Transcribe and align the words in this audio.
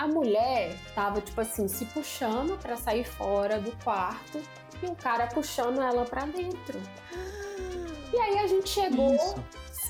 A 0.00 0.08
mulher 0.08 0.74
tava, 0.94 1.20
tipo 1.20 1.38
assim, 1.42 1.68
se 1.68 1.84
puxando 1.84 2.58
para 2.58 2.74
sair 2.74 3.04
fora 3.04 3.60
do 3.60 3.70
quarto 3.84 4.40
e 4.82 4.86
o 4.86 4.94
cara 4.94 5.26
puxando 5.26 5.78
ela 5.78 6.06
para 6.06 6.24
dentro. 6.24 6.80
E 8.10 8.16
aí 8.16 8.38
a 8.38 8.46
gente 8.46 8.70
chegou, 8.70 9.14
Isso. 9.14 9.44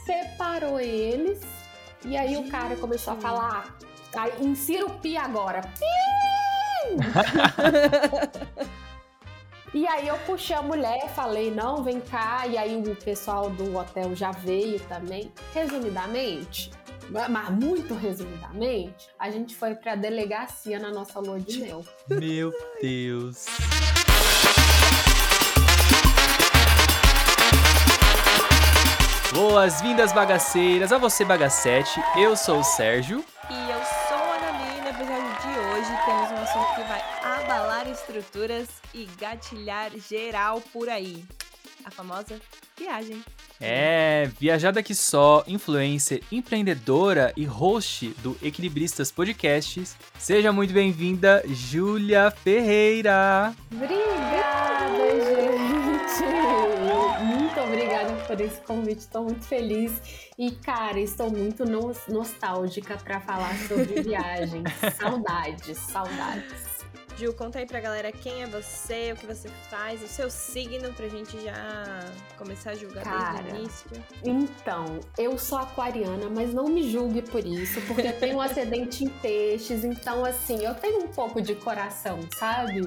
separou 0.05 0.81
eles, 0.81 1.41
e 2.05 2.17
aí 2.17 2.37
o 2.37 2.51
cara 2.51 2.75
começou 2.75 3.13
a 3.13 3.17
falar. 3.19 3.79
Aí, 4.17 4.33
insira 4.41 4.85
o 4.85 4.99
pi 4.99 5.17
agora. 5.17 5.61
E 9.73 9.87
aí 9.87 10.09
eu 10.09 10.19
puxei 10.27 10.57
a 10.57 10.63
mulher, 10.63 11.09
falei, 11.11 11.49
não, 11.49 11.85
vem 11.85 12.01
cá. 12.01 12.45
E 12.45 12.59
aí 12.59 12.77
o 12.77 12.97
pessoal 12.97 13.49
do 13.51 13.77
hotel 13.77 14.17
já 14.17 14.33
veio 14.33 14.81
também. 14.81 15.31
Resumidamente, 15.55 16.73
mas 17.11 17.51
muito 17.51 17.95
resumidamente, 17.95 19.09
a 19.19 19.31
gente 19.31 19.57
foi 19.57 19.75
pra 19.75 19.97
delegacia 19.97 20.79
na 20.79 20.91
nossa 20.91 21.19
lua 21.19 21.41
de 21.41 21.61
mel. 21.61 21.85
Meu 22.09 22.53
Deus. 22.81 23.47
Boas-vindas, 29.33 30.13
bagaceiras, 30.13 30.93
a 30.93 30.99
você, 30.99 31.25
bagacete. 31.25 32.01
Eu 32.17 32.37
sou 32.37 32.61
o 32.61 32.65
Sérgio. 32.65 33.25
E 33.49 33.71
eu 33.71 33.81
sou 34.09 34.17
a 34.17 34.37
Ana 34.37 34.83
No 34.83 34.89
episódio 34.89 35.41
de 35.41 35.59
hoje 35.69 36.05
temos 36.05 36.31
um 36.31 36.43
assunto 36.43 36.75
que 36.75 36.83
vai 36.83 37.03
abalar 37.23 37.89
estruturas 37.89 38.69
e 38.93 39.07
gatilhar 39.19 39.91
geral 39.97 40.61
por 40.73 40.89
aí. 40.89 41.25
A 41.85 41.91
famosa 41.91 42.41
viagem. 42.77 43.23
É, 43.61 44.31
viajada 44.39 44.83
que 44.83 44.95
só, 44.95 45.45
influencer, 45.47 46.23
empreendedora 46.33 47.33
e 47.37 47.45
host 47.45 48.09
do 48.23 48.37
Equilibristas 48.43 49.13
Podcasts. 49.13 49.97
Seja 50.19 50.53
muito 50.53 50.73
bem-vinda, 50.73 51.43
Júlia 51.47 52.31
Ferreira. 52.31 53.55
Obrigada, 53.71 55.11
gente. 55.25 55.81
Muito 57.23 57.61
obrigada 57.61 58.15
por 58.27 58.41
esse 58.41 58.61
convite. 58.63 59.01
Estou 59.01 59.25
muito 59.25 59.45
feliz 59.47 59.93
e, 60.39 60.53
cara, 60.53 60.99
estou 60.99 61.31
muito 61.31 61.65
nostálgica 62.09 62.97
para 62.97 63.21
falar 63.21 63.55
sobre 63.69 64.03
viagens. 64.03 64.65
saudades, 64.99 65.77
saudades. 65.77 66.70
Gil, 67.21 67.35
conta 67.35 67.59
aí 67.59 67.67
pra 67.67 67.81
galera 67.81 68.11
quem 68.11 68.43
é 68.43 68.47
você, 68.47 69.13
o 69.13 69.17
que 69.17 69.27
você 69.27 69.51
faz, 69.69 70.03
o 70.03 70.09
seu 70.09 70.31
signo 70.31 70.91
pra 70.95 71.07
gente 71.07 71.39
já 71.39 72.01
começar 72.39 72.71
a 72.71 72.75
julgar 72.75 73.05
Cara, 73.05 73.43
desde 73.43 73.53
o 73.53 73.59
início. 73.59 73.91
Então, 74.25 75.01
eu 75.19 75.37
sou 75.37 75.59
aquariana, 75.59 76.31
mas 76.31 76.55
não 76.55 76.65
me 76.65 76.91
julgue 76.91 77.21
por 77.21 77.45
isso, 77.45 77.79
porque 77.83 78.09
eu 78.09 78.19
tenho 78.19 78.39
um 78.39 78.41
acidente 78.41 79.05
em 79.05 79.09
peixes, 79.09 79.85
então 79.85 80.25
assim, 80.25 80.65
eu 80.65 80.75
tenho 80.75 81.05
um 81.05 81.09
pouco 81.09 81.43
de 81.43 81.55
coração, 81.55 82.21
sabe? 82.39 82.87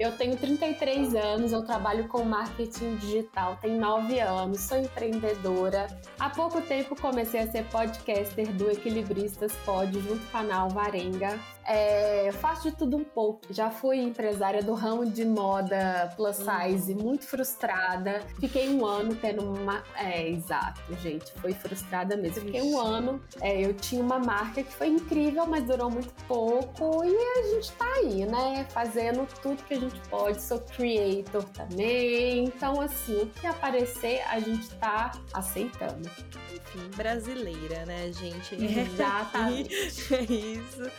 Eu 0.00 0.12
tenho 0.12 0.34
33 0.36 1.14
anos, 1.14 1.52
eu 1.52 1.62
trabalho 1.62 2.08
com 2.08 2.22
marketing 2.22 2.96
digital, 2.96 3.58
tenho 3.60 3.78
9 3.78 4.18
anos, 4.20 4.60
sou 4.60 4.78
empreendedora. 4.78 5.88
Há 6.18 6.30
pouco 6.30 6.62
tempo 6.62 6.94
comecei 6.98 7.40
a 7.40 7.50
ser 7.50 7.64
podcaster 7.64 8.50
do 8.52 8.70
Equilibristas 8.70 9.52
Pod 9.66 9.92
junto 9.92 10.08
com 10.08 10.14
o 10.14 10.30
canal 10.30 10.70
Varenga. 10.70 11.38
É, 11.66 12.30
faço 12.32 12.70
de 12.70 12.76
tudo 12.76 12.96
um 12.96 13.04
pouco. 13.04 13.52
Já 13.52 13.70
fui 13.70 13.98
empresária 13.98 14.62
do 14.62 14.72
ramo 14.72 15.04
de 15.04 15.24
moda 15.24 16.10
plus 16.16 16.36
size, 16.36 16.94
uhum. 16.94 17.02
muito 17.02 17.26
frustrada. 17.26 18.22
Fiquei 18.40 18.70
um 18.70 18.86
ano 18.86 19.14
tendo 19.14 19.42
uma. 19.42 19.84
É, 19.94 20.26
exato, 20.28 20.80
gente. 20.96 21.30
Foi 21.40 21.52
frustrada 21.52 22.16
mesmo. 22.16 22.42
Fiquei 22.46 22.62
um 22.62 22.80
ano. 22.80 23.22
É, 23.42 23.60
eu 23.64 23.74
tinha 23.74 24.02
uma 24.02 24.18
marca 24.18 24.62
que 24.62 24.72
foi 24.72 24.88
incrível, 24.88 25.46
mas 25.46 25.64
durou 25.64 25.90
muito 25.90 26.12
pouco. 26.24 27.04
E 27.04 27.14
a 27.14 27.54
gente 27.54 27.72
tá 27.72 27.86
aí, 27.96 28.24
né? 28.24 28.66
Fazendo 28.70 29.26
tudo 29.42 29.62
que 29.64 29.74
a 29.74 29.80
gente 29.80 30.00
pode. 30.08 30.42
Sou 30.42 30.60
creator 30.60 31.44
também. 31.50 32.44
Então, 32.44 32.80
assim, 32.80 33.22
o 33.22 33.26
que 33.26 33.46
aparecer, 33.46 34.22
a 34.28 34.40
gente 34.40 34.70
tá 34.76 35.12
aceitando. 35.34 36.08
Enfim, 36.50 36.90
brasileira, 36.96 37.84
né, 37.84 38.10
gente? 38.12 38.54
Exatamente. 38.54 39.74
é 40.14 40.22
isso. 40.22 40.90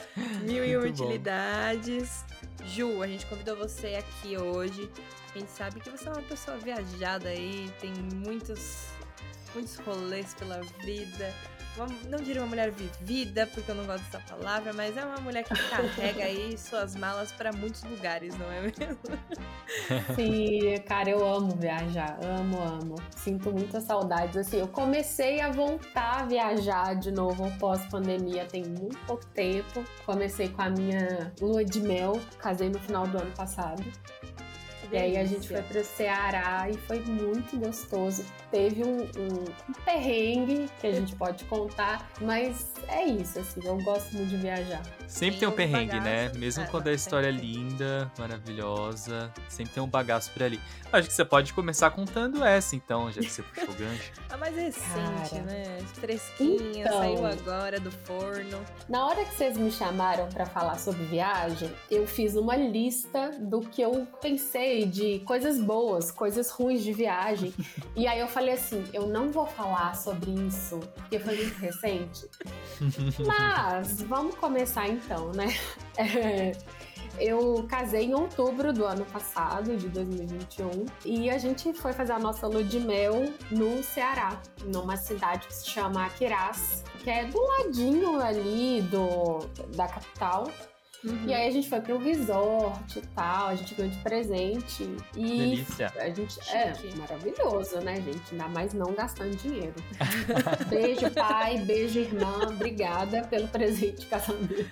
Mil 0.44 0.59
mil 0.60 0.66
e 0.66 0.90
utilidades. 0.90 2.26
Ju, 2.66 3.02
a 3.02 3.08
gente 3.08 3.26
convidou 3.26 3.56
você 3.56 3.96
aqui 3.96 4.38
hoje. 4.38 4.90
A 5.34 5.40
gente 5.40 5.52
sabe 5.52 5.80
que 5.80 5.90
você 5.90 6.08
é 6.08 6.12
uma 6.12 6.22
pessoa 6.24 6.58
viajada 6.58 7.30
aí, 7.30 7.72
tem 7.80 7.94
muitos, 7.94 8.88
muitos 9.54 9.76
rolês 9.78 10.34
pela 10.34 10.62
vida 10.84 11.34
não 12.10 12.20
diria 12.20 12.42
uma 12.42 12.48
mulher 12.48 12.72
vivida, 12.72 13.48
porque 13.48 13.72
eu 13.72 13.76
não 13.76 13.86
gosto 13.86 14.04
dessa 14.06 14.20
palavra, 14.20 14.74
mas 14.74 14.98
é 14.98 15.06
uma 15.06 15.20
mulher 15.22 15.44
que 15.44 15.54
carrega 15.70 16.24
aí 16.24 16.56
suas 16.58 16.96
malas 16.96 17.32
para 17.32 17.52
muitos 17.52 17.84
lugares, 17.84 18.38
não 18.38 18.52
é 18.52 18.62
mesmo? 18.62 19.00
Sim, 20.16 20.78
cara, 20.88 21.10
eu 21.10 21.26
amo 21.26 21.56
viajar, 21.56 22.18
amo, 22.24 22.62
amo. 22.62 22.96
Sinto 23.16 23.52
muita 23.52 23.80
saudade. 23.80 24.38
Assim, 24.40 24.58
eu 24.58 24.68
comecei 24.68 25.40
a 25.42 25.52
voltar 25.52 26.22
a 26.22 26.26
viajar 26.26 26.96
de 26.96 27.12
novo 27.12 27.50
pós-pandemia 27.60 28.46
tem 28.46 28.64
muito 28.64 28.98
pouco 29.06 29.26
tempo. 29.28 29.84
Comecei 30.06 30.50
com 30.50 30.62
a 30.62 30.70
minha 30.70 31.32
lua 31.40 31.64
de 31.64 31.80
mel, 31.80 32.20
casei 32.40 32.70
no 32.70 32.80
final 32.80 33.08
do 33.08 33.18
ano 33.18 33.32
passado. 33.32 33.84
E 34.92 34.98
aí 34.98 35.18
a 35.18 35.26
gente 35.26 35.48
foi 35.48 35.62
pro 35.62 35.84
Ceará 35.84 36.68
e 36.70 36.78
foi 36.80 37.00
muito 37.02 37.58
gostoso. 37.60 38.26
Teve 38.50 38.84
um, 38.84 39.02
um, 39.02 39.44
um, 39.70 39.74
perrengue 39.86 40.68
que 40.82 40.88
a 40.88 40.92
gente 40.92 41.16
pode 41.16 41.44
contar, 41.46 42.10
mas 42.20 42.72
é 42.88 43.06
isso, 43.06 43.40
assim, 43.40 43.62
eu 43.64 43.78
gosto 43.84 44.16
muito 44.16 44.30
de 44.30 44.38
viajar. 44.38 44.82
Sempre 45.08 45.40
tem 45.40 45.48
um 45.48 45.52
perrengue, 45.52 46.00
né? 46.00 46.32
Mesmo 46.36 46.64
é, 46.64 46.68
quando 46.68 46.88
a 46.88 46.94
história 46.94 47.28
é 47.28 47.32
linda, 47.32 48.12
maravilhosa, 48.18 49.32
sempre 49.48 49.74
tem 49.74 49.84
um 49.84 49.88
bagaço 49.88 50.32
por 50.32 50.42
ali. 50.42 50.60
Acho 50.92 51.08
que 51.08 51.14
você 51.14 51.26
pode 51.26 51.54
começar 51.54 51.92
contando 51.92 52.44
essa, 52.44 52.76
então, 52.76 53.12
já 53.12 53.22
que 53.22 53.30
você 53.30 53.44
puxou 53.44 53.70
o 53.70 53.74
gancho. 53.74 54.12
A 54.30 54.38
mais 54.38 54.56
recente, 54.56 55.30
Cara, 55.32 55.42
né? 55.44 55.78
Fresquinha, 55.94 56.82
então, 56.82 57.00
saiu 57.00 57.26
agora 57.26 57.80
do 57.80 57.92
forno. 57.92 58.60
Na 58.88 59.06
hora 59.06 59.24
que 59.26 59.36
vocês 59.36 59.58
me 59.58 59.72
chamaram 59.72 60.28
para 60.30 60.46
falar 60.46 60.80
sobre 60.80 61.04
viagem, 61.06 61.72
eu 61.92 62.08
fiz 62.08 62.36
uma 62.36 62.56
lista 62.56 63.32
do 63.40 63.62
que 63.62 63.82
eu 63.82 64.08
pensei 64.22 64.79
de 64.86 65.20
coisas 65.20 65.60
boas, 65.60 66.12
coisas 66.12 66.50
ruins 66.50 66.84
de 66.84 66.94
viagem. 66.94 67.54
e 67.96 68.08
aí 68.08 68.20
eu 68.20 68.28
falei 68.28 68.54
assim: 68.54 68.84
eu 68.94 69.08
não 69.08 69.32
vou 69.32 69.46
falar 69.46 69.96
sobre 69.96 70.32
isso, 70.32 70.80
porque 70.96 71.20
foi 71.20 71.36
muito 71.36 71.58
recente. 71.58 72.28
Mas 73.26 74.02
vamos 74.04 74.36
começar 74.36 74.88
então, 74.88 75.32
né? 75.32 75.48
É, 76.02 76.54
eu 77.20 77.66
casei 77.68 78.06
em 78.06 78.14
outubro 78.14 78.72
do 78.72 78.86
ano 78.86 79.06
passado, 79.06 79.76
de 79.76 79.90
2021, 79.90 80.86
e 81.04 81.30
a 81.30 81.38
gente 81.38 81.74
foi 81.74 81.92
fazer 81.92 82.14
a 82.14 82.20
nossa 82.20 82.48
lua 82.48 82.64
de 82.64 82.80
mel 82.80 83.26
no 83.52 83.84
Ceará, 83.84 84.42
numa 84.66 84.96
cidade 84.96 85.48
que 85.48 85.54
se 85.54 85.70
chama 85.70 86.06
Aquirás, 86.06 86.84
que 87.04 87.10
é 87.10 87.26
do 87.26 87.42
ladinho 87.42 88.20
ali 88.20 88.82
do, 88.84 89.40
da 89.76 89.88
capital. 89.88 90.50
Uhum. 91.04 91.26
E 91.28 91.34
aí 91.34 91.48
a 91.48 91.52
gente 91.52 91.70
foi 91.70 91.80
para 91.80 91.96
um 91.96 91.98
resort 91.98 93.00
e 93.00 93.02
tal, 93.02 93.48
a 93.48 93.56
gente 93.56 93.74
ganhou 93.74 93.92
de 93.92 94.00
presente. 94.00 94.84
E 95.16 95.38
Delícia. 95.38 95.94
a 95.96 96.10
gente. 96.10 96.40
É, 96.52 96.74
Chique. 96.74 96.94
É 96.94 96.96
maravilhoso, 96.98 97.80
né, 97.80 97.96
gente? 97.96 98.22
Ainda 98.32 98.48
mais 98.50 98.74
não 98.74 98.94
gastando 98.94 99.36
dinheiro. 99.36 99.76
beijo, 100.70 101.10
pai, 101.12 101.58
beijo, 101.60 102.00
irmã. 102.00 102.48
Obrigada 102.50 103.24
pelo 103.24 103.48
presente 103.48 104.02
de 104.02 104.06
casamento. 104.08 104.70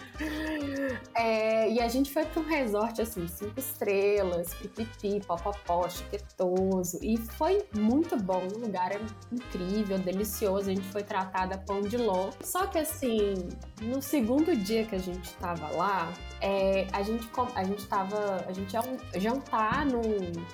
É, 1.16 1.56
e 1.67 1.79
a 1.79 1.88
gente 1.88 2.11
foi 2.11 2.25
para 2.25 2.41
um 2.41 2.45
resort, 2.45 3.01
assim, 3.01 3.28
cinco 3.28 3.59
estrelas, 3.59 4.53
pipipi, 4.53 5.19
popopó, 5.25 5.88
chiquetoso. 5.89 7.00
E 7.01 7.17
foi 7.17 7.63
muito 7.75 8.16
bom. 8.17 8.47
O 8.55 8.59
lugar 8.59 8.91
é 8.91 9.00
incrível, 9.31 10.00
delicioso. 10.00 10.69
A 10.69 10.73
gente 10.73 10.88
foi 10.88 11.03
tratada 11.03 11.57
pão 11.57 11.81
de 11.81 11.97
ló. 11.97 12.31
Só 12.41 12.67
que, 12.67 12.78
assim, 12.78 13.33
no 13.81 14.01
segundo 14.01 14.55
dia 14.55 14.85
que 14.85 14.95
a 14.95 15.00
gente 15.00 15.33
tava 15.35 15.69
lá, 15.75 16.13
é, 16.41 16.87
a 16.93 17.02
gente 17.02 17.28
a 17.55 17.64
gente 17.64 17.85
tava 17.87 18.46
a 18.47 18.53
gente 18.53 18.73
ia 18.73 18.81
jantar 19.19 19.85
num 19.85 20.02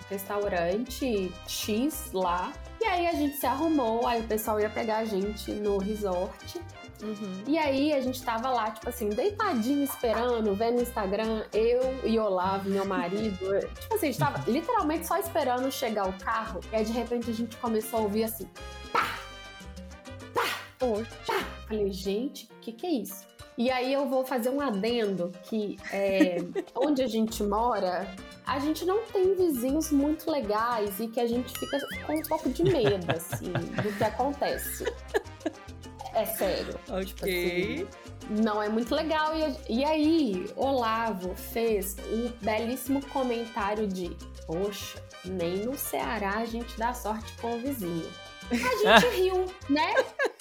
restaurante 0.09 1.31
X 1.47 2.11
lá 2.13 2.53
e 2.81 2.85
aí 2.85 3.07
a 3.07 3.13
gente 3.13 3.37
se 3.37 3.45
arrumou 3.45 4.07
aí 4.07 4.21
o 4.21 4.23
pessoal 4.23 4.59
ia 4.59 4.69
pegar 4.69 4.99
a 4.99 5.05
gente 5.05 5.51
no 5.51 5.77
resort 5.77 6.61
Uhum. 7.03 7.43
E 7.45 7.57
aí 7.57 7.93
a 7.93 7.99
gente 7.99 8.23
tava 8.23 8.49
lá, 8.49 8.71
tipo 8.71 8.87
assim, 8.87 9.09
deitadinho 9.09 9.83
esperando, 9.83 10.55
vendo 10.55 10.79
o 10.79 10.81
Instagram, 10.81 11.43
eu 11.53 11.99
e 12.05 12.17
Olavo, 12.17 12.69
meu 12.69 12.85
marido. 12.85 13.59
tipo 13.79 13.95
assim, 13.95 14.07
a 14.07 14.11
gente 14.11 14.19
tava 14.19 14.49
literalmente 14.49 15.05
só 15.05 15.17
esperando 15.17 15.69
chegar 15.71 16.07
o 16.07 16.13
carro. 16.13 16.61
E 16.71 16.75
aí 16.75 16.85
de 16.85 16.93
repente 16.93 17.29
a 17.29 17.33
gente 17.33 17.57
começou 17.57 17.99
a 17.99 18.01
ouvir 18.03 18.23
assim, 18.23 18.47
pá! 18.91 19.19
Pá! 20.33 20.45
Pá! 20.79 21.45
Falei, 21.67 21.91
gente, 21.91 22.45
o 22.45 22.59
que, 22.61 22.71
que 22.71 22.85
é 22.85 22.91
isso? 22.91 23.33
E 23.57 23.69
aí 23.69 23.93
eu 23.93 24.07
vou 24.07 24.25
fazer 24.25 24.49
um 24.49 24.59
adendo 24.59 25.31
que 25.43 25.77
é, 25.91 26.37
onde 26.75 27.03
a 27.03 27.07
gente 27.07 27.43
mora, 27.43 28.07
a 28.45 28.59
gente 28.59 28.85
não 28.85 29.03
tem 29.03 29.35
vizinhos 29.35 29.91
muito 29.91 30.29
legais 30.31 30.99
e 30.99 31.07
que 31.07 31.19
a 31.19 31.27
gente 31.27 31.57
fica 31.57 31.79
com 32.05 32.15
um 32.15 32.21
pouco 32.23 32.49
de 32.49 32.63
medo, 32.63 33.05
assim, 33.11 33.51
do 33.51 33.97
que 33.97 34.03
acontece. 34.03 34.85
É 36.13 36.25
sério. 36.25 36.79
Ok. 36.89 37.05
Tipo 37.05 37.25
assim, 37.25 37.87
não 38.29 38.61
é 38.61 38.69
muito 38.69 38.93
legal. 38.93 39.33
E, 39.35 39.79
e 39.79 39.83
aí, 39.83 40.51
Olavo 40.55 41.35
fez 41.35 41.95
um 42.11 42.31
belíssimo 42.41 43.03
comentário 43.07 43.87
de: 43.87 44.15
Poxa, 44.45 45.01
nem 45.25 45.65
no 45.65 45.77
Ceará 45.77 46.37
a 46.37 46.45
gente 46.45 46.77
dá 46.77 46.93
sorte 46.93 47.33
com 47.41 47.55
o 47.55 47.59
vizinho. 47.59 48.09
A 48.51 48.55
gente 48.55 49.07
riu, 49.15 49.45
né? 49.69 49.93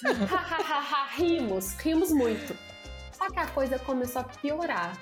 rimos, 1.15 1.73
rimos 1.73 2.11
muito. 2.11 2.55
Só 3.11 3.29
que 3.29 3.39
a 3.39 3.47
coisa 3.47 3.79
começou 3.79 4.21
a 4.21 4.25
piorar. 4.25 4.97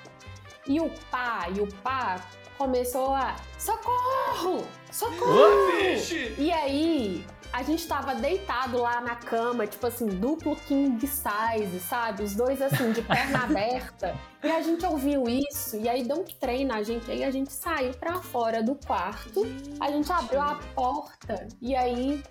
E 0.66 0.80
o 0.80 0.88
pá, 1.10 1.48
e 1.54 1.60
o 1.60 1.66
pá 1.82 2.24
começou 2.56 3.12
a. 3.12 3.36
Socorro! 3.58 4.66
Socorro! 4.90 5.34
Oh, 5.34 6.40
e 6.40 6.52
aí, 6.52 7.26
a 7.52 7.62
gente 7.62 7.86
tava 7.86 8.14
deitado 8.14 8.78
lá 8.78 9.00
na 9.00 9.14
cama, 9.14 9.66
tipo 9.66 9.86
assim, 9.86 10.06
duplo 10.06 10.56
king 10.56 10.98
size, 11.06 11.80
sabe? 11.80 12.22
Os 12.22 12.34
dois 12.34 12.62
assim, 12.62 12.92
de 12.92 13.02
perna 13.02 13.44
aberta. 13.44 14.18
E 14.42 14.50
a 14.50 14.60
gente 14.62 14.84
ouviu 14.84 15.24
isso, 15.28 15.76
e 15.76 15.88
aí 15.88 16.02
deu 16.02 16.20
um 16.20 16.24
trem 16.24 16.64
na 16.64 16.82
gente, 16.82 17.10
aí 17.10 17.22
a 17.22 17.30
gente 17.30 17.52
saiu 17.52 17.92
pra 17.94 18.14
fora 18.20 18.62
do 18.62 18.74
quarto, 18.74 19.42
a 19.78 19.90
gente 19.90 20.10
abriu 20.10 20.40
a 20.40 20.58
porta, 20.74 21.46
e 21.60 21.76
aí 21.76 22.22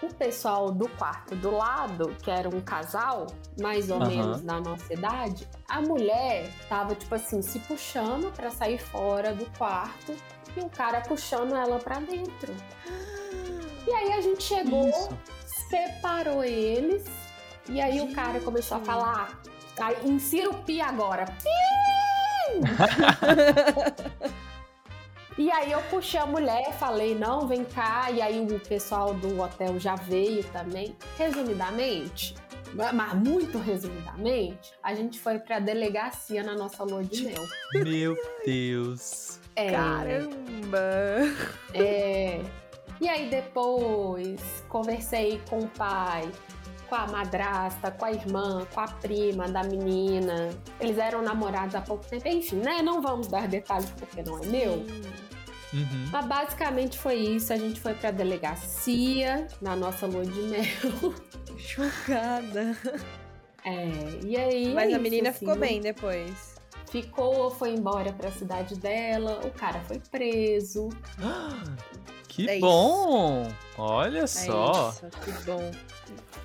o 0.00 0.14
pessoal 0.14 0.70
do 0.70 0.88
quarto 0.90 1.34
do 1.36 1.50
lado, 1.50 2.16
que 2.22 2.30
era 2.30 2.48
um 2.48 2.60
casal, 2.60 3.26
mais 3.60 3.90
ou 3.90 4.00
uhum. 4.00 4.06
menos 4.06 4.42
na 4.42 4.60
nossa 4.60 4.94
idade, 4.94 5.48
a 5.68 5.80
mulher 5.80 6.50
tava, 6.68 6.94
tipo 6.94 7.14
assim, 7.14 7.42
se 7.42 7.58
puxando 7.60 8.32
para 8.32 8.50
sair 8.50 8.78
fora 8.78 9.34
do 9.34 9.44
quarto 9.58 10.14
e 10.56 10.60
o 10.60 10.68
cara 10.70 11.00
puxando 11.00 11.54
ela 11.54 11.78
para 11.78 12.00
dentro. 12.00 12.54
E 13.88 13.92
aí 13.94 14.12
a 14.12 14.20
gente 14.20 14.42
chegou, 14.42 14.86
Isso. 14.86 15.08
separou 15.70 16.44
eles, 16.44 17.06
e 17.70 17.80
aí 17.80 18.02
o 18.02 18.12
cara 18.14 18.38
começou 18.40 18.76
a 18.76 18.80
falar. 18.80 19.40
Aí, 19.80 19.96
insira 20.04 20.50
o 20.50 20.62
pi 20.62 20.80
agora. 20.80 21.24
Pi! 21.24 21.48
E 25.38 25.52
aí 25.52 25.70
eu 25.70 25.80
puxei 25.82 26.18
a 26.18 26.26
mulher, 26.26 26.72
falei, 26.80 27.14
não, 27.14 27.46
vem 27.46 27.64
cá. 27.64 28.10
E 28.10 28.20
aí 28.20 28.44
o 28.44 28.58
pessoal 28.58 29.14
do 29.14 29.40
hotel 29.40 29.78
já 29.78 29.94
veio 29.94 30.42
também. 30.46 30.96
Resumidamente, 31.16 32.34
mas 32.74 33.14
muito 33.14 33.56
resumidamente, 33.56 34.72
a 34.82 34.94
gente 34.94 35.20
foi 35.20 35.38
pra 35.38 35.60
delegacia 35.60 36.42
na 36.42 36.56
nossa 36.56 36.82
lua 36.82 37.04
de 37.04 37.22
mel. 37.22 37.46
Meu 37.72 38.16
Deus. 38.44 39.38
É, 39.54 39.70
Caramba! 39.70 40.78
É. 41.72 42.40
E 43.00 43.08
aí 43.08 43.30
depois 43.30 44.40
conversei 44.68 45.40
com 45.48 45.60
o 45.60 45.68
pai, 45.68 46.30
com 46.88 46.94
a 46.94 47.06
madrasta, 47.06 47.90
com 47.90 48.04
a 48.04 48.12
irmã, 48.12 48.66
com 48.72 48.80
a 48.80 48.88
prima 48.88 49.48
da 49.48 49.62
menina. 49.62 50.50
Eles 50.80 50.98
eram 50.98 51.22
namorados 51.22 51.74
há 51.74 51.80
pouco 51.80 52.04
tempo. 52.06 52.26
Enfim, 52.26 52.56
né? 52.56 52.82
Não 52.82 53.00
vamos 53.00 53.28
dar 53.28 53.46
detalhes 53.46 53.90
porque 53.90 54.22
não 54.22 54.42
é 54.42 54.46
meu. 54.46 54.86
Uhum. 55.72 56.08
Mas 56.10 56.26
basicamente 56.26 56.98
foi 56.98 57.16
isso. 57.16 57.52
A 57.52 57.56
gente 57.56 57.80
foi 57.80 57.94
pra 57.94 58.10
delegacia 58.10 59.46
na 59.60 59.76
nossa 59.76 60.06
lua 60.06 60.24
de 60.24 60.42
mel. 60.42 61.14
Chocada. 61.58 62.76
É, 63.64 64.20
e 64.24 64.36
aí. 64.36 64.74
Mas 64.74 64.90
é 64.90 64.94
a 64.94 64.98
menina 64.98 65.30
assim, 65.30 65.40
ficou 65.40 65.56
bem 65.56 65.80
depois. 65.80 66.56
Ficou, 66.90 67.50
foi 67.50 67.74
embora 67.74 68.12
pra 68.14 68.30
cidade 68.30 68.74
dela, 68.76 69.40
o 69.44 69.50
cara 69.50 69.80
foi 69.80 70.00
preso. 70.10 70.88
Que 72.38 72.48
é 72.48 72.60
bom! 72.60 73.52
Olha 73.78 74.20
é 74.20 74.26
só. 74.26 74.90
Isso, 74.90 75.06
que 75.24 75.32
bom. 75.44 75.70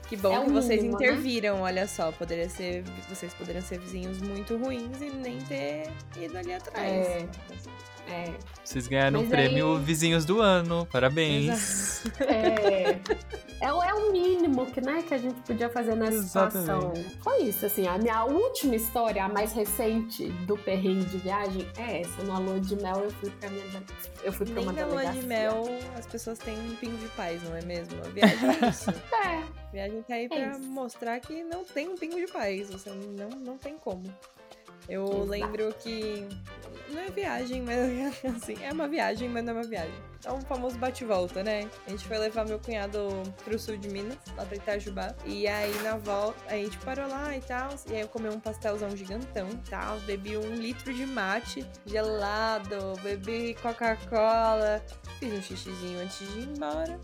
Que 0.07 0.17
bom 0.17 0.33
é 0.33 0.45
que 0.45 0.51
vocês 0.51 0.81
mínimo, 0.83 0.99
né? 0.99 1.07
interviram, 1.07 1.55
né? 1.55 1.61
olha 1.61 1.87
só. 1.87 2.11
Poderia 2.11 2.47
ser, 2.47 2.83
vocês 3.09 3.33
poderiam 3.33 3.63
ser 3.63 3.79
vizinhos 3.79 4.21
muito 4.21 4.55
ruins 4.57 5.01
e 5.01 5.09
nem 5.09 5.39
ter 5.39 5.89
ido 6.15 6.37
ali 6.37 6.53
atrás. 6.53 6.87
É. 6.87 7.27
É. 8.09 8.33
Vocês 8.63 8.87
ganharam 8.87 9.21
o 9.21 9.23
um 9.23 9.29
prêmio 9.29 9.77
aí... 9.77 9.83
Vizinhos 9.83 10.25
do 10.25 10.41
Ano. 10.41 10.85
Parabéns. 10.91 12.03
É. 12.19 12.99
É, 13.61 13.67
é 13.67 13.93
o 13.93 14.11
mínimo 14.11 14.65
que, 14.65 14.81
né, 14.81 15.01
que 15.07 15.13
a 15.13 15.17
gente 15.17 15.39
podia 15.41 15.69
fazer 15.69 15.95
nessa 15.95 16.17
Exatamente. 16.17 16.59
situação. 16.59 16.93
Foi 17.23 17.43
isso, 17.43 17.65
assim. 17.65 17.87
A 17.87 17.97
minha 17.97 18.25
última 18.25 18.75
história, 18.75 19.23
a 19.23 19.29
mais 19.29 19.53
recente 19.53 20.27
do 20.45 20.57
perrengue 20.57 21.05
de 21.05 21.17
viagem, 21.19 21.65
é 21.77 22.01
essa. 22.01 22.23
Na 22.23 22.39
lua 22.39 22.59
de 22.59 22.75
mel 22.75 23.03
eu 23.03 23.11
fui 23.11 23.29
pra 23.29 23.49
minha. 23.49 23.63
Eu 24.21 24.33
fui 24.33 24.45
pra 24.45 24.55
Nem 24.55 24.63
uma 24.65 24.73
na 24.73 24.85
lua 24.85 25.05
de 25.05 25.25
mel 25.25 25.63
as 25.97 26.05
pessoas 26.05 26.37
têm 26.39 26.57
um 26.59 26.75
pingo 26.75 26.97
de 26.97 27.07
paz, 27.09 27.22
não 27.43 27.55
é 27.55 27.61
mesmo? 27.63 27.99
A 28.05 28.09
viagem 28.09 28.49
é 28.49 28.69
isso. 28.69 28.89
é. 29.13 29.37
A 29.37 29.71
viagem 29.71 30.03
tá 30.03 30.13
aí 30.15 30.25
é 30.25 30.27
pra 30.27 30.47
isso. 30.51 30.59
mostrar 30.59 31.19
que 31.19 31.43
não 31.43 31.63
tem 31.63 31.89
um 31.89 31.95
pingo 31.95 32.17
de 32.17 32.27
paz. 32.31 32.69
Você 32.69 32.89
não, 32.89 33.29
não 33.29 33.57
tem 33.57 33.77
como. 33.77 34.03
Eu 34.87 35.05
Exato. 35.05 35.23
lembro 35.23 35.73
que 35.79 36.27
não 36.89 37.01
é 37.01 37.09
viagem, 37.09 37.61
mas 37.61 38.23
assim, 38.35 38.55
é 38.61 38.71
uma 38.71 38.87
viagem, 38.87 39.29
mas 39.29 39.43
não 39.43 39.53
é 39.53 39.55
uma 39.57 39.67
viagem. 39.67 39.93
É 40.25 40.31
um 40.31 40.39
famoso 40.41 40.77
bate-volta, 40.77 41.43
né? 41.43 41.69
A 41.85 41.89
gente 41.89 42.07
foi 42.07 42.17
levar 42.17 42.45
meu 42.45 42.57
cunhado 42.57 43.09
pro 43.43 43.59
sul 43.59 43.75
de 43.75 43.89
Minas, 43.89 44.17
lá 44.37 44.45
pra 44.45 44.55
Itajubá. 44.55 45.13
E 45.25 45.47
aí 45.47 45.73
na 45.81 45.97
volta, 45.97 46.39
a 46.47 46.55
gente 46.55 46.77
parou 46.77 47.07
lá 47.09 47.35
e 47.35 47.41
tal. 47.41 47.69
E 47.89 47.95
aí 47.95 48.01
eu 48.01 48.07
comi 48.07 48.29
um 48.29 48.39
pastelzão 48.39 48.95
gigantão 48.95 49.49
e 49.49 49.69
tal. 49.69 49.99
Bebi 50.01 50.37
um 50.37 50.55
litro 50.55 50.93
de 50.93 51.05
mate 51.05 51.65
gelado, 51.85 52.93
bebi 53.01 53.53
Coca-Cola. 53.61 54.81
Fiz 55.19 55.33
um 55.33 55.41
xixizinho 55.41 55.99
antes 55.99 56.19
de 56.19 56.39
ir 56.39 56.47
embora. 56.55 56.99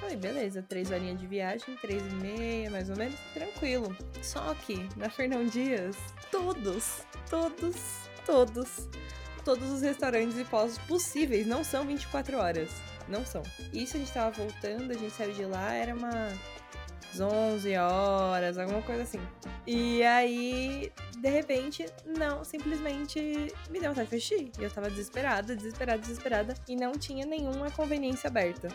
Falei, 0.00 0.16
beleza, 0.16 0.62
três 0.62 0.90
horinhas 0.90 1.20
de 1.20 1.26
viagem, 1.26 1.76
três 1.76 2.02
e 2.02 2.14
meia, 2.16 2.70
mais 2.70 2.88
ou 2.88 2.96
menos, 2.96 3.18
tranquilo. 3.34 3.94
Só 4.22 4.54
que 4.66 4.88
na 4.96 5.10
Fernão 5.10 5.44
Dias, 5.44 5.96
todos, 6.30 7.02
todos, 7.28 7.76
todos 8.24 8.88
todos 9.44 9.70
os 9.70 9.82
restaurantes 9.82 10.38
e 10.38 10.44
postos 10.44 10.78
possíveis. 10.86 11.46
Não 11.46 11.64
são 11.64 11.86
24 11.86 12.38
horas. 12.38 12.70
Não 13.08 13.24
são. 13.24 13.42
Isso 13.72 13.96
a 13.96 14.00
gente 14.00 14.12
tava 14.12 14.30
voltando, 14.30 14.90
a 14.90 14.94
gente 14.94 15.12
saiu 15.12 15.32
de 15.32 15.44
lá, 15.44 15.72
era 15.72 15.94
uma 15.94 16.28
11 17.18 17.76
horas, 17.76 18.58
alguma 18.58 18.82
coisa 18.82 19.02
assim. 19.02 19.20
E 19.66 20.02
aí, 20.04 20.92
de 21.18 21.28
repente, 21.28 21.86
não, 22.06 22.44
simplesmente 22.44 23.52
me 23.68 23.80
deu 23.80 23.92
de 23.92 24.06
fechar. 24.06 24.36
E 24.36 24.52
eu 24.58 24.70
tava 24.70 24.88
desesperada, 24.90 25.56
desesperada, 25.56 25.98
desesperada. 25.98 26.54
E 26.68 26.76
não 26.76 26.92
tinha 26.92 27.26
nenhuma 27.26 27.70
conveniência 27.70 28.28
aberta. 28.28 28.68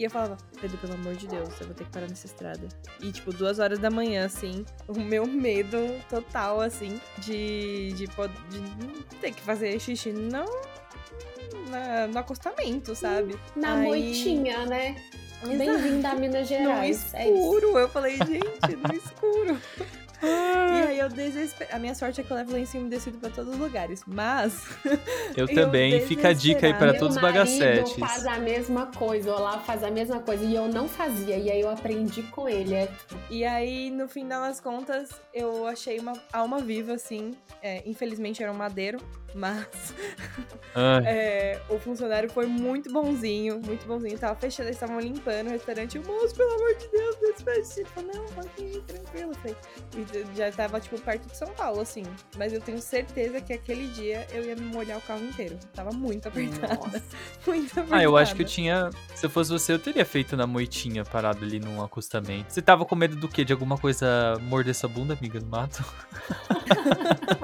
E 0.00 0.04
eu 0.04 0.10
falava, 0.10 0.38
Pedro, 0.58 0.78
pelo 0.78 0.94
amor 0.94 1.14
de 1.14 1.28
Deus, 1.28 1.50
eu 1.60 1.66
vou 1.66 1.76
ter 1.76 1.84
que 1.84 1.90
parar 1.90 2.08
nessa 2.08 2.24
estrada. 2.24 2.66
E, 3.02 3.12
tipo, 3.12 3.34
duas 3.34 3.58
horas 3.58 3.78
da 3.78 3.90
manhã, 3.90 4.24
assim, 4.24 4.64
o 4.88 4.98
meu 4.98 5.26
medo 5.26 5.76
total, 6.08 6.58
assim, 6.58 6.98
de, 7.18 7.92
de, 7.92 8.06
de 8.06 9.04
ter 9.20 9.30
que 9.30 9.42
fazer 9.42 9.78
xixi 9.78 10.10
não 10.10 10.46
na, 11.68 12.06
no 12.06 12.18
acostamento, 12.18 12.94
sabe? 12.94 13.38
Na 13.54 13.74
Aí... 13.74 13.86
moitinha, 13.88 14.64
né? 14.64 14.96
Bem-vinda 15.44 16.08
a 16.08 16.14
Minas 16.14 16.48
Gerais. 16.48 17.12
No 17.12 17.18
é 17.18 17.28
escuro. 17.28 17.78
É 17.78 17.82
eu 17.82 17.88
falei, 17.90 18.16
gente, 18.16 18.76
no 18.76 18.94
escuro. 18.94 19.60
E 20.22 20.86
aí 20.86 20.98
eu 20.98 21.08
desespero. 21.08 21.70
A 21.74 21.78
minha 21.78 21.94
sorte 21.94 22.20
é 22.20 22.24
que 22.24 22.30
eu 22.30 22.36
levo 22.36 22.66
cima 22.66 22.88
descido 22.88 23.18
pra 23.18 23.30
todos 23.30 23.54
os 23.54 23.58
lugares. 23.58 24.02
Mas. 24.06 24.66
Eu 25.36 25.46
também. 25.46 25.92
Eu 25.94 26.06
Fica 26.06 26.28
a 26.28 26.32
dica 26.32 26.66
aí 26.66 26.74
pra 26.74 26.94
todos 26.94 27.16
os 27.16 27.22
bagacetes. 27.22 27.94
faz 27.94 28.26
a 28.26 28.38
mesma 28.38 28.86
coisa. 28.86 29.30
O 29.30 29.36
Olavo 29.36 29.64
faz 29.64 29.82
a 29.82 29.90
mesma 29.90 30.20
coisa. 30.20 30.44
E 30.44 30.54
eu 30.54 30.68
não 30.68 30.88
fazia. 30.88 31.36
E 31.36 31.50
aí 31.50 31.60
eu 31.60 31.70
aprendi 31.70 32.22
com 32.24 32.48
ele. 32.48 32.74
É... 32.74 32.88
E 33.30 33.44
aí, 33.44 33.90
no 33.90 34.08
fim 34.08 34.26
das 34.26 34.60
contas, 34.60 35.10
eu 35.32 35.66
achei 35.66 35.98
uma 35.98 36.14
alma 36.32 36.60
viva, 36.60 36.94
assim. 36.94 37.32
É, 37.62 37.82
infelizmente 37.86 38.42
era 38.42 38.52
um 38.52 38.56
madeiro. 38.56 38.98
Mas. 39.34 39.66
é, 41.04 41.60
o 41.68 41.78
funcionário 41.78 42.30
foi 42.30 42.46
muito 42.46 42.92
bonzinho. 42.92 43.60
Muito 43.64 43.86
bonzinho. 43.86 44.18
Tava 44.18 44.34
fechando, 44.34 44.68
eles 44.68 44.76
estavam 44.76 45.00
limpando 45.00 45.48
o 45.48 45.50
restaurante. 45.50 45.98
O 45.98 46.06
moço, 46.06 46.34
pelo 46.34 46.52
amor 46.52 46.74
de 46.76 46.88
Deus, 46.88 47.16
despede. 47.20 47.68
Ele 47.76 47.88
falou, 47.88 48.10
não, 48.14 48.24
pode 48.26 48.62
ir, 48.62 48.80
tranquilo. 48.82 49.34
Falei, 49.34 49.56
já 50.34 50.50
tava, 50.52 50.80
tipo, 50.80 51.00
perto 51.00 51.26
de 51.26 51.36
São 51.36 51.48
Paulo, 51.54 51.80
assim. 51.80 52.02
Mas 52.36 52.52
eu 52.52 52.60
tenho 52.60 52.78
certeza 52.78 53.40
que 53.40 53.52
aquele 53.52 53.88
dia 53.88 54.26
eu 54.32 54.44
ia 54.44 54.56
me 54.56 54.66
molhar 54.66 54.98
o 54.98 55.02
carro 55.02 55.24
inteiro. 55.24 55.58
Tava 55.74 55.90
muito 55.90 56.28
apertada. 56.28 57.02
muito 57.46 57.70
apertada. 57.72 57.96
Ah, 57.96 58.02
eu 58.02 58.16
acho 58.16 58.34
que 58.34 58.42
eu 58.42 58.46
tinha. 58.46 58.90
Se 59.14 59.26
eu 59.26 59.30
fosse 59.30 59.50
você, 59.50 59.72
eu 59.72 59.78
teria 59.78 60.04
feito 60.04 60.36
na 60.36 60.46
moitinha, 60.46 61.04
parado 61.04 61.44
ali 61.44 61.58
num 61.58 61.82
acostamento. 61.82 62.52
Você 62.52 62.62
tava 62.62 62.84
com 62.84 62.94
medo 62.94 63.16
do 63.16 63.28
quê? 63.28 63.44
De 63.44 63.52
alguma 63.52 63.78
coisa 63.78 64.36
morder 64.42 64.70
essa 64.70 64.88
bunda, 64.88 65.14
amiga, 65.14 65.40
no 65.40 65.46
mato? 65.46 65.84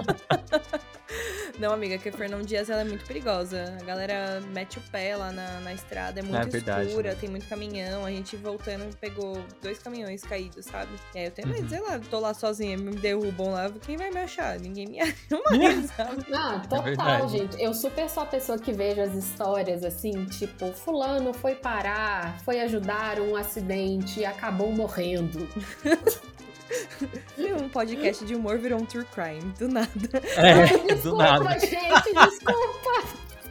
Não, 1.59 1.73
amiga, 1.73 1.97
que 1.97 2.09
a 2.09 2.13
Fernão 2.13 2.43
Dias 2.43 2.69
ela 2.69 2.83
é 2.83 2.85
muito 2.85 3.05
perigosa. 3.07 3.77
A 3.81 3.85
galera 3.85 4.43
mete 4.53 4.79
o 4.79 4.83
pé 4.91 5.17
lá 5.17 5.33
na, 5.33 5.61
na 5.61 5.73
estrada, 5.73 6.21
é 6.21 6.23
muito 6.23 6.37
é 6.37 6.45
verdade, 6.45 6.89
escura, 6.89 7.11
né? 7.11 7.17
tem 7.19 7.31
muito 7.31 7.49
caminhão. 7.49 8.05
A 8.05 8.11
gente 8.11 8.37
voltando 8.37 8.95
pegou 8.97 9.43
dois 9.63 9.79
caminhões 9.79 10.23
caídos, 10.23 10.67
sabe? 10.67 10.91
E 11.15 11.19
aí 11.19 11.25
eu 11.27 11.31
tenho 11.31 11.49
medo, 11.49 11.63
uhum. 11.63 11.69
sei 11.69 11.81
lá, 11.81 11.99
tô 12.11 12.21
lá 12.21 12.35
sozinha, 12.35 12.77
me 12.77 12.95
derrubam 12.97 13.51
lá, 13.51 13.71
quem 13.85 13.97
vai 13.97 14.11
me 14.11 14.21
achar? 14.21 14.59
Ninguém 14.61 14.87
me 14.87 15.01
acha 15.01 15.17
mais, 15.51 15.87
sabe? 15.91 16.27
Ah, 16.33 16.63
é 16.63 16.69
total, 16.69 17.25
é 17.25 17.29
gente. 17.29 17.63
Eu 17.63 17.73
super 17.73 18.09
sou 18.11 18.23
a 18.23 18.27
pessoa 18.27 18.59
que 18.59 18.73
vejo 18.73 19.01
as 19.01 19.15
histórias 19.15 19.83
assim, 19.83 20.27
tipo, 20.27 20.73
fulano 20.73 21.33
foi 21.33 21.55
parar, 21.55 22.39
foi 22.41 22.61
ajudar 22.61 23.21
um 23.21 23.35
acidente 23.37 24.21
e 24.21 24.25
acabou 24.25 24.73
morrendo. 24.73 25.49
um 27.61 27.68
podcast 27.68 28.25
de 28.25 28.35
humor 28.35 28.58
virou 28.58 28.80
um 28.80 28.85
true 28.85 29.04
crime, 29.06 29.52
do 29.58 29.68
nada. 29.68 29.90
É, 30.37 30.66
desculpa, 30.66 30.94
do 31.02 31.16
nada. 31.16 31.58
gente, 31.61 32.12
desculpa. 32.12 33.02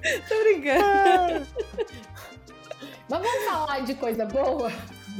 Tô 0.29 0.43
brincando. 0.43 1.47
Mas 3.09 3.21
vamos 3.21 3.45
falar 3.45 3.79
de 3.81 3.93
coisa 3.95 4.25
boa? 4.25 4.71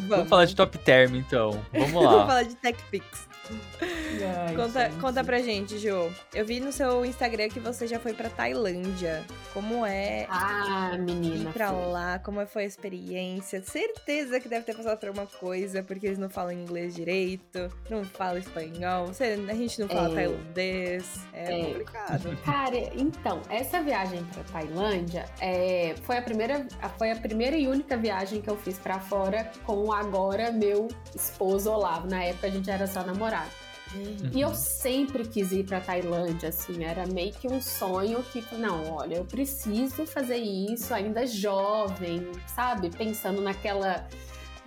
Vamos 0.08 0.28
falar 0.28 0.46
de 0.46 0.56
top 0.56 0.78
term, 0.80 1.16
então. 1.16 1.52
Vamos 1.72 1.92
Vamos 1.92 2.04
lá. 2.04 2.28
falar 2.28 2.44
de 2.44 2.56
Tech 2.56 2.84
Pix. 2.92 3.28
Ai, 3.82 4.56
Conta, 4.56 4.90
gente. 4.90 5.00
conta 5.02 5.24
pra 5.24 5.40
gente, 5.40 5.78
Jo. 5.80 6.12
Eu 6.34 6.46
vi 6.46 6.60
no 6.60 6.72
seu 6.72 7.06
Instagram 7.06 7.50
que 7.50 7.60
você 7.60 7.86
já 7.88 8.00
foi 8.00 8.14
pra 8.14 8.30
Tailândia. 8.30 9.24
Como 9.54 9.86
é 9.86 10.26
Ah, 10.30 10.98
menina. 11.00 11.50
ir 11.50 11.54
pra 11.54 11.70
fui. 11.70 11.86
lá? 11.86 12.20
Como 12.20 12.46
foi 12.48 12.64
a 12.64 12.68
experiência? 12.68 13.62
Certeza 13.64 14.40
que 14.40 14.48
deve 14.50 14.66
ter 14.66 14.76
passado 14.76 14.98
por 14.98 15.08
alguma 15.10 15.28
coisa, 15.28 15.84
porque 15.84 16.08
eles 16.08 16.18
não 16.18 16.30
falam 16.30 16.52
inglês 16.54 16.96
direito, 16.96 17.70
não 17.90 18.04
falam 18.04 18.38
espanhol, 18.38 19.08
você- 19.08 19.38
a 19.50 19.54
gente 19.54 19.80
não 19.80 19.88
fala 19.88 20.12
É. 20.12 20.16
tailandês. 20.16 21.20
É, 21.34 21.60
É. 21.62 21.66
complicado. 21.66 22.38
Cara, 22.46 22.78
então, 22.96 23.42
essa 23.50 23.82
viagem 23.82 24.24
pra 24.26 24.44
Tailândia 24.44 25.26
é, 25.40 25.96
foi, 26.04 26.18
a 26.18 26.22
primeira, 26.22 26.68
foi 26.98 27.12
a 27.12 27.16
primeira 27.16 27.56
e 27.58 27.68
única 27.68 27.96
viagem 27.98 28.42
que 28.42 28.50
eu 28.50 28.58
fiz 28.58 28.78
pra 28.78 29.00
fora 29.00 29.52
com 29.66 29.86
o 29.86 29.94
agora 29.94 30.52
meu 30.52 30.88
esposo 31.16 31.70
Olavo. 31.72 32.08
Na 32.08 32.24
época 32.24 32.48
a 32.48 32.50
gente 32.50 32.70
era 32.70 32.88
só 32.88 33.04
namorado. 33.04 33.35
E 34.34 34.42
eu 34.42 34.54
sempre 34.54 35.26
quis 35.26 35.52
ir 35.52 35.64
pra 35.64 35.80
Tailândia, 35.80 36.50
assim, 36.50 36.84
era 36.84 37.06
meio 37.08 37.34
que 37.34 37.48
um 37.48 37.62
sonho 37.62 38.22
que, 38.24 38.44
não, 38.56 38.94
olha, 38.94 39.16
eu 39.16 39.26
preciso 39.26 40.06
fazer 40.06 40.38
isso, 40.38 40.94
ainda 40.94 41.26
jovem, 41.26 42.32
sabe? 42.48 42.90
Pensando 42.90 43.42
naquela. 43.42 44.08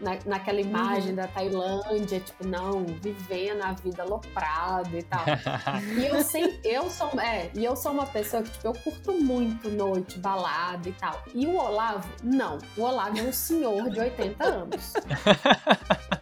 Na, 0.00 0.16
naquela 0.26 0.60
imagem 0.60 1.12
da 1.12 1.26
Tailândia, 1.26 2.20
tipo, 2.20 2.46
não, 2.46 2.86
vivendo 2.86 3.62
a 3.62 3.72
vida 3.72 4.04
aloprada 4.04 4.96
e 4.96 5.02
tal. 5.02 5.24
E 5.98 6.06
eu 6.06 6.22
sempre, 6.22 6.60
eu 6.62 6.88
sou, 6.88 7.08
é, 7.20 7.50
e 7.52 7.64
eu 7.64 7.74
sou 7.74 7.90
uma 7.90 8.06
pessoa 8.06 8.44
que, 8.44 8.48
tipo, 8.48 8.68
eu 8.68 8.74
curto 8.74 9.12
muito 9.20 9.68
noite, 9.68 10.16
balada 10.20 10.88
e 10.88 10.92
tal. 10.92 11.20
E 11.34 11.44
o 11.48 11.56
Olavo, 11.56 12.08
não. 12.22 12.58
O 12.76 12.82
Olavo 12.82 13.18
é 13.18 13.22
um 13.22 13.32
senhor 13.32 13.90
de 13.90 13.98
80 13.98 14.44
anos. 14.44 14.92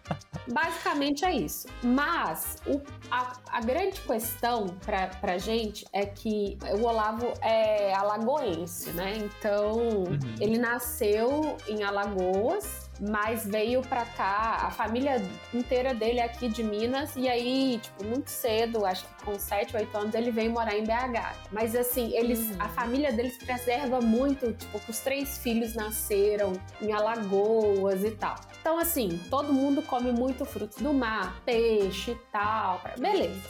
Basicamente 0.49 1.25
é 1.25 1.33
isso. 1.33 1.67
Mas 1.83 2.57
o- 2.67 2.81
a, 3.11 3.33
a 3.51 3.61
grande 3.61 4.01
questão 4.01 4.67
pra, 4.85 5.09
pra 5.09 5.39
gente 5.39 5.85
é 5.93 6.07
que 6.07 6.59
o 6.81 6.85
Olavo 6.87 7.33
é 7.43 7.93
alagoense, 7.95 8.91
né? 8.91 9.17
Então, 9.17 9.77
Uhum. 9.77 10.19
ele 10.41 10.59
nasceu 10.59 11.57
em 11.69 11.83
Alagoas, 11.83 12.86
mas 13.01 13.45
veio 13.47 13.83
pra 13.83 14.05
cá, 14.05 14.59
a 14.63 14.71
família 14.71 15.23
inteira 15.53 15.95
dele 15.95 16.21
é 16.21 16.25
aqui 16.25 16.49
de 16.49 16.63
Minas, 16.63 17.15
e 17.17 17.29
aí, 17.29 17.79
tipo, 17.83 18.05
muito 18.05 18.29
cedo, 18.31 18.85
acho 18.87 19.05
que 19.05 19.25
com 19.25 19.39
7, 19.39 19.77
8 19.77 19.97
anos, 19.97 20.15
ele 20.15 20.31
veio 20.31 20.51
morar 20.51 20.77
em 20.77 20.85
BH. 20.85 21.35
Mas 21.53 21.75
assim, 21.75 22.15
eles, 22.17 22.39
Uhum. 22.41 22.57
a 22.61 22.69
família 22.69 23.13
deles 23.13 23.37
preserva 23.39 24.01
muito, 24.01 24.53
tipo, 24.53 24.79
que 24.81 24.91
os 24.91 24.99
três 25.01 25.39
filhos 25.39 25.75
nasceram 25.75 26.53
em 26.81 26.93
Alagoas 26.93 28.03
e 28.05 28.11
tal. 28.13 28.37
Então, 28.61 28.79
assim, 28.79 29.21
todo 29.31 29.53
mundo 29.53 29.83
come 29.83 30.13
muito 30.13 30.45
frutos 30.45 30.79
do 30.79 30.93
mar, 30.93 31.41
peixe 31.45 32.13
e 32.13 32.19
tal. 32.33 32.81
Beleza. 32.99 33.41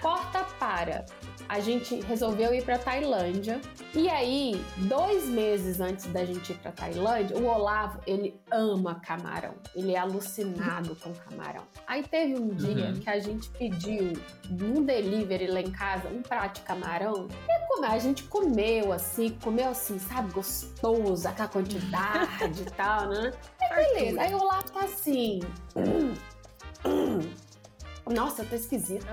Corta 0.00 0.44
para. 0.58 1.04
A 1.48 1.60
gente 1.60 2.00
resolveu 2.02 2.54
ir 2.54 2.64
pra 2.64 2.78
Tailândia. 2.78 3.60
E 3.94 4.08
aí, 4.08 4.64
dois 4.76 5.26
meses 5.26 5.80
antes 5.80 6.06
da 6.06 6.24
gente 6.24 6.52
ir 6.52 6.56
pra 6.56 6.72
Tailândia, 6.72 7.36
o 7.36 7.44
Olavo, 7.46 8.00
ele 8.06 8.34
ama 8.50 8.94
camarão. 8.96 9.54
Ele 9.74 9.92
é 9.94 9.98
alucinado 9.98 10.96
com 11.02 11.12
camarão. 11.12 11.62
Aí 11.86 12.02
teve 12.02 12.34
um 12.40 12.48
dia 12.48 12.86
Uhum. 12.86 12.94
que 12.94 13.08
a 13.10 13.18
gente 13.20 13.48
pediu 13.50 14.14
num 14.50 14.82
delivery 14.84 15.46
lá 15.48 15.60
em 15.60 15.70
casa 15.70 16.08
um 16.08 16.22
prato 16.22 16.60
de 16.60 16.66
camarão. 16.66 17.28
E 17.48 17.66
como 17.68 17.84
a 17.86 17.98
gente 17.98 18.22
comeu 18.24 18.92
assim, 18.92 19.30
comeu 19.42 19.68
assim, 19.70 19.98
sabe, 19.98 20.32
gostoso, 20.32 21.28
aquela 21.28 21.48
quantidade 21.48 22.62
e 22.62 22.64
tal, 22.76 23.08
né? 23.08 23.32
Aí 23.70 23.94
beleza. 23.94 24.20
Aí 24.22 24.34
o 24.34 24.38
Olavo 24.40 24.70
tá 24.72 24.80
assim. 24.84 25.40
Nossa, 28.10 28.44
tá 28.44 28.56
esquisito. 28.56 29.06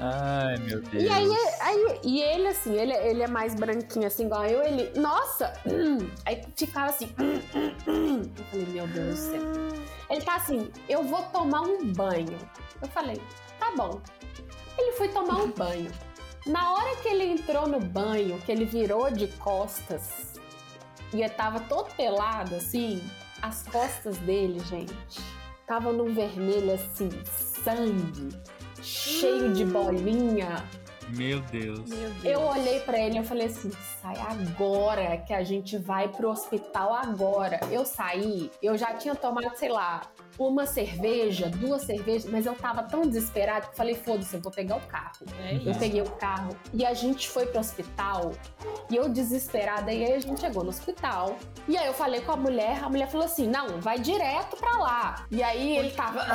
Ai, 0.00 0.56
meu 0.58 0.80
Deus. 0.80 1.02
E 1.04 1.08
aí, 1.08 1.28
aí, 1.60 2.00
e 2.04 2.22
ele, 2.22 2.48
assim, 2.48 2.74
ele, 2.74 2.92
ele 2.92 3.22
é 3.22 3.28
mais 3.28 3.54
branquinho, 3.54 4.06
assim, 4.06 4.26
igual 4.26 4.44
eu, 4.46 4.62
ele, 4.62 4.98
nossa! 4.98 5.52
hum. 5.66 5.98
Aí 6.24 6.42
ficava 6.56 6.90
assim. 6.90 7.12
hum, 7.18 7.40
hum, 7.54 7.72
hum. 7.88 8.32
Eu 8.36 8.44
falei, 8.44 8.66
meu 8.66 8.86
Deus 8.88 9.08
do 9.08 9.16
céu. 9.16 9.42
Ele 10.10 10.20
tá 10.22 10.36
assim, 10.36 10.70
eu 10.88 11.02
vou 11.02 11.22
tomar 11.24 11.62
um 11.62 11.92
banho. 11.92 12.38
Eu 12.80 12.88
falei, 12.88 13.20
tá 13.58 13.72
bom. 13.76 14.00
Ele 14.78 14.92
foi 14.92 15.08
tomar 15.08 15.36
um 15.36 15.50
banho. 15.50 15.90
Na 16.46 16.72
hora 16.72 16.96
que 16.96 17.08
ele 17.08 17.24
entrou 17.24 17.68
no 17.68 17.78
banho, 17.78 18.38
que 18.40 18.50
ele 18.50 18.64
virou 18.64 19.10
de 19.10 19.28
costas 19.28 20.32
e 21.14 21.28
tava 21.28 21.60
todo 21.60 21.94
pelado, 21.94 22.56
assim, 22.56 23.02
as 23.40 23.62
costas 23.64 24.16
dele, 24.18 24.58
gente, 24.60 25.20
tava 25.66 25.92
num 25.92 26.12
vermelho 26.14 26.72
assim, 26.72 27.10
sangue, 27.62 28.30
cheio 28.82 29.52
de 29.52 29.64
bolinha. 29.64 30.64
Meu 31.08 31.40
Deus. 31.42 31.88
Meu 31.88 32.10
Deus. 32.10 32.24
Eu 32.24 32.40
olhei 32.40 32.80
pra 32.80 32.98
ele 32.98 33.16
e 33.16 33.18
eu 33.18 33.24
falei 33.24 33.46
assim: 33.46 33.70
sai 34.00 34.16
agora 34.18 35.18
que 35.18 35.32
a 35.32 35.44
gente 35.44 35.76
vai 35.76 36.08
pro 36.08 36.30
hospital 36.30 36.94
agora. 36.94 37.60
Eu 37.70 37.84
saí, 37.84 38.50
eu 38.62 38.76
já 38.78 38.94
tinha 38.94 39.14
tomado, 39.14 39.54
sei 39.56 39.68
lá, 39.68 40.02
uma 40.38 40.66
cerveja, 40.66 41.48
duas 41.48 41.82
cervejas, 41.82 42.30
mas 42.30 42.46
eu 42.46 42.54
tava 42.54 42.82
tão 42.82 43.02
desesperada 43.02 43.66
que 43.66 43.76
falei: 43.76 43.94
foda-se, 43.94 44.34
eu 44.34 44.40
vou 44.40 44.52
pegar 44.52 44.76
o 44.76 44.80
carro. 44.80 45.26
É 45.38 45.56
Eu 45.64 45.74
peguei 45.74 46.02
o 46.02 46.10
carro 46.12 46.56
e 46.72 46.84
a 46.84 46.94
gente 46.94 47.28
foi 47.28 47.46
pro 47.46 47.60
hospital 47.60 48.32
e 48.90 48.96
eu 48.96 49.08
desesperada. 49.08 49.92
E 49.92 50.04
aí 50.04 50.12
a 50.14 50.20
gente 50.20 50.40
chegou 50.40 50.62
no 50.62 50.70
hospital. 50.70 51.36
E 51.68 51.76
aí 51.76 51.86
eu 51.86 51.94
falei 51.94 52.20
com 52.20 52.32
a 52.32 52.36
mulher, 52.36 52.82
a 52.82 52.88
mulher 52.88 53.08
falou 53.08 53.26
assim: 53.26 53.46
não, 53.46 53.80
vai 53.80 53.98
direto 53.98 54.56
pra 54.56 54.78
lá. 54.78 55.26
E 55.30 55.42
aí 55.42 55.76
ele 55.76 55.90
tava. 55.90 56.26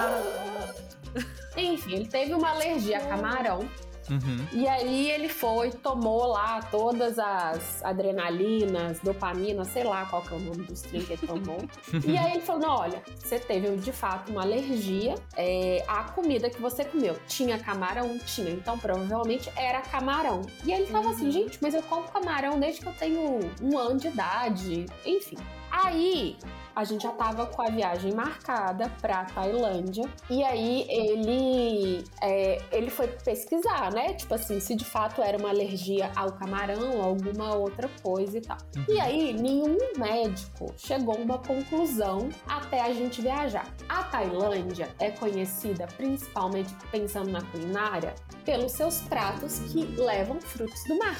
Enfim, 1.55 1.95
ele 1.95 2.07
teve 2.07 2.33
uma 2.33 2.49
alergia 2.49 2.97
a 2.97 3.07
camarão. 3.07 3.67
Uhum. 4.09 4.47
E 4.51 4.67
aí 4.67 5.11
ele 5.11 5.29
foi, 5.29 5.71
tomou 5.71 6.25
lá 6.27 6.61
todas 6.61 7.19
as 7.19 7.83
adrenalinas, 7.83 8.99
dopamina, 8.99 9.63
sei 9.65 9.83
lá 9.83 10.05
qual 10.05 10.21
que 10.21 10.33
é 10.33 10.37
o 10.37 10.39
nome 10.39 10.63
dos 10.63 10.81
trem 10.81 11.03
que 11.03 11.13
ele 11.13 11.27
tomou. 11.27 11.59
e 12.05 12.17
aí 12.17 12.33
ele 12.33 12.41
falou: 12.41 12.61
não, 12.61 12.75
olha, 12.75 13.01
você 13.17 13.39
teve 13.39 13.75
de 13.77 13.91
fato 13.91 14.31
uma 14.31 14.41
alergia 14.41 15.15
é, 15.35 15.83
à 15.87 16.03
comida 16.03 16.49
que 16.49 16.61
você 16.61 16.85
comeu. 16.85 17.17
Tinha 17.27 17.57
camarão? 17.57 18.17
Tinha. 18.19 18.51
Então 18.51 18.77
provavelmente 18.77 19.51
era 19.55 19.81
camarão. 19.81 20.41
E 20.63 20.73
aí 20.73 20.81
ele 20.81 20.91
tava 20.91 21.09
assim, 21.11 21.31
gente, 21.31 21.57
mas 21.61 21.73
eu 21.73 21.83
como 21.83 22.07
camarão 22.07 22.59
desde 22.59 22.81
que 22.81 22.87
eu 22.87 22.93
tenho 22.93 23.39
um 23.61 23.77
ano 23.77 23.99
de 23.99 24.07
idade. 24.07 24.85
Enfim. 25.05 25.37
Aí 25.69 26.37
a 26.77 26.83
gente 26.83 27.01
já 27.01 27.11
tava 27.11 27.47
com 27.47 27.63
a 27.63 27.71
viagem 27.71 28.13
marcada 28.13 28.87
pra 29.01 29.25
Tailândia. 29.25 30.07
E 30.29 30.43
aí 30.43 30.85
ele, 30.87 32.03
é, 32.21 32.61
ele 32.71 32.91
foi 32.91 33.07
pesquisar, 33.07 33.91
né? 33.91 34.13
Tipo 34.13 34.35
assim, 34.35 34.59
se 34.59 34.75
de 34.75 34.85
fato 34.85 35.23
era 35.23 35.39
uma 35.39 35.49
alergia 35.49 36.11
ao 36.15 36.33
camarão 36.33 36.97
ou 36.97 37.01
alguma 37.01 37.55
outra 37.55 37.89
coisa 38.03 38.37
e 38.37 38.41
tal. 38.41 38.57
E 38.87 38.99
aí, 38.99 39.33
nenhum 39.33 39.75
médico 39.97 40.71
chegou 40.77 41.15
a 41.15 41.17
uma 41.17 41.39
conclusão 41.39 42.29
até 42.47 42.79
a 42.79 42.93
gente 42.93 43.23
viajar. 43.23 43.73
A 43.89 44.03
Tailândia 44.03 44.89
é 44.99 45.09
conhecida 45.09 45.87
principalmente 45.97 46.75
pensando 46.91 47.31
na 47.31 47.41
culinária 47.41 48.13
pelos 48.45 48.73
seus 48.73 48.99
pratos 49.01 49.57
que 49.71 49.83
levam 49.99 50.39
frutos 50.39 50.83
do 50.87 50.95
mar. 50.99 51.17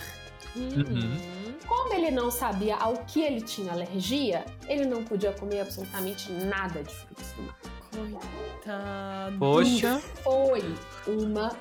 Uhum. 0.60 1.56
Como 1.68 1.94
ele 1.94 2.12
não 2.12 2.32
sabia 2.32 2.78
ao 2.78 2.98
que 3.06 3.22
ele 3.22 3.42
tinha 3.42 3.72
alergia, 3.72 4.46
ele 4.68 4.86
não 4.86 5.04
podia 5.04 5.34
comer 5.34 5.62
absolutamente 5.62 6.32
nada 6.32 6.84
de 6.84 6.94
frutos 6.94 7.32
do 7.34 7.44
mar. 7.44 7.58
Coitado. 7.92 9.38
Poxa, 9.40 10.02
Foi 10.24 10.64
uma 11.08 11.52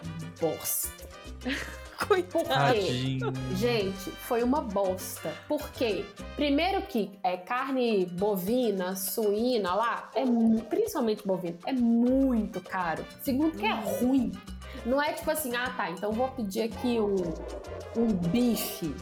bosta. 0.41 1.07
Coitado. 2.07 2.45
Por 2.45 2.45
quê? 2.45 2.49
tadinho. 2.49 3.33
Gente, 3.57 4.11
foi 4.11 4.43
uma 4.43 4.61
bosta. 4.61 5.33
Por 5.49 5.71
quê? 5.71 6.05
Primeiro 6.37 6.83
que 6.83 7.19
é 7.23 7.39
carne 7.39 8.05
bovina, 8.05 8.95
suína 8.95 9.75
lá, 9.75 10.11
é 10.15 10.23
principalmente 10.69 11.27
bovina, 11.27 11.57
é 11.65 11.73
muito 11.73 12.61
caro. 12.61 13.05
Segundo 13.23 13.57
que 13.57 13.65
é 13.65 13.73
ruim. 13.73 14.31
Não 14.85 15.03
é 15.03 15.13
tipo 15.13 15.31
assim, 15.31 15.55
ah 15.57 15.71
tá, 15.77 15.91
então 15.91 16.13
vou 16.13 16.29
pedir 16.29 16.63
aqui 16.63 17.01
um, 17.01 17.17
um 17.97 18.07
bife. 18.13 18.95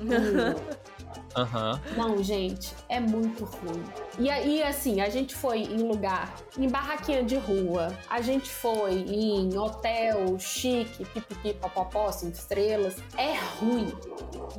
Um- 0.00 0.88
Aham. 1.36 1.80
Não, 1.96 2.22
gente, 2.22 2.74
é 2.88 2.98
muito 2.98 3.44
ruim. 3.44 3.82
E 4.18 4.28
aí, 4.30 4.62
assim, 4.62 5.00
a 5.00 5.08
gente 5.08 5.34
foi 5.34 5.60
em 5.62 5.78
lugar, 5.82 6.34
em 6.58 6.68
barraquinha 6.68 7.22
de 7.22 7.36
rua, 7.36 7.92
a 8.08 8.20
gente 8.20 8.50
foi 8.50 8.92
em 8.94 9.56
hotel 9.56 10.38
chique, 10.38 11.04
pipipi, 11.04 11.54
popopó, 11.54 12.10
cinco 12.10 12.36
estrelas. 12.36 12.96
É 13.16 13.34
ruim. 13.60 13.92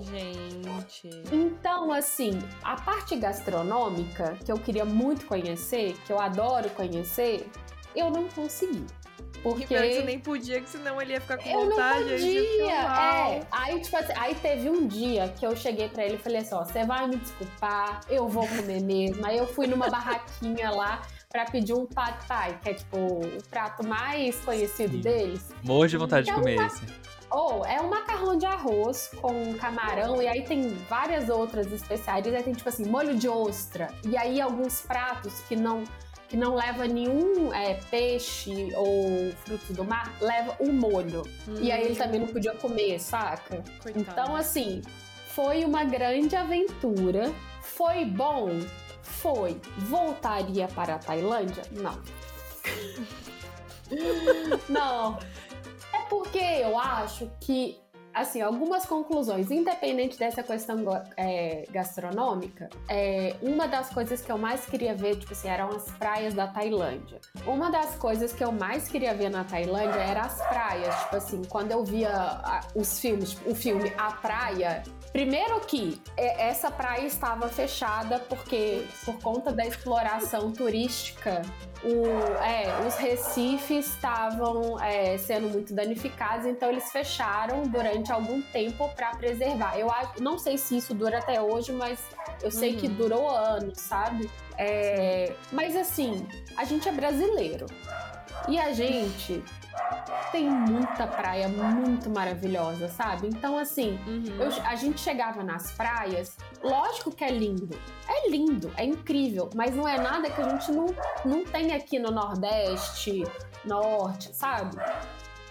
Gente. 0.02 1.10
Então, 1.32 1.92
assim, 1.92 2.40
a 2.64 2.76
parte 2.76 3.16
gastronômica, 3.18 4.38
que 4.46 4.52
eu 4.52 4.58
queria 4.58 4.86
muito 4.86 5.26
conhecer, 5.26 5.94
que 6.06 6.12
eu 6.14 6.20
adoro 6.20 6.70
conhecer, 6.72 7.50
eu 7.96 8.10
não 8.10 8.28
consegui. 8.30 8.86
Porque 9.44 9.66
você 9.68 10.04
nem 10.04 10.20
podia, 10.20 10.62
que 10.62 10.70
senão 10.70 11.02
ele 11.02 11.14
ia 11.14 11.22
ficar 11.22 11.38
com 11.38 11.50
eu 11.50 11.70
vontade. 11.70 12.04
não 12.04 12.10
podia, 12.10 12.74
é. 12.74 13.42
Aí, 13.52 13.80
tipo 13.80 13.96
assim, 13.98 14.14
aí 14.18 14.36
teve 14.36 14.70
um 14.70 14.88
dia 14.88 15.34
que 15.40 15.46
eu 15.46 15.56
cheguei 15.56 15.88
pra 15.90 16.06
ele 16.06 16.16
e 16.16 16.18
falei 16.18 16.40
assim: 16.42 16.56
ó, 16.56 16.64
você 16.64 16.86
vai 16.86 17.08
me 17.08 17.16
desculpar, 17.18 18.02
eu 18.10 18.28
vou 18.28 18.48
comer 18.48 18.82
mesmo. 18.82 19.26
Aí 19.26 19.38
eu 19.38 19.48
fui 19.48 19.68
numa 19.68 19.90
barraquinha 19.90 20.70
lá 20.72 21.02
pra 21.30 21.46
pedir 21.46 21.74
um 21.74 21.86
pad 21.86 22.18
thai, 22.28 22.58
que 22.62 22.70
é 22.70 22.74
tipo 22.74 22.98
o 22.98 23.44
prato 23.50 23.86
mais 23.86 24.36
conhecido 24.38 24.94
Sim. 24.96 25.02
deles. 25.02 25.46
Morro 25.64 25.88
de 25.88 25.98
vontade 25.98 26.26
de 26.26 26.32
Então, 26.32 26.42
comer 26.42 26.66
esse. 26.66 26.82
Ou 27.32 27.64
é 27.64 27.80
um 27.80 27.90
macarrão 27.90 28.36
de 28.36 28.48
arroz 28.48 29.12
com 29.22 29.54
camarão, 29.54 30.20
e 30.20 30.28
aí 30.28 30.44
tem 30.44 30.70
várias 30.90 31.30
outras 31.30 31.72
especiarias. 31.72 32.34
Aí 32.34 32.42
tem, 32.42 32.54
tipo 32.54 32.68
assim, 32.68 32.86
molho 32.86 33.16
de 33.16 33.30
ostra. 33.30 33.88
E 34.04 34.18
aí 34.18 34.42
alguns 34.42 34.82
pratos 34.82 35.40
que 35.48 35.56
não, 35.56 35.84
que 36.30 36.38
não 36.38 36.56
leva 36.56 36.88
nenhum 36.88 37.52
é, 37.52 37.74
peixe 37.90 38.72
ou 38.76 39.32
frutos 39.44 39.76
do 39.76 39.84
mar, 39.84 40.16
leva 40.22 40.56
o 40.60 40.72
molho. 40.72 41.24
E 41.60 41.72
aí 41.72 41.84
ele 41.86 41.96
também 41.96 42.20
não 42.20 42.28
podia 42.28 42.54
comer, 42.54 43.00
saca? 43.00 43.64
Coitado. 43.82 44.00
Então, 44.00 44.36
assim, 44.36 44.84
foi 45.34 45.66
uma 45.66 45.84
grande 45.84 46.36
aventura. 46.36 47.34
Foi 47.62 48.06
bom? 48.06 48.50
Foi. 49.02 49.60
Voltaria 49.80 50.68
para 50.68 50.96
a 50.96 51.00
Tailândia? 51.00 51.64
Não. 51.72 52.00
Não. 54.70 55.18
É 55.92 56.00
porque 56.08 56.38
eu 56.38 56.78
acho 56.78 57.30
que, 57.40 57.80
assim, 58.22 58.42
algumas 58.42 58.86
conclusões, 58.86 59.52
independente 59.52 60.18
dessa 60.18 60.44
questão 60.44 60.78
é, 61.18 61.66
gastronômica, 61.72 62.70
é, 62.88 63.36
uma 63.42 63.68
das 63.68 63.90
coisas 63.90 64.22
que 64.22 64.32
eu 64.32 64.38
mais 64.38 64.66
queria 64.66 64.96
ver, 64.96 65.18
tipo 65.18 65.34
assim, 65.34 65.48
eram 65.48 65.70
as 65.70 65.90
praias 65.92 66.34
da 66.34 66.48
Tailândia. 66.48 67.20
Uma 67.46 67.70
das 67.70 67.96
coisas 67.96 68.34
que 68.34 68.44
eu 68.44 68.52
mais 68.52 68.88
queria 68.88 69.14
ver 69.14 69.30
na 69.30 69.44
Tailândia 69.44 70.00
era 70.00 70.22
as 70.22 70.42
praias. 70.48 70.96
Tipo 71.04 71.16
assim, 71.16 71.42
quando 71.46 71.72
eu 71.72 71.84
via 71.84 72.42
os 72.76 73.00
filmes, 73.00 73.32
tipo, 73.32 73.52
o 73.52 73.56
filme 73.56 73.92
A 73.98 74.12
Praia. 74.14 74.84
Primeiro 75.12 75.60
que 75.62 76.00
é, 76.16 76.50
essa 76.50 76.70
praia 76.70 77.06
estava 77.06 77.50
fechada 77.50 78.20
porque 78.20 78.86
por 79.04 79.20
conta 79.20 79.52
da 79.52 79.66
exploração 79.66 80.52
turística, 80.52 81.42
o, 81.84 82.06
é, 82.44 82.86
os 82.88 82.96
recifes 82.96 83.88
estavam 83.88 84.80
é, 84.80 85.18
sendo 85.18 85.50
muito 85.50 85.74
danificados, 85.74 86.46
então 86.46 86.70
eles 86.70 86.92
fecharam 86.92 87.64
durante 87.64 88.12
algum 88.12 88.42
tempo 88.42 88.88
para 88.96 89.16
preservar. 89.16 89.78
Eu 89.80 89.90
não 90.20 90.38
sei 90.38 90.58
se 90.58 90.78
isso 90.78 90.94
dura 90.94 91.18
até 91.20 91.42
hoje, 91.42 91.72
mas 91.72 92.00
eu 92.44 92.52
sei 92.52 92.76
que 92.76 92.88
Uhum. 92.88 92.94
durou 92.94 93.30
anos, 93.30 93.80
sabe? 93.80 94.30
É, 94.58 95.34
mas 95.52 95.76
assim, 95.76 96.28
a 96.58 96.66
gente 96.66 96.88
é 96.88 96.92
brasileiro. 96.92 97.66
E 98.48 98.60
a 98.60 98.74
gente 98.74 99.44
tem 100.32 100.50
muita 100.50 101.08
praia 101.08 101.48
muito 101.48 102.10
maravilhosa, 102.10 102.88
sabe? 102.90 103.28
Então, 103.28 103.58
assim, 103.58 104.00
Uhum. 104.06 104.38
eu- 104.42 104.64
a 104.66 104.76
gente 104.76 105.00
chegava 105.00 105.44
nas 105.44 105.72
praias, 105.72 106.36
lógico 106.64 107.12
que 107.12 107.24
é 107.24 107.30
lindo. 107.32 107.70
É 108.08 108.30
lindo, 108.30 108.72
é 108.78 108.84
incrível, 108.86 109.50
mas 109.56 109.76
não 109.76 109.88
é 109.88 109.98
nada 109.98 110.30
que 110.30 110.40
a 110.42 110.48
gente 110.50 110.72
não, 110.72 110.86
não 111.26 111.44
tem 111.46 111.74
aqui 111.74 111.98
no 112.00 112.12
Nordeste, 112.12 113.24
Norte, 113.66 114.36
sabe? 114.36 114.78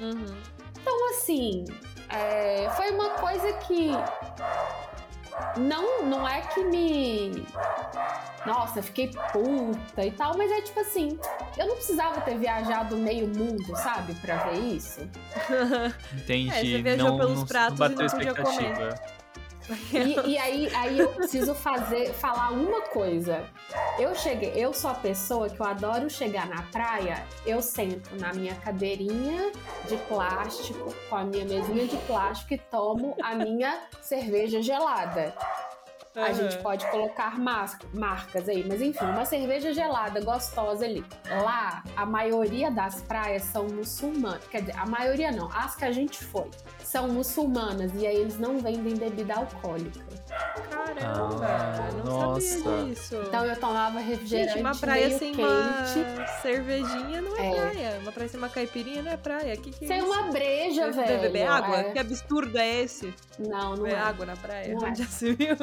Uhum. 0.01 0.37
Então, 0.81 1.11
assim, 1.11 1.65
é, 2.09 2.71
foi 2.71 2.91
uma 2.93 3.11
coisa 3.11 3.53
que 3.55 3.91
não, 5.57 6.07
não 6.07 6.29
é 6.29 6.41
que 6.43 6.65
me. 6.65 7.47
Nossa, 8.47 8.81
fiquei 8.81 9.11
puta 9.33 10.05
e 10.05 10.11
tal, 10.13 10.37
mas 10.37 10.51
é 10.51 10.63
tipo 10.63 10.81
assim, 10.81 11.19
eu 11.57 11.67
não 11.67 11.75
precisava 11.77 12.21
ter 12.21 12.39
viajado 12.39 12.97
meio 12.97 13.29
mundo, 13.29 13.77
sabe, 13.77 14.15
pra 14.15 14.37
ver 14.37 14.59
isso. 14.59 15.01
Entendi. 16.15 16.51
É, 16.51 16.61
você 16.61 16.83
viajou 16.83 17.09
não, 17.09 17.19
pelos 17.19 17.39
não, 17.41 17.47
pratos 17.47 17.79
não 17.79 17.87
e 17.87 17.91
bateu 17.91 18.07
não 18.07 18.11
podia 18.11 18.31
expectativa. 18.31 19.18
E, 19.93 20.29
e 20.33 20.39
aí, 20.39 20.75
aí 20.75 20.99
eu 20.99 21.09
preciso 21.11 21.55
fazer, 21.55 22.13
falar 22.15 22.51
uma 22.51 22.83
coisa. 22.83 23.49
Eu 23.99 24.15
cheguei, 24.15 24.53
eu 24.55 24.73
sou 24.73 24.91
a 24.91 24.95
pessoa 24.95 25.49
que 25.49 25.61
eu 25.61 25.67
adoro 25.67 26.09
chegar 26.09 26.49
na 26.49 26.63
praia, 26.63 27.27
eu 27.45 27.61
sento 27.61 28.15
na 28.19 28.33
minha 28.33 28.55
cadeirinha 28.57 29.53
de 29.89 29.97
plástico, 30.09 30.95
com 31.09 31.17
a 31.17 31.25
minha 31.25 31.45
mesinha 31.45 31.87
de 31.87 31.97
plástico 31.99 32.55
e 32.55 32.59
tomo 32.59 33.17
a 33.23 33.35
minha 33.35 33.83
cerveja 34.01 34.63
gelada. 34.63 35.35
A 36.25 36.33
gente 36.33 36.59
pode 36.59 36.87
colocar 36.91 37.39
mas- 37.39 37.77
marcas 37.95 38.49
aí, 38.49 38.65
mas 38.67 38.81
enfim, 38.83 39.05
uma 39.05 39.25
cerveja 39.25 39.73
gelada, 39.73 40.21
gostosa 40.21 40.85
ali. 40.85 41.05
Lá, 41.43 41.83
a 41.97 42.05
maioria 42.07 42.71
das 42.71 43.01
praias 43.03 43.43
são 43.45 43.67
muçulmanas. 43.67 44.45
Quer 44.49 44.61
dizer, 44.63 44.77
a 44.79 44.87
maioria 44.87 45.31
não, 45.33 45.49
as 45.55 45.75
que 45.75 45.85
a 45.85 45.93
gente 45.93 46.23
foi 46.25 46.51
são 46.83 47.09
muçulmanas 47.09 47.93
e 47.95 48.07
aí 48.07 48.17
eles 48.17 48.39
não 48.39 48.59
vendem 48.59 48.95
bebida 48.97 49.35
alcoólica. 49.35 50.01
Caramba, 50.71 51.47
Ah, 51.47 51.91
não 51.97 52.05
nossa. 52.05 52.41
sabia 52.41 52.85
disso. 52.95 53.17
Então 53.27 53.45
eu 53.45 53.57
tomava 53.59 53.99
refrigerante 54.01 54.53
Gente, 54.53 54.61
uma 54.61 54.75
praia 54.75 55.07
meio 55.09 55.19
sem 55.19 55.35
quente. 55.35 55.43
uma 55.49 56.27
cervejinha 56.43 57.23
não 57.23 57.37
é, 57.37 57.47
É. 57.49 57.61
praia. 57.61 57.99
Uma 58.03 58.13
praia 58.13 58.29
sem 58.29 58.39
uma 58.39 58.49
caipirinha 58.49 59.03
não 59.03 59.13
é 59.13 59.17
praia. 59.17 59.57
Que 59.57 59.71
que 59.71 59.85
é 59.85 59.89
Sem 59.89 59.99
isso? 59.99 60.07
uma 60.07 60.23
breja, 60.31 60.91
Deve 60.91 61.03
velho. 61.03 61.21
beber 61.21 61.47
água? 61.47 61.77
É. 61.79 61.85
Que 61.93 61.99
absurdo 61.99 62.59
é 62.59 62.83
esse? 62.83 63.15
Não, 63.39 63.77
não 63.77 63.83
Beber 63.85 63.95
é. 63.97 64.01
água 64.01 64.27
na 64.27 64.37
praia? 64.37 64.75
Não 64.75 64.87
é. 64.87 64.91
Onde 64.91 65.03
já 65.03 65.09
se 65.09 65.33
viu? 65.33 65.57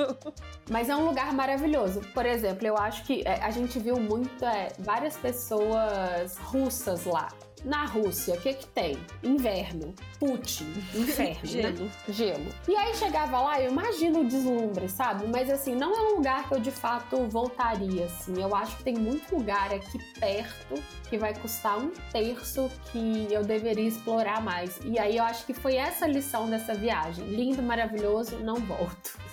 Mas 0.70 0.90
é 0.90 0.96
um 0.96 1.06
lugar 1.06 1.32
maravilhoso. 1.34 2.02
Por 2.14 2.26
exemplo, 2.26 2.66
eu 2.66 2.78
acho 2.78 3.04
que 3.04 3.22
é, 3.26 3.44
a 3.44 3.52
gente 3.52 3.78
viu 3.80 3.98
muito 3.98 4.44
é, 4.44 4.70
várias 4.80 5.16
pessoas 5.16 6.38
russas 6.38 7.06
lá. 7.06 7.28
Na 7.64 7.84
Rússia, 7.86 8.36
o 8.36 8.38
que 8.40 8.54
que 8.54 8.68
tem? 8.68 8.96
Inverno, 9.24 9.96
Putin, 10.20 10.72
inferno, 10.94 11.40
né? 11.42 11.44
Gelo. 11.44 11.92
Gelo. 12.10 12.46
E 12.68 12.76
aí 12.76 12.94
chegava 12.94 13.42
lá, 13.42 13.60
eu 13.60 13.72
imagino 13.72 14.20
o 14.20 14.24
deslumbre, 14.24 14.88
sabe? 14.88 15.26
Mas 15.28 15.50
assim, 15.50 15.74
não 15.74 15.92
é 15.92 16.12
um 16.12 16.16
lugar 16.18 16.48
que 16.48 16.54
eu 16.54 16.60
de 16.60 16.70
fato 16.70 17.28
voltaria, 17.28 18.06
assim. 18.06 18.40
Eu 18.40 18.56
acho 18.56 18.78
que 18.78 18.84
tem 18.84 18.94
muito 18.94 19.36
lugar 19.36 19.74
aqui 19.74 19.98
perto 20.20 20.76
que 21.10 21.18
vai 21.18 21.34
custar 21.34 21.80
um 21.80 21.90
terço 22.12 22.70
que 22.92 23.28
eu 23.32 23.44
deveria 23.44 23.88
explorar 23.88 24.44
mais. 24.44 24.80
E 24.86 25.00
aí 25.00 25.18
eu 25.18 25.24
acho 25.24 25.44
que 25.44 25.54
foi 25.54 25.76
essa 25.76 26.06
lição 26.06 26.48
dessa 26.48 26.76
viagem. 26.76 27.26
Lindo, 27.26 27.64
maravilhoso, 27.64 28.38
não 28.38 28.58
volto. 28.58 29.25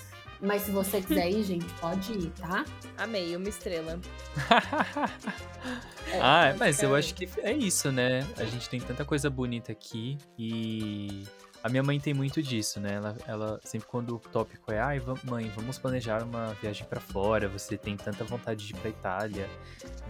Mas 0.42 0.62
se 0.62 0.70
você 0.72 1.00
quiser 1.02 1.30
ir, 1.30 1.44
gente, 1.44 1.72
pode 1.74 2.12
ir, 2.12 2.30
tá? 2.30 2.64
Amei, 2.98 3.34
uma 3.36 3.48
estrela. 3.48 3.98
ah, 6.20 6.46
é, 6.46 6.54
mas 6.54 6.82
eu 6.82 6.90
cara. 6.90 6.98
acho 6.98 7.14
que 7.14 7.28
é 7.38 7.52
isso, 7.52 7.92
né? 7.92 8.26
A 8.36 8.44
gente 8.44 8.68
tem 8.68 8.80
tanta 8.80 9.04
coisa 9.04 9.30
bonita 9.30 9.70
aqui 9.70 10.18
e 10.36 11.24
a 11.62 11.68
minha 11.68 11.82
mãe 11.82 12.00
tem 12.00 12.12
muito 12.12 12.42
disso, 12.42 12.80
né? 12.80 12.94
Ela, 12.94 13.16
ela 13.26 13.60
sempre 13.62 13.86
quando 13.86 14.16
o 14.16 14.18
tópico 14.18 14.72
é, 14.72 14.80
ai, 14.80 15.00
mãe, 15.22 15.50
vamos 15.54 15.78
planejar 15.78 16.24
uma 16.24 16.54
viagem 16.54 16.84
pra 16.86 17.00
fora, 17.00 17.48
você 17.48 17.76
tem 17.76 17.96
tanta 17.96 18.24
vontade 18.24 18.66
de 18.66 18.72
ir 18.72 18.76
pra 18.78 18.90
Itália. 18.90 19.48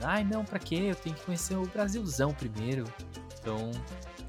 Ai, 0.00 0.24
não, 0.24 0.46
pra 0.46 0.58
quê? 0.58 0.76
Eu 0.88 0.94
tenho 0.94 1.14
que 1.14 1.22
conhecer 1.22 1.54
o 1.56 1.66
Brasilzão 1.66 2.32
primeiro. 2.32 2.84
Então, 3.38 3.70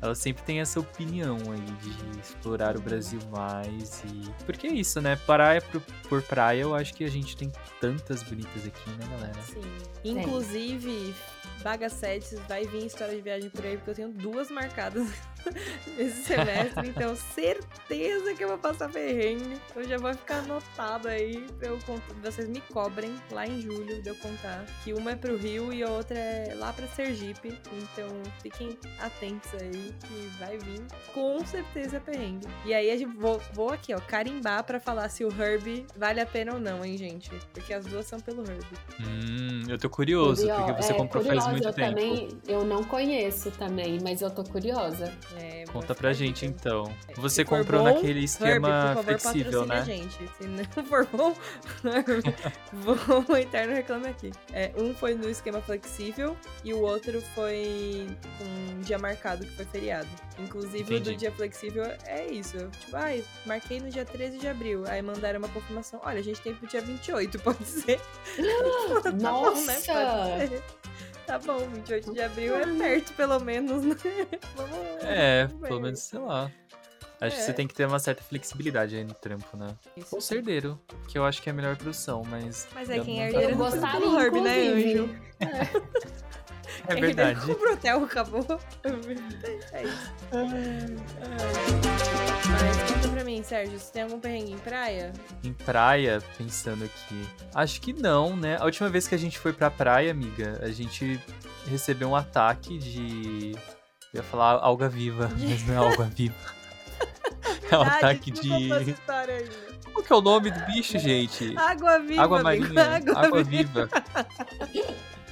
ela 0.04 0.14
sempre 0.14 0.44
tem 0.44 0.60
essa 0.60 0.82
opinião 0.82 1.38
aí 1.50 1.62
de 1.62 2.20
explorar 2.20 2.76
o 2.76 2.82
Brasil 2.82 3.22
mais 3.32 4.04
e 4.04 4.30
porque 4.46 4.68
é 4.68 4.72
isso, 4.74 5.00
né? 5.00 5.16
Praia 5.26 5.62
por, 5.62 5.82
por 6.10 6.22
praia, 6.22 6.62
eu 6.62 6.76
acho 6.76 6.94
que 6.94 7.06
a 7.06 7.10
gente 7.10 7.38
tem 7.38 7.50
tantas 7.80 8.22
bonitas 8.22 8.66
aqui, 8.66 8.90
né, 8.90 9.08
galera? 9.10 9.42
Sim. 9.44 9.62
Inclusive, 10.04 11.16
Bagacetes 11.64 12.38
vai 12.50 12.66
vir 12.66 12.86
história 12.86 13.16
de 13.16 13.22
viagem 13.22 13.50
por 13.50 13.66
aí, 13.66 13.78
porque 13.78 13.92
eu 13.92 13.96
tenho 13.96 14.10
duas 14.10 14.52
marcadas 14.52 15.08
esse 15.98 16.24
semestre, 16.24 16.90
então 16.90 17.16
certeza 17.16 18.34
que 18.34 18.44
eu 18.44 18.50
vou 18.50 18.58
passar 18.58 18.90
perrengue. 18.90 19.60
Então 19.70 19.84
já 19.84 19.98
vai 19.98 20.14
ficar 20.14 20.40
anotado 20.40 21.08
aí 21.08 21.46
pra 21.60 21.70
eu 21.70 21.80
contar. 21.86 22.14
Vocês 22.22 22.48
me 22.48 22.62
cobrem 22.62 23.16
lá 23.32 23.48
em 23.48 23.62
julho 23.62 24.02
de 24.02 24.10
eu 24.10 24.16
contar. 24.16 24.66
Que 24.84 24.94
uma 24.94 25.12
é 25.12 25.16
pro 25.16 25.38
Rio 25.38 25.74
e 25.74 25.84
a 25.84 25.90
outra 25.90 26.18
é 26.18 26.54
lá 26.56 26.72
pra 26.74 26.88
Sergipe. 26.88 27.58
Então 27.74 28.10
fiquem 28.42 28.78
atentos 29.00 29.52
aí 29.56 29.94
que 30.02 30.32
vai 30.40 30.58
vir 30.58 30.82
com 31.14 31.46
certeza 31.46 32.00
perrengue. 32.00 32.48
E 32.66 32.74
aí 32.74 32.92
a 32.92 32.98
gente 32.98 33.16
vou, 33.16 33.42
vou 33.54 33.72
aqui, 33.72 33.94
ó, 33.94 34.00
carimbar 34.00 34.64
pra 34.64 34.80
falar 34.80 35.10
se 35.10 35.24
o 35.24 35.30
Herb 35.30 35.86
vale 35.98 36.20
a 36.22 36.26
pena 36.26 36.54
ou 36.54 36.60
não, 36.60 36.84
hein, 36.84 36.98
gente? 36.98 37.30
Porque 37.54 37.74
as 37.74 37.86
duas 37.86 38.06
são 38.06 38.20
pelo 38.20 38.42
Herb. 38.42 38.66
Hum, 39.00 39.64
eu 39.68 39.78
tô 39.78 39.90
curioso, 39.90 40.48
porque 40.48 40.74
você 40.74 40.94
é, 40.94 40.96
comprou 40.96 41.24
curiosa, 41.24 41.42
faz 41.42 41.52
muito 41.52 41.68
eu 41.68 41.74
tempo. 41.74 41.90
Também, 41.90 42.30
eu 42.48 42.64
não 42.64 42.84
conheço 42.84 43.52
também, 43.52 44.00
mas 44.02 44.22
eu 44.22 44.30
tô 44.30 44.44
curiosa. 44.44 45.14
É, 45.38 45.64
Conta 45.72 45.96
pra 45.96 46.10
a 46.10 46.14
gente 46.14 46.46
dica. 46.46 46.68
então. 46.68 46.94
É, 47.08 47.14
Você 47.16 47.44
comprou 47.44 47.82
bom, 47.84 47.94
naquele 47.94 48.20
Herb, 48.20 48.26
esquema 48.26 48.94
por 48.96 49.04
favor, 49.04 49.20
flexível, 49.20 49.64
a 49.64 49.66
né? 49.66 49.86
gente. 49.86 50.18
Se 50.38 50.48
não 50.48 50.84
for 50.86 51.08
bom, 51.12 51.36
Herb, 51.84 52.24
vou 52.74 53.38
entrar 53.38 53.68
no 53.68 53.74
reclame 53.74 54.08
aqui. 54.08 54.32
É, 54.52 54.72
um 54.78 54.94
foi 54.94 55.16
no 55.16 55.30
esquema 55.30 55.62
flexível 55.62 56.38
e 56.64 56.74
o 56.74 56.82
outro 56.82 57.22
foi 57.34 58.08
com 58.38 58.44
um 58.76 58.80
dia 58.82 58.98
marcado, 59.00 59.46
que 59.46 59.52
foi 59.56 59.66
feriado. 59.66 60.08
Inclusive, 60.40 60.78
o 60.78 60.98
Entendi. 60.98 61.12
do 61.12 61.16
dia 61.18 61.32
flexível 61.32 61.84
é 62.06 62.28
isso. 62.28 62.58
Tipo, 62.80 62.96
ai, 62.98 63.24
marquei 63.46 63.80
no 63.80 63.90
dia 63.90 64.06
13 64.06 64.38
de 64.38 64.48
abril. 64.48 64.84
Aí 64.88 65.02
mandaram 65.02 65.40
uma 65.40 65.50
confirmação. 65.50 66.00
Olha, 66.04 66.20
a 66.20 66.24
gente 66.24 66.42
tem 66.42 66.54
pro 66.54 66.68
dia 66.68 66.82
28, 66.82 67.40
pode 67.42 67.66
ser? 67.66 68.00
Tá 69.04 69.12
bom, 69.12 69.18
né? 69.18 69.24
Nossa! 69.24 69.74
Pode 69.74 70.50
ser. 70.50 70.64
Tá 71.26 71.40
bom, 71.40 71.58
28 71.60 72.14
de 72.14 72.22
abril 72.22 72.56
é 72.56 72.66
perto, 72.66 73.14
pelo 73.14 73.40
menos, 73.40 73.84
né? 73.84 73.96
Vamos, 74.56 74.78
É, 75.04 75.46
vamos 75.48 75.68
pelo 75.68 75.80
menos, 75.82 76.00
sei 76.00 76.20
lá. 76.20 76.52
Acho 77.22 77.36
que 77.38 77.42
É. 77.42 77.46
você 77.46 77.54
tem 77.54 77.66
que 77.68 77.74
ter 77.74 77.86
uma 77.88 78.00
certa 78.00 78.22
flexibilidade 78.22 78.96
aí 78.98 79.04
no 79.06 79.14
trampo, 79.14 79.56
né? 79.56 79.74
Isso. 79.96 80.14
Ou 80.16 80.20
ser 80.22 80.38
herdeiro, 80.40 80.78
que 81.08 81.18
eu 81.18 81.24
acho 81.24 81.42
que 81.42 81.50
é 81.50 81.52
a 81.52 81.56
melhor 81.56 81.78
produção, 81.78 82.24
mas. 82.30 82.68
Mas 82.74 82.90
é 82.90 83.00
quem 83.00 83.24
é 83.24 83.28
herdeiro 83.30 83.52
não 83.52 83.58
gostaria, 83.58 84.00
do 84.02 84.20
Herb, 84.20 84.42
né. 84.42 84.68
Anjo? 84.68 85.10
É 85.40 86.43
Quem 86.88 87.02
verdade. 87.02 87.30
herdeiro 87.40 87.54
comprou 87.56 87.74
hotel, 87.74 88.04
acabou. 88.04 88.60
É 89.72 89.84
isso. 89.84 90.12
Mas 92.52 92.92
conta 92.94 93.08
pra 93.10 93.24
mim, 93.24 93.44
Sérgio, 93.44 93.80
você 93.80 93.92
tem 93.92 94.04
algum 94.04 94.20
perrengue 94.20 94.52
em 94.54 94.58
praia? 94.58 95.14
Em 95.44 95.54
praia, 95.54 96.22
pensando 96.38 96.84
aqui. 96.86 97.28
Acho 97.54 97.80
que 97.82 97.94
não, 97.94 98.36
né? 98.36 98.58
A 98.60 98.66
última 98.66 98.90
vez 98.90 99.08
que 99.08 99.16
a 99.16 99.20
gente 99.20 99.40
foi 99.40 99.54
pra 99.54 99.70
praia, 99.72 100.12
amiga, 100.12 100.60
a 100.62 100.70
gente 100.72 101.20
recebeu 101.68 102.10
um 102.10 102.16
ataque 102.16 102.78
de. 102.78 103.54
Eu 104.14 104.18
ia 104.20 104.24
falar 104.24 104.52
alga 104.62 104.88
viva, 104.90 105.30
mas 105.40 105.66
não 105.66 105.74
é 105.74 105.78
alga 105.78 106.04
viva. 106.06 106.36
É 107.72 107.78
um 107.78 107.82
Ah, 107.82 107.88
ataque 107.96 108.30
de. 108.30 108.50
Qual 109.92 110.04
que 110.06 110.14
é 110.14 110.16
o 110.16 110.22
nome 110.22 110.52
do 110.52 110.60
bicho, 110.66 110.98
gente? 111.00 111.56
Água 111.58 111.98
viva, 112.00 112.22
Água 112.22 112.42
amigo, 112.42 112.74
marinha. 112.74 112.96
Água, 112.96 113.26
Água 113.26 113.44
viva. 113.44 113.90
viva. 114.72 114.94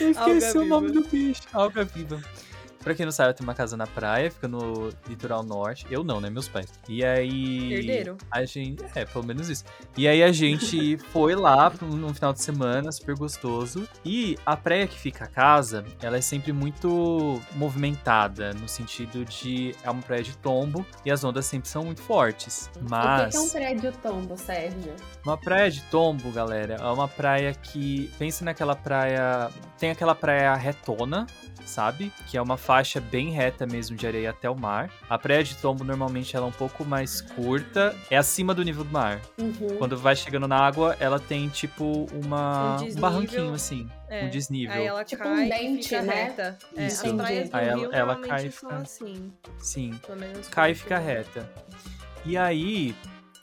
Eu 0.00 0.10
esqueci 0.10 0.46
Alga 0.46 0.60
o 0.60 0.64
nome 0.64 0.90
do 0.90 1.02
bicho. 1.08 1.42
Alga 1.52 1.84
viva. 1.84 2.20
Pra 2.86 2.94
quem 2.94 3.04
não 3.04 3.10
sabe, 3.10 3.30
eu 3.30 3.34
tenho 3.34 3.48
uma 3.48 3.54
casa 3.54 3.76
na 3.76 3.84
praia, 3.84 4.30
fica 4.30 4.46
no 4.46 4.90
litoral 5.08 5.42
norte. 5.42 5.84
Eu 5.90 6.04
não, 6.04 6.20
né? 6.20 6.30
Meus 6.30 6.46
pais. 6.46 6.72
E 6.88 7.04
aí. 7.04 7.72
Herdeiro. 7.74 8.16
A 8.30 8.44
gente. 8.44 8.84
É, 8.94 9.04
pelo 9.04 9.26
menos 9.26 9.48
isso. 9.48 9.64
E 9.96 10.06
aí 10.06 10.22
a 10.22 10.30
gente 10.30 10.96
foi 11.12 11.34
lá 11.34 11.72
um- 11.82 11.96
num 11.96 12.14
final 12.14 12.32
de 12.32 12.40
semana, 12.40 12.92
super 12.92 13.16
gostoso. 13.16 13.88
E 14.04 14.38
a 14.46 14.56
praia 14.56 14.86
que 14.86 14.96
fica 14.96 15.24
a 15.24 15.26
casa, 15.26 15.84
ela 16.00 16.16
é 16.16 16.20
sempre 16.20 16.52
muito 16.52 17.40
movimentada, 17.56 18.52
no 18.54 18.68
sentido 18.68 19.24
de. 19.24 19.74
É 19.82 19.90
uma 19.90 20.00
praia 20.02 20.22
de 20.22 20.36
tombo 20.36 20.86
e 21.04 21.10
as 21.10 21.24
ondas 21.24 21.44
sempre 21.44 21.68
são 21.68 21.82
muito 21.82 22.00
fortes. 22.02 22.70
O 22.76 22.84
que 22.84 22.84
Mas. 22.88 23.30
que 23.32 23.36
é 23.36 23.40
um 23.40 23.50
prédio 23.50 23.92
tombo, 24.00 24.36
Sérgio? 24.38 24.94
Uma 25.24 25.36
praia 25.36 25.68
de 25.72 25.82
tombo, 25.90 26.30
galera, 26.30 26.74
é 26.74 26.86
uma 26.86 27.08
praia 27.08 27.52
que. 27.52 28.08
Pense 28.16 28.44
naquela 28.44 28.76
praia. 28.76 29.50
Tem 29.76 29.90
aquela 29.90 30.14
praia 30.14 30.54
retona, 30.54 31.26
sabe? 31.64 32.12
Que 32.28 32.38
é 32.38 32.40
uma 32.40 32.56
faixa 32.56 32.75
bem 33.00 33.30
reta 33.30 33.66
mesmo 33.66 33.96
de 33.96 34.06
areia 34.06 34.30
até 34.30 34.48
o 34.50 34.54
mar. 34.54 34.90
A 35.08 35.18
praia 35.18 35.42
de 35.44 35.54
tombo 35.56 35.84
normalmente 35.84 36.34
ela 36.36 36.46
é 36.46 36.48
um 36.48 36.52
pouco 36.52 36.84
mais 36.84 37.20
curta, 37.20 37.94
é 38.10 38.16
acima 38.16 38.52
do 38.54 38.62
nível 38.62 38.84
do 38.84 38.90
mar. 38.90 39.20
Uhum. 39.38 39.76
Quando 39.78 39.96
vai 39.96 40.14
chegando 40.16 40.46
na 40.48 40.58
água, 40.58 40.96
ela 41.00 41.18
tem 41.18 41.48
tipo 41.48 42.06
uma, 42.12 42.76
Um 42.80 42.86
um, 42.86 42.94
barranquinho 43.00 43.54
assim, 43.54 43.88
É. 44.08 44.24
um 44.24 44.30
desnível. 44.30 44.74
Aí 44.74 44.86
ela 44.86 45.04
Tipo 45.04 45.22
cai 45.22 45.32
um 45.32 45.42
e 45.44 45.48
dente, 45.48 45.88
fica 45.88 46.02
né? 46.02 46.14
reta. 46.24 46.58
É, 46.76 46.86
as 46.86 46.92
Isso. 46.92 47.16
praias 47.16 47.48
do 47.50 47.56
Aí 47.56 47.68
ela- 47.68 47.78
Rio 47.80 47.92
ela 47.92 48.16
cai 48.16 48.46
e 48.46 48.50
fica- 48.50 48.76
assim. 48.76 49.32
Sim. 49.58 50.00
Pelo 50.06 50.18
menos 50.18 50.48
cai 50.48 50.72
e 50.72 50.74
fica 50.74 50.98
reta. 50.98 51.50
E 52.24 52.36
aí, 52.36 52.94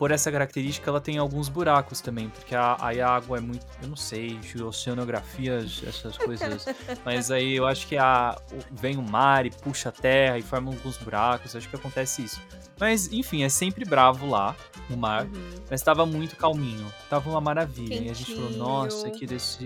por 0.03 0.11
essa 0.11 0.29
característica, 0.29 0.89
ela 0.89 0.99
tem 0.99 1.17
alguns 1.17 1.47
buracos 1.47 2.01
também, 2.01 2.27
porque 2.27 2.53
a, 2.53 2.75
aí 2.81 2.99
a 2.99 3.07
água 3.07 3.37
é 3.37 3.39
muito, 3.39 3.65
eu 3.81 3.87
não 3.87 3.95
sei, 3.95 4.37
oceanografias, 4.61 5.81
essas 5.87 6.17
coisas, 6.17 6.65
mas 7.05 7.31
aí 7.31 7.55
eu 7.55 7.65
acho 7.65 7.87
que 7.87 7.97
a, 7.97 8.37
o- 8.51 8.59
vem 8.75 8.97
o 8.97 9.01
mar 9.01 9.45
e 9.45 9.49
puxa 9.49 9.87
a 9.89 9.91
terra 9.93 10.37
e 10.37 10.41
forma 10.41 10.71
alguns 10.71 10.97
buracos, 10.97 11.55
acho 11.55 11.69
que 11.69 11.75
acontece 11.77 12.21
isso. 12.23 12.41
Mas, 12.79 13.11
enfim, 13.13 13.43
é 13.43 13.49
sempre 13.49 13.85
bravo 13.85 14.27
lá, 14.27 14.55
no 14.89 14.97
mar, 14.97 15.23
Uhum. 15.25 15.49
mas 15.69 15.81
tava 15.81 16.05
muito 16.05 16.35
calminho, 16.35 16.85
tava 17.09 17.29
uma 17.29 17.39
maravilha. 17.39 17.95
E 18.01 18.09
a 18.09 18.13
gente 18.13 18.33
falou, 18.33 18.49
Quentinho. 18.49 18.63
nossa, 18.65 19.09
que 19.11 19.25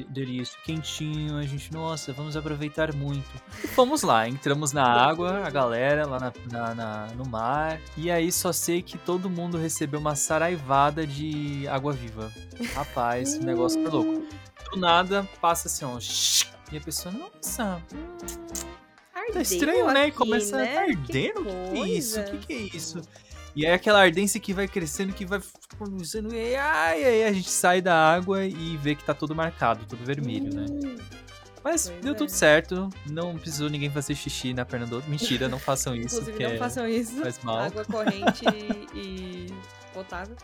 delícia, 0.10 0.60
quentinho, 0.64 1.38
a 1.38 1.44
gente, 1.44 1.72
nossa, 1.74 2.14
vamos 2.14 2.36
aproveitar 2.38 2.94
muito. 2.94 3.28
E 3.64 3.68
fomos 3.68 4.04
lá, 4.04 4.28
entramos 4.28 4.72
na 4.74 4.84
água, 4.84 5.42
a 5.48 5.50
galera 5.50 6.06
lá 6.06 6.20
na, 6.20 6.34
na- 6.52 6.76
na- 6.76 7.08
no 7.16 7.26
mar, 7.28 7.80
e 7.96 8.12
aí 8.12 8.32
só 8.32 8.52
sei 8.52 8.82
que 8.84 8.98
todo 9.00 9.30
mundo 9.30 9.58
recebeu 9.58 10.00
uma 10.00 10.16
saraivada 10.28 11.08
de 11.08 11.66
água 11.70 11.94
viva. 11.94 12.30
Rapaz, 12.74 13.36
o 13.36 13.44
negócio 13.44 13.82
foi 13.82 13.90
louco. 13.90 14.28
Do 14.72 14.78
nada, 14.78 15.28
passa 15.40 15.70
assim, 15.70 15.86
ó, 15.86 15.98
e 16.70 16.78
a 16.78 16.82
pessoa, 16.82 17.16
nossa, 17.16 17.82
tá 19.14 19.22
Ardeu 19.22 19.42
estranho, 19.42 19.88
né? 19.94 20.02
E 20.02 20.08
aqui, 20.10 20.18
começa 20.18 20.58
né? 20.58 20.78
a 20.78 20.82
arder, 20.82 21.34
o 21.38 21.46
que, 21.46 21.72
que 21.72 21.80
é 21.80 21.88
isso? 21.88 22.20
O 22.20 22.24
que, 22.26 22.38
que 22.40 22.54
é 22.54 22.58
isso? 22.58 23.02
E 23.56 23.66
aí 23.66 23.72
aquela 23.72 24.02
ardência 24.02 24.38
que 24.38 24.54
vai 24.54 24.68
crescendo, 24.68 25.14
que 25.14 25.26
vai 25.26 25.42
começando, 25.78 26.34
e 26.34 26.56
aí 26.56 27.24
a 27.24 27.32
gente 27.32 27.50
sai 27.50 27.82
da 27.82 27.96
água 27.96 28.44
e 28.46 28.76
vê 28.78 28.96
que 28.96 29.06
tá 29.06 29.14
tudo 29.14 29.34
marcado, 29.34 29.86
tudo 29.86 30.04
vermelho, 30.04 30.54
né? 30.54 30.66
Mas 31.64 31.90
Pois 31.90 32.02
deu 32.02 32.12
é. 32.12 32.16
tudo 32.16 32.30
certo, 32.30 32.90
não 33.10 33.38
precisou 33.38 33.70
ninguém 33.70 33.90
fazer 33.90 34.14
xixi 34.14 34.54
na 34.54 34.66
perna 34.66 34.86
do 34.86 34.96
outro. 34.96 35.10
Mentira, 35.10 35.48
não 35.48 35.58
façam 35.60 35.96
isso, 35.96 36.18
Inclusive, 36.18 36.44
não 36.44 36.52
é- 36.52 36.58
façam 36.58 36.88
isso. 36.88 37.22
faz 37.22 37.40
mal. 37.44 37.60
Água 37.60 37.86
corrente 37.86 38.44
e 38.94 39.48
potável. 40.04 40.36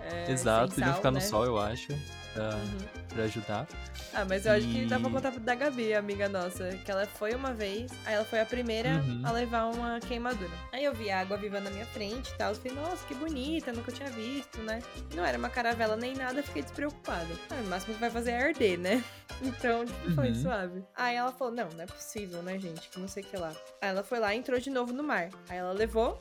É, 0.00 0.30
Exato, 0.30 0.68
podiam 0.74 0.86
sal, 0.88 0.96
ficar 0.96 1.10
no 1.10 1.18
né? 1.18 1.24
sol, 1.24 1.44
eu 1.44 1.58
acho, 1.58 1.88
pra, 2.32 2.54
Uhum. 2.54 2.78
pra 3.08 3.24
ajudar. 3.24 3.66
Ah, 4.14 4.24
mas 4.24 4.46
eu 4.46 4.52
acho 4.52 4.66
que 4.66 4.84
E- 4.84 4.88
contar 4.88 5.30
da 5.32 5.54
Gabi, 5.54 5.92
amiga 5.92 6.28
nossa. 6.28 6.68
Que 6.84 6.90
ela 6.90 7.04
foi 7.04 7.34
uma 7.34 7.52
vez, 7.52 7.90
aí 8.06 8.14
ela 8.14 8.24
foi 8.24 8.40
a 8.40 8.46
primeira 8.46 8.90
Uhum. 8.90 9.22
a 9.24 9.32
levar 9.32 9.64
uma 9.66 9.98
queimadura. 10.00 10.50
Aí 10.72 10.84
eu 10.84 10.94
vi 10.94 11.10
a 11.10 11.20
água 11.20 11.36
viva 11.36 11.60
na 11.60 11.68
minha 11.70 11.84
frente 11.86 12.30
e 12.30 12.34
tal. 12.38 12.50
Eu 12.52 12.54
falei, 12.56 12.72
nossa, 12.78 13.04
que 13.06 13.14
bonita, 13.14 13.70
nunca 13.72 13.92
tinha 13.92 14.08
visto, 14.08 14.58
né? 14.62 14.80
Não 15.14 15.24
era 15.26 15.36
uma 15.36 15.50
caravela 15.50 15.94
nem 15.96 16.14
nada, 16.14 16.42
fiquei 16.42 16.62
despreocupada. 16.62 17.26
Ah, 17.50 17.54
o 17.62 17.66
máximo 17.66 17.94
que 17.94 18.00
vai 18.00 18.10
fazer 18.10 18.30
é 18.30 18.42
arder, 18.44 18.78
né? 18.78 19.04
Então, 19.42 19.84
tipo, 19.84 20.10
foi 20.16 20.28
Uhum. 20.30 20.34
suave. 20.42 20.84
Aí 20.96 21.14
ela 21.14 21.30
falou, 21.32 21.54
não, 21.54 21.68
não 21.68 21.82
é 21.84 21.86
possível, 21.86 22.42
né, 22.42 22.58
gente? 22.58 22.88
Que 22.88 22.98
não 22.98 23.06
sei 23.06 23.22
o 23.22 23.26
que 23.26 23.36
lá. 23.36 23.52
Aí 23.80 23.88
ela 23.90 24.02
foi 24.02 24.18
lá 24.18 24.34
e 24.34 24.38
entrou 24.38 24.58
de 24.58 24.68
novo 24.70 24.92
no 24.92 25.02
mar. 25.04 25.28
Aí 25.48 25.58
ela 25.58 25.72
levou 25.72 26.20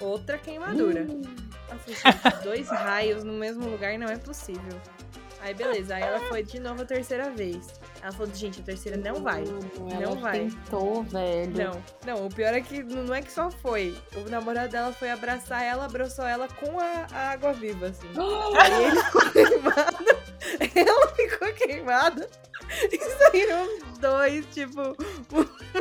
outra 0.00 0.38
queimadura. 0.38 1.06
Hum. 1.08 1.22
Falei, 1.68 1.82
gente, 1.94 2.42
dois 2.44 2.68
raios 2.68 3.24
no 3.24 3.32
mesmo 3.34 3.68
lugar 3.68 3.98
não 3.98 4.06
é 4.08 4.16
possível. 4.16 4.80
Aí 5.40 5.54
beleza, 5.54 5.94
aí 5.94 6.02
ela 6.02 6.18
foi 6.20 6.42
de 6.42 6.58
novo 6.58 6.82
a 6.82 6.84
terceira 6.84 7.30
vez. 7.30 7.68
Ela 8.02 8.10
falou, 8.10 8.34
gente, 8.34 8.60
a 8.60 8.64
terceira 8.64 8.96
não 8.96 9.22
vai. 9.22 9.42
Hum, 9.44 9.58
Não 9.88 10.02
ela 10.02 10.16
vai. 10.16 10.40
tentou, 10.40 11.04
velho. 11.04 11.52
Não, 11.56 11.82
não, 12.04 12.26
o 12.26 12.28
pior 12.28 12.54
é 12.54 12.60
que 12.60 12.82
não 12.82 13.04
não 13.04 13.14
é 13.14 13.22
que 13.22 13.30
só 13.30 13.48
foi. 13.48 13.96
O 14.16 14.28
namorado 14.28 14.70
dela 14.72 14.92
foi 14.92 15.10
abraçar 15.10 15.62
ela, 15.62 15.84
abraçou 15.84 16.24
ela 16.26 16.48
com 16.48 16.80
a, 16.80 17.06
a 17.12 17.30
água 17.30 17.52
viva, 17.52 17.86
assim. 17.86 18.08
Aí 18.60 18.84
ele 18.84 19.00
ficou 19.00 19.30
queimado, 19.30 20.06
ela 20.74 21.08
ficou 21.14 21.52
queimada. 21.54 22.28
E 22.92 22.98
saíram 22.98 23.78
dois, 24.00 24.44
tipo, 24.52 24.80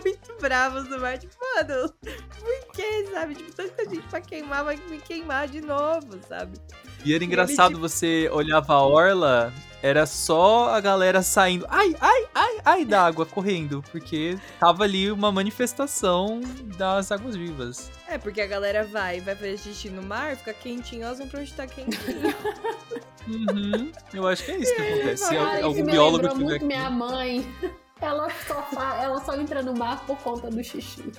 muito 0.04 0.34
bravos 0.42 0.88
do 0.88 1.00
mar. 1.00 1.18
Tipo, 1.18 1.34
mano, 1.56 1.94
por 2.40 2.72
que, 2.74 3.08
sabe? 3.12 3.36
Tipo, 3.36 3.54
tanta 3.54 3.84
gente 3.90 4.08
pra 4.08 4.22
queimar, 4.22 4.64
vai 4.64 4.78
me 4.90 4.98
queimar 5.00 5.48
de 5.48 5.62
novo, 5.62 6.18
sabe? 6.28 6.58
E 7.06 7.14
era 7.14 7.24
ele, 7.24 7.26
engraçado, 7.26 7.70
tipo- 7.76 7.82
você 7.82 8.30
olhava 8.34 8.74
a 8.74 8.82
orla, 8.82 9.54
era 9.82 10.06
só 10.06 10.70
a 10.70 10.82
galera 10.82 11.22
saindo, 11.22 11.66
ai, 11.70 11.96
ai, 12.02 12.28
ai, 12.34 12.58
ai, 12.66 12.86
da 12.86 13.04
água, 13.06 13.26
correndo, 13.26 13.84
porque 13.92 14.38
tava 14.60 14.84
ali 14.84 15.12
uma 15.12 15.32
manifestação 15.32 16.42
das 16.78 17.12
águas 17.12 17.36
vivas. 17.36 17.92
É, 18.08 18.18
porque 18.18 18.42
a 18.42 18.48
galera 18.48 18.84
vai, 18.86 19.22
vai 19.22 19.36
fazer 19.36 19.58
xixi 19.58 19.90
no 19.90 20.02
mar, 20.02 20.36
fica 20.36 20.54
quentinho, 20.54 21.04
elas 21.04 21.20
vão 21.20 21.28
pra 21.28 21.42
onde 21.42 21.54
tá 21.54 21.68
quentinho. 21.68 22.34
Uhum, 23.28 23.92
eu 24.14 24.28
acho 24.28 24.44
que 24.46 24.52
é 24.52 24.58
isso 24.58 24.74
que 24.76 24.82
acontece. 24.82 25.24
Isso 25.24 25.64
algum 25.66 25.84
me 25.84 25.92
biólogo 25.92 26.28
tiver 26.30 26.34
muito 26.36 26.56
aqui. 26.56 26.66
minha 26.66 26.90
mãe. 26.90 27.54
Ela 28.00 28.30
só, 28.48 28.68
ela 29.02 29.20
só 29.22 29.36
entra 29.36 29.62
no 29.64 29.74
mar 29.74 30.06
por 30.06 30.18
conta 30.20 30.50
do 30.50 30.64
xixi. 30.64 31.12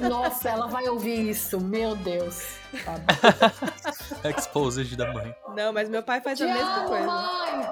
Nossa, 0.00 0.48
ela 0.50 0.66
vai 0.66 0.88
ouvir 0.88 1.30
isso, 1.30 1.60
meu 1.60 1.94
Deus. 1.96 2.56
Tá. 2.84 4.28
Exposed 4.28 4.96
da 4.96 5.12
mãe. 5.12 5.34
Não, 5.56 5.72
mas 5.72 5.88
meu 5.88 6.02
pai 6.02 6.20
faz 6.20 6.38
Te 6.38 6.44
a 6.44 6.46
mesma 6.52 6.76
amo, 6.76 6.88
coisa. 6.88 7.06
mãe! 7.06 7.70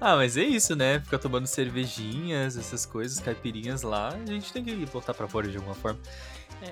Ah, 0.00 0.14
mas 0.16 0.36
é 0.36 0.42
isso, 0.42 0.76
né? 0.76 1.00
Fica 1.00 1.18
tomando 1.18 1.46
cervejinhas, 1.46 2.56
essas 2.56 2.84
coisas, 2.84 3.18
caipirinhas 3.18 3.82
lá. 3.82 4.08
A 4.08 4.26
gente 4.30 4.52
tem 4.52 4.62
que 4.62 4.74
botar 4.86 5.14
pra 5.14 5.26
fora 5.26 5.48
de 5.48 5.56
alguma 5.56 5.74
forma. 5.74 5.98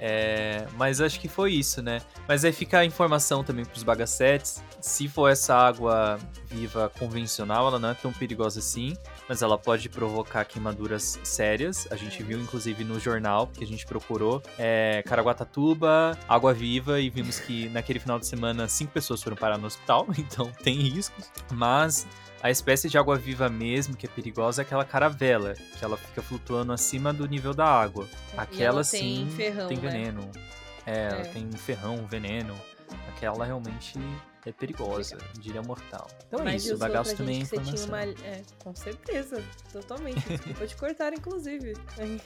É, 0.00 0.66
mas 0.76 1.00
acho 1.00 1.20
que 1.20 1.28
foi 1.28 1.52
isso, 1.52 1.82
né? 1.82 2.00
Mas 2.26 2.44
aí 2.44 2.52
fica 2.52 2.78
a 2.78 2.84
informação 2.84 3.44
também 3.44 3.64
pros 3.64 3.82
bagacetes. 3.82 4.62
Se 4.80 5.08
for 5.08 5.28
essa 5.28 5.54
água 5.54 6.18
viva 6.46 6.90
convencional, 6.98 7.68
ela 7.68 7.78
não 7.78 7.90
é 7.90 7.94
tão 7.94 8.12
perigosa 8.12 8.60
assim, 8.60 8.96
mas 9.28 9.42
ela 9.42 9.56
pode 9.56 9.88
provocar 9.88 10.44
queimaduras 10.44 11.18
sérias. 11.22 11.88
A 11.90 11.96
gente 11.96 12.22
viu, 12.22 12.38
inclusive, 12.38 12.84
no 12.84 13.00
jornal, 13.00 13.46
que 13.46 13.64
a 13.64 13.66
gente 13.66 13.86
procurou, 13.86 14.42
é, 14.58 15.02
Caraguatatuba, 15.06 16.18
água 16.28 16.52
viva, 16.52 17.00
e 17.00 17.08
vimos 17.08 17.38
que 17.40 17.68
naquele 17.70 17.98
final 17.98 18.18
de 18.18 18.26
semana 18.26 18.68
cinco 18.68 18.92
pessoas 18.92 19.22
foram 19.22 19.36
parar 19.36 19.58
no 19.58 19.66
hospital, 19.66 20.06
então 20.18 20.50
tem 20.62 20.76
riscos. 20.76 21.30
Mas 21.52 22.06
a 22.44 22.50
espécie 22.50 22.90
de 22.90 22.98
água 22.98 23.16
viva 23.16 23.48
mesmo, 23.48 23.96
que 23.96 24.04
é 24.04 24.08
perigosa, 24.08 24.60
é 24.60 24.64
aquela 24.64 24.84
caravela, 24.84 25.54
que 25.54 25.82
ela 25.82 25.96
fica 25.96 26.20
flutuando 26.20 26.74
acima 26.74 27.10
do 27.10 27.26
nível 27.26 27.54
da 27.54 27.64
água. 27.64 28.06
Aquela 28.36 28.80
ela 28.80 28.84
tem 28.84 29.26
sim 29.26 29.30
ferrão, 29.34 29.66
tem 29.66 29.78
né? 29.78 29.88
veneno. 29.90 30.30
É, 30.84 31.06
ela 31.06 31.20
É. 31.20 31.24
tem 31.24 31.50
ferrão, 31.52 32.06
veneno. 32.06 32.54
Aquela 33.08 33.46
realmente 33.46 33.98
é 34.46 34.52
perigosa, 34.52 35.16
diria 35.38 35.62
mortal. 35.62 36.06
Então 36.28 36.40
é 36.40 36.44
Mas 36.44 36.64
isso, 36.66 36.76
bagaço 36.76 37.10
pra 37.10 37.18
também 37.18 37.36
é 37.36 37.38
gente 37.40 37.50
que 37.50 37.56
você 37.64 37.72
tinha 37.76 37.86
uma... 37.88 38.02
É, 38.02 38.42
com 38.62 38.74
certeza, 38.74 39.42
totalmente. 39.72 40.20
Desculpa 40.28 40.66
te 40.66 40.76
cortar, 40.76 41.12
inclusive. 41.12 41.74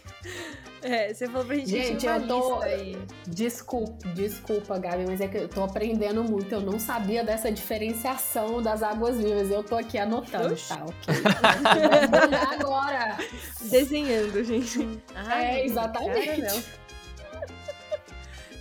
É, 0.81 1.13
você 1.13 1.27
falou 1.27 1.45
pra 1.45 1.57
gente, 1.57 1.71
Gente, 1.71 2.07
eu 2.07 2.27
tô- 2.29 2.55
lista 2.61 2.65
aí. 2.67 2.97
Desculpa, 3.27 4.09
desculpa, 4.11 4.79
Gabi, 4.79 5.07
mas 5.07 5.21
é 5.21 5.27
que 5.27 5.37
eu 5.37 5.49
tô 5.49 5.65
aprendendo 5.65 6.23
muito. 6.23 6.53
Eu 6.53 6.61
não 6.61 6.79
sabia 6.79 7.25
dessa 7.25 7.51
diferenciação 7.51 8.63
das 8.63 8.81
águas 8.83 9.17
vivas. 9.17 9.51
Eu 9.51 9.65
tô 9.65 9.75
aqui 9.75 9.99
anotando, 9.99 10.53
Oxi. 10.55 10.69
tá? 10.69 10.85
Ok. 10.85 10.95
Vou 12.31 12.55
agora. 12.55 13.19
Desenhando, 13.61 14.45
gente. 14.45 15.01
Ah, 15.17 15.43
É, 15.43 15.65
exatamente. 15.67 16.43
cara. 16.43 16.63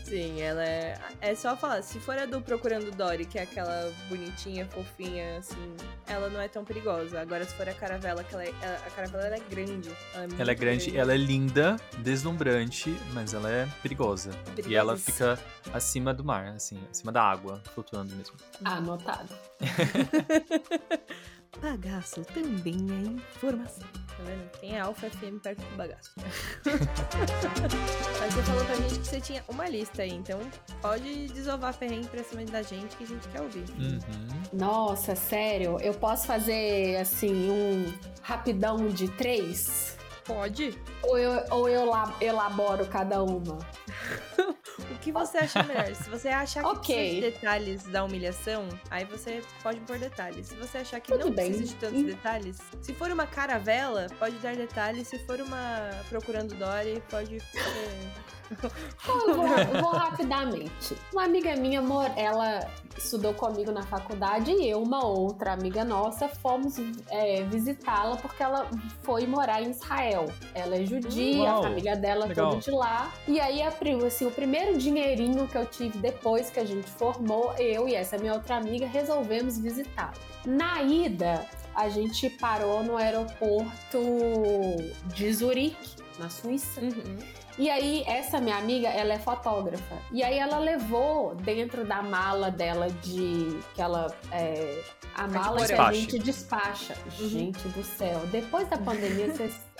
Sim, 0.08 0.41
ela 0.41 0.63
é. 0.63 0.98
É 1.20 1.36
só 1.36 1.58
falar, 1.58 1.82
se 1.82 2.00
for 2.00 2.17
a 2.17 2.26
do 2.26 2.39
Procurando 2.41 2.89
Dory, 2.91 3.26
que 3.26 3.38
é 3.38 3.43
aquela 3.43 3.91
bonitinha, 4.08 4.65
fofinha, 4.67 5.39
assim, 5.39 5.76
ela 6.08 6.30
não 6.30 6.39
é 6.39 6.48
tão 6.48 6.63
perigosa. 6.63 7.20
Agora, 7.20 7.43
se 7.43 7.54
for 7.56 7.67
a 7.67 7.74
caravela, 7.74 8.24
que 8.24 8.34
ela 8.34 8.46
é, 8.46 8.52
a 8.86 8.89
caravela 8.91 9.26
ela 9.26 9.36
é 9.36 9.41
grande. 9.50 9.91
Ela 10.13 10.24
é, 10.24 10.41
Ela 10.41 10.52
é 10.52 10.56
grande, 10.56 10.98
ela 10.98 11.13
é 11.13 11.17
linda, 11.17 11.76
deslumbrante, 11.98 12.96
mas 13.13 13.34
ela 13.34 13.52
é 13.52 13.67
perigosa. 13.84 14.32
E 14.65 14.76
ela 14.76 14.96
fica 14.96 15.38
acima 15.74 16.13
do 16.13 16.24
mar, 16.24 16.48
assim, 16.56 16.80
acima 16.89 17.12
da 17.12 17.22
água, 17.22 17.62
flutuando 17.76 18.15
mesmo. 18.15 18.36
Anotado. 18.63 19.30
Bagaço 21.62 22.24
também 22.26 22.76
é 22.91 23.36
informação. 23.36 23.88
Tá 24.08 24.24
vendo? 24.24 24.50
Tem 24.60 24.80
a 24.80 24.86
Alfa 24.86 25.10
FM 25.10 25.39
perto 25.41 25.60
do 25.62 25.76
bagaço. 25.76 26.12
Mas 28.20 28.34
você 28.34 28.41
falou 28.43 28.65
pra 28.65 28.76
gente 28.76 29.00
que 29.00 29.08
você 29.08 29.22
tinha 29.22 29.43
uma 29.48 29.67
lista 29.70 30.02
aí, 30.04 30.13
então 30.13 30.39
pode 30.82 31.28
desovar 31.30 31.76
perrengue 31.78 32.08
pra 32.08 32.24
cima 32.24 32.43
da 32.46 32.62
gente 32.62 32.96
que 32.96 33.04
a 33.04 33.08
gente 33.08 33.28
quer 33.30 33.41
ouvir. 33.41 33.65
Uhum. 33.80 34.28
Nossa, 34.54 35.15
sério? 35.15 35.78
Eu 35.82 35.93
posso 35.93 36.28
fazer, 36.28 36.98
assim, 36.98 37.50
um 37.50 37.93
rapidão 38.22 38.88
de 38.89 39.08
três? 39.10 39.98
Pode? 40.26 40.78
Ou 41.04 41.17
eu, 41.17 41.43
ou 41.52 41.70
eu 41.70 41.86
la- 41.86 42.13
elaboro 42.22 42.86
cada 42.88 43.24
uma? 43.24 43.58
O 44.80 45.00
que 45.00 45.12
você 45.12 45.40
acha 45.40 45.63
melhor? 45.63 45.94
Se 45.96 46.10
você 46.10 46.28
achar 46.30 46.62
que 46.62 46.68
Ok. 46.70 46.96
precisa 46.96 47.16
de 47.16 47.32
detalhes 47.32 47.84
da 47.86 48.04
humilhação, 48.04 48.68
aí 48.92 49.06
você 49.06 49.42
pode 49.63 49.80
pôr 49.82 49.98
detalhes. 49.98 50.48
Se 50.48 50.56
você 50.56 50.78
achar 50.80 51.00
que 51.00 51.12
Tudo 51.12 51.26
não 51.26 51.32
bem. 51.32 51.48
precisa 51.52 51.74
de 51.74 51.76
tantos 51.80 52.00
Hum. 52.02 52.06
detalhes, 52.06 52.58
se 52.82 52.94
for 52.94 53.10
uma 53.12 53.26
caravela, 53.26 54.08
pode 54.20 54.36
dar 54.38 54.56
detalhes. 54.56 55.08
Se 55.08 55.18
for 55.26 55.42
uma 55.42 55.90
procurando 56.10 56.54
Dory, 56.56 57.02
pode. 57.10 57.38
Eu 59.07 59.36
vou, 59.36 59.81
vou 59.81 59.91
rapidamente. 59.91 60.95
Uma 61.12 61.25
amiga 61.25 61.55
minha, 61.55 61.79
amor, 61.79 62.10
ela 62.15 62.67
estudou 62.97 63.33
comigo 63.33 63.71
na 63.71 63.83
faculdade 63.83 64.51
e 64.51 64.69
eu, 64.69 64.81
uma 64.81 65.05
outra 65.05 65.53
amiga 65.53 65.83
nossa, 65.83 66.27
fomos 66.27 66.75
é, 67.10 67.43
visitá-la 67.43 68.15
porque 68.17 68.41
ela 68.41 68.69
foi 69.03 69.27
morar 69.27 69.62
em 69.62 69.71
Israel. 69.71 70.25
Ela 70.53 70.77
é 70.77 70.86
judia, 70.86 71.43
Uau, 71.43 71.60
a 71.60 71.63
família 71.63 71.95
dela 71.95 72.25
legal. 72.25 72.51
toda 72.51 72.62
de 72.62 72.71
lá. 72.71 73.12
E 73.27 73.39
aí, 73.39 73.62
assim, 73.62 74.25
o 74.25 74.31
primeiro 74.31 74.77
dinheirinho 74.77 75.47
que 75.47 75.57
eu 75.57 75.65
tive 75.65 75.97
depois 75.99 76.49
que 76.49 76.60
a 76.60 76.65
gente 76.65 76.89
formou, 76.89 77.53
eu 77.57 77.88
e 77.88 77.95
essa 77.95 78.17
minha 78.17 78.33
outra 78.33 78.55
amiga 78.55 78.88
resolvemos 78.88 79.57
visitá-la. 79.57 80.13
Na 80.45 80.81
ida, 80.81 81.45
a 81.75 81.89
gente 81.89 82.29
parou 82.29 82.83
no 82.83 82.97
aeroporto 82.97 83.99
de 85.13 85.31
Zurique, 85.33 85.95
na 86.17 86.29
Suíça. 86.29 86.81
E 87.58 87.70
aí, 87.70 88.04
essa 88.06 88.39
minha 88.39 88.58
amiga, 88.58 88.88
ela 88.88 89.13
é 89.13 89.20
fotógrafa. 89.20 89.98
E 90.12 90.24
aí, 90.24 90.38
ela 90.38 90.60
levou 90.60 91.34
dentro 91.36 91.86
da 91.86 92.02
mala 92.02 92.52
dela 92.52 92.89
de. 92.89 93.60
que 93.74 93.82
ela. 93.82 94.15
É, 94.32 94.84
a 95.15 95.28
mala 95.28 95.65
que 95.65 95.74
a 95.74 95.91
gente 95.91 96.20
despacha. 96.20 96.93
Uhum. 97.20 97.30
Gente 97.30 97.67
do 97.70 97.84
céu. 97.84 98.20
Depois 98.28 98.67
da 98.67 98.78
pandemia, 98.78 99.34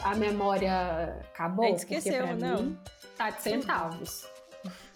a 0.04 0.16
memória 0.16 1.20
acabou? 1.34 1.66
A 1.66 1.68
gente 1.70 1.80
esqueceu, 1.80 2.36
não. 2.36 2.64
Mim, 2.64 2.80
tá 3.16 3.30
de 3.30 3.42
centavos. 3.44 4.28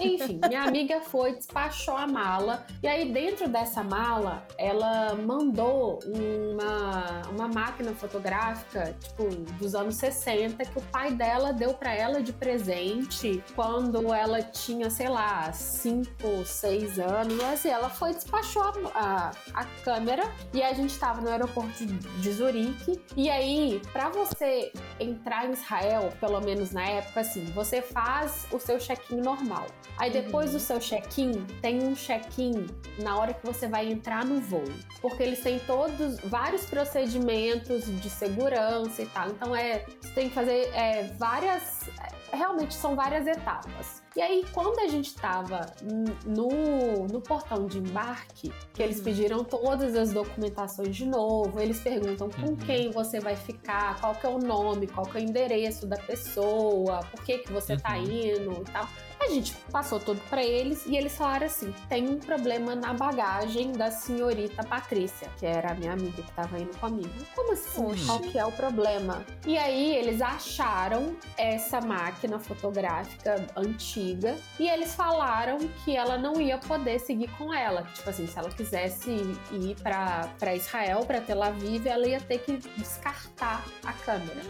Enfim, 0.02 0.40
minha 0.48 0.64
amiga 0.64 1.02
foi, 1.02 1.34
despachou 1.34 1.96
a 1.96 2.08
mala. 2.08 2.66
E 2.82 2.88
aí, 2.88 3.12
dentro 3.12 3.48
dessa 3.48 3.84
mala, 3.84 4.46
ela 4.58 5.16
mandou 5.16 6.00
uma, 6.06 7.22
uma 7.30 7.48
máquina 7.48 7.94
fotográfica, 7.94 8.96
tipo, 9.00 9.28
dos 9.60 9.76
anos 9.76 9.96
60, 9.96 10.64
que 10.66 10.78
o 10.78 10.82
pai 10.84 11.12
dela 11.12 11.54
deu 11.54 11.74
pra 11.74 11.94
ela 11.94 12.22
de 12.22 12.34
presente 12.34 13.44
quando 13.56 14.14
ela 14.14 14.42
tinha, 14.42 14.90
sei 14.90 15.10
lá, 15.10 15.52
5, 15.52 16.46
6 16.46 17.00
anos. 17.00 17.40
Assim, 17.44 17.70
ela 17.70 17.90
foi, 17.90 18.14
despachou 18.14 18.64
a, 18.64 18.72
a, 18.96 19.32
a 19.54 19.66
câmera 19.84 20.24
e 20.54 20.62
a 20.62 20.74
gente 20.74 20.98
tava 20.98 21.22
no 21.22 21.30
aeroporto 21.30 21.86
de, 21.86 22.32
Zurique. 22.32 23.00
E 23.16 23.30
aí, 23.30 23.82
pra 23.92 24.10
você 24.10 24.72
entrar 25.00 25.46
em 25.48 25.52
Israel, 25.52 26.12
pelo 26.20 26.40
menos 26.40 26.72
na 26.72 26.84
época, 26.86 27.22
assim, 27.22 27.46
você 27.46 27.82
faz 27.82 28.48
o 28.52 28.60
seu 28.60 28.80
check-in 28.80 29.18
normal. 29.22 29.66
Aí 29.98 30.10
depois 30.12 30.48
Uhum. 30.48 30.54
do 30.58 30.60
seu 30.60 30.80
check-in, 30.80 31.46
tem 31.62 31.84
um 31.84 31.94
check-in 31.96 32.66
na 33.00 33.18
hora 33.20 33.34
que 33.34 33.46
você 33.46 33.68
vai 33.68 33.88
entrar 33.92 34.26
no 34.26 34.40
voo. 34.42 34.64
Porque 35.02 35.22
eles 35.24 35.40
têm 35.42 35.60
todos, 35.60 36.20
vários 36.22 36.66
procedimentos 36.66 37.86
de 38.02 38.10
segurança 38.10 39.02
e 39.02 39.06
tal. 39.08 39.30
Então 39.30 39.56
é, 39.56 39.86
você 40.02 40.10
tem 40.14 40.30
que 40.30 40.36
fazer 40.36 40.70
é, 40.74 41.04
várias, 41.18 41.88
é, 42.32 42.36
realmente 42.36 42.74
são 42.74 42.96
várias 42.96 43.28
etapas. 43.28 44.02
E 44.16 44.22
aí, 44.22 44.44
quando 44.54 44.80
a 44.80 44.88
gente 44.90 45.16
tava 45.16 45.68
n- 45.82 46.14
no, 46.26 47.08
no 47.08 47.22
portão 47.22 47.66
de 47.66 47.78
embarque, 47.78 48.52
que 48.74 48.84
eles 48.84 48.98
Uhum. 48.98 49.04
pediram 49.06 49.44
todas 49.44 49.96
as 49.96 50.12
documentações 50.12 50.96
de 50.96 51.06
novo, 51.06 51.60
eles 51.62 51.80
perguntam 51.80 52.30
com 52.30 52.48
Uhum. 52.48 52.56
quem 52.58 52.92
você 52.92 53.20
vai 53.22 53.36
ficar, 53.38 54.00
qual 54.02 54.14
que 54.16 54.26
é 54.26 54.30
o 54.30 54.38
nome, 54.38 54.88
qual 54.88 55.06
que 55.06 55.18
é 55.18 55.22
o 55.22 55.24
endereço 55.24 55.88
da 55.88 55.96
pessoa, 55.98 57.00
por 57.10 57.24
que 57.24 57.38
que 57.40 57.52
você 57.54 57.78
tá 57.78 57.94
Uhum. 57.96 58.04
indo 58.04 58.62
e 58.68 58.72
tal. 58.72 58.88
A 59.22 59.30
gente 59.30 59.54
passou 59.72 60.00
tudo 60.00 60.20
pra 60.30 60.44
eles 60.44 60.86
e 60.88 60.98
eles 60.98 61.16
falaram 61.16 61.46
assim: 61.46 61.74
tem 61.88 62.10
um 62.10 62.18
problema 62.18 62.74
na 62.76 62.92
bagagem 62.92 63.72
da 63.72 63.92
senhorita 63.92 64.64
Patrícia, 64.64 65.30
que 65.38 65.46
era 65.46 65.72
a 65.72 65.76
minha 65.76 65.94
amiga 65.94 66.24
que 66.24 66.32
tava 66.32 66.60
indo 66.60 66.76
comigo. 66.80 67.14
Como 67.36 67.54
assim? 67.54 67.86
Oxi. 67.86 68.06
Qual 68.06 68.20
que 68.20 68.38
é 68.38 68.46
o 68.46 68.52
problema? 68.52 69.24
E 69.46 69.58
aí 69.58 69.96
eles 69.96 70.22
acharam 70.22 71.16
essa 71.38 71.80
máquina 71.80 72.40
fotográfica 72.40 73.46
antiga 73.56 74.36
e 74.60 74.68
eles 74.68 74.96
falaram 74.96 75.60
que 75.86 75.96
ela 75.96 76.18
não 76.18 76.42
ia 76.42 76.58
poder 76.58 77.00
seguir 77.00 77.30
com 77.38 77.54
ela. 77.54 77.84
Tipo 77.94 78.10
assim, 78.10 78.26
se 78.26 78.38
ela 78.38 78.50
quisesse 78.50 79.12
ir 79.52 79.76
pra 79.84 80.56
Israel, 80.56 81.06
pra 81.06 81.22
Tel 81.22 81.44
Aviv, 81.44 81.86
ela 81.86 82.08
ia 82.08 82.20
ter 82.20 82.40
que 82.40 82.58
descartar 82.58 83.64
a 83.86 83.94
câmera. 83.94 84.42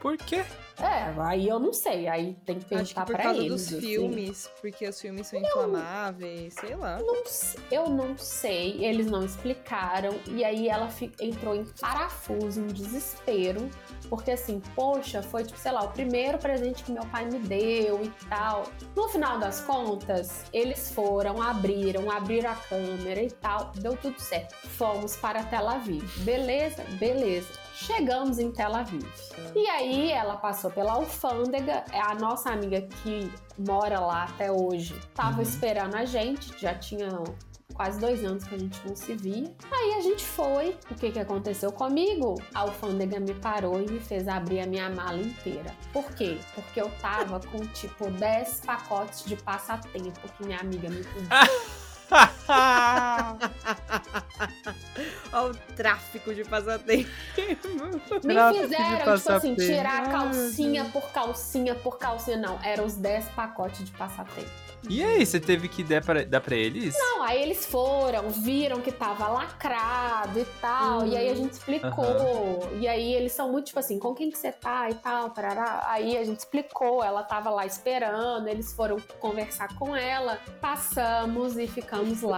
Por 0.00 0.16
quê? 0.16 0.44
É, 0.80 1.12
aí 1.22 1.48
eu 1.48 1.58
não 1.58 1.72
sei, 1.72 2.06
aí 2.06 2.36
tem 2.46 2.60
que 2.60 2.72
Acho 2.74 2.88
que 2.90 2.94
perguntar 2.94 3.04
por 3.04 3.14
pra 3.16 3.24
causa 3.24 3.40
eles. 3.40 3.50
dos 3.50 3.66
assim. 3.66 3.80
filmes, 3.80 4.50
porque 4.60 4.88
os 4.88 5.00
filmes 5.00 5.26
são 5.26 5.40
inflamáveis, 5.40 6.54
sei 6.54 6.76
lá. 6.76 6.98
Não 7.00 7.22
eu 7.70 7.88
não 7.88 8.16
sei, 8.16 8.84
eles 8.84 9.06
não 9.06 9.24
explicaram. 9.24 10.14
E 10.28 10.44
aí 10.44 10.68
ela 10.68 10.88
entrou 11.20 11.56
em 11.56 11.64
parafuso, 11.80 12.60
em 12.60 12.66
desespero. 12.68 13.68
Porque 14.08 14.30
assim, 14.30 14.62
poxa, 14.76 15.20
foi 15.20 15.42
tipo, 15.44 15.58
sei 15.58 15.72
lá, 15.72 15.82
o 15.82 15.88
primeiro 15.90 16.38
presente 16.38 16.84
que 16.84 16.92
meu 16.92 17.04
pai 17.06 17.24
me 17.24 17.40
deu 17.40 18.04
e 18.04 18.10
tal. 18.28 18.64
No 18.94 19.08
final 19.08 19.38
das 19.38 19.60
contas, 19.60 20.44
eles 20.52 20.92
foram, 20.92 21.42
abriram, 21.42 22.08
abriram 22.10 22.52
a 22.52 22.54
câmera 22.54 23.20
e 23.22 23.30
tal. 23.30 23.72
Deu 23.76 23.96
tudo 23.96 24.18
certo. 24.20 24.54
Fomos 24.54 25.16
para 25.16 25.42
Tel 25.42 25.68
Aviv. 25.68 26.04
Beleza? 26.24 26.84
Beleza. 27.00 27.67
Chegamos 27.80 28.38
em 28.40 28.50
Tel 28.50 28.74
Aviv. 28.74 29.06
E 29.54 29.66
aí 29.68 30.10
ela 30.10 30.36
passou 30.36 30.70
pela 30.70 30.92
alfândega, 30.94 31.84
é 31.92 32.00
a 32.00 32.14
nossa 32.14 32.50
amiga 32.50 32.82
que 32.82 33.32
mora 33.56 34.00
lá 34.00 34.24
até 34.24 34.50
hoje, 34.50 34.98
tava 35.14 35.36
Uhum. 35.36 35.42
esperando 35.42 35.94
a 35.94 36.04
gente, 36.04 36.52
já 36.60 36.74
tinha 36.74 37.08
quase 37.74 38.00
dois 38.00 38.24
anos 38.24 38.42
que 38.42 38.54
a 38.56 38.58
gente 38.58 38.80
não 38.84 38.96
se 38.96 39.14
via. 39.14 39.54
Aí 39.70 39.94
a 39.94 40.00
gente 40.00 40.24
foi. 40.24 40.76
O 40.90 40.96
que 40.96 41.12
que 41.12 41.20
aconteceu 41.20 41.70
comigo? 41.70 42.34
A 42.52 42.60
alfândega 42.62 43.20
me 43.20 43.32
parou 43.34 43.80
e 43.80 43.88
me 43.88 44.00
fez 44.00 44.26
abrir 44.26 44.60
a 44.60 44.66
minha 44.66 44.90
mala 44.90 45.18
inteira. 45.18 45.72
Por 45.92 46.04
quê? 46.16 46.38
Porque 46.56 46.80
eu 46.80 46.90
tava 47.00 47.38
com 47.38 47.58
tipo 47.68 48.10
10 48.10 48.62
pacotes 48.66 49.24
de 49.24 49.36
passatempo 49.36 50.20
que 50.36 50.44
minha 50.44 50.58
amiga 50.58 50.88
me 50.90 51.04
pediu. 51.06 51.28
Olha 55.32 55.50
o 55.50 55.54
tráfico 55.74 56.34
de 56.34 56.44
passatempo. 56.44 57.08
De 58.22 58.60
fizeram, 58.60 59.18
tipo 59.18 59.32
assim, 59.32 59.54
tirar 59.54 60.10
calcinha 60.10 60.84
por 60.86 61.10
calcinha 61.10 61.74
por 61.74 61.98
calcinha. 61.98 62.36
Não, 62.36 62.58
eram 62.62 62.84
os 62.84 62.94
10 62.94 63.26
pacotes 63.30 63.84
de 63.84 63.90
passatempo. 63.92 64.50
E 64.88 65.02
aí, 65.02 65.26
você 65.26 65.40
teve 65.40 65.68
que 65.68 65.82
dar 65.82 66.02
pra, 66.02 66.24
dar 66.24 66.40
pra 66.40 66.54
eles? 66.54 66.96
Não, 66.96 67.22
aí 67.22 67.42
eles 67.42 67.66
foram, 67.66 68.30
viram 68.30 68.80
que 68.80 68.92
tava 68.92 69.26
lacrado 69.28 70.38
e 70.38 70.44
tal, 70.60 71.04
e 71.04 71.16
aí 71.16 71.28
a 71.28 71.34
gente 71.34 71.54
explicou. 71.54 72.60
E 72.80 72.86
aí 72.86 73.12
eles 73.12 73.32
são 73.32 73.50
muito 73.50 73.66
tipo 73.66 73.80
assim, 73.80 73.98
com 73.98 74.14
quem 74.14 74.30
que 74.30 74.38
você 74.38 74.52
tá 74.52 74.88
e 74.88 74.94
tal, 74.94 75.30
parará. 75.30 75.84
Aí 75.88 76.16
a 76.16 76.24
gente 76.24 76.38
explicou, 76.38 77.02
ela 77.02 77.24
tava 77.24 77.50
lá 77.50 77.66
esperando, 77.66 78.46
eles 78.46 78.72
foram 78.72 78.98
conversar 79.18 79.76
com 79.76 79.96
ela, 79.96 80.38
passamos 80.60 81.58
e 81.58 81.66
ficamos 81.66 82.22
lá 82.22 82.37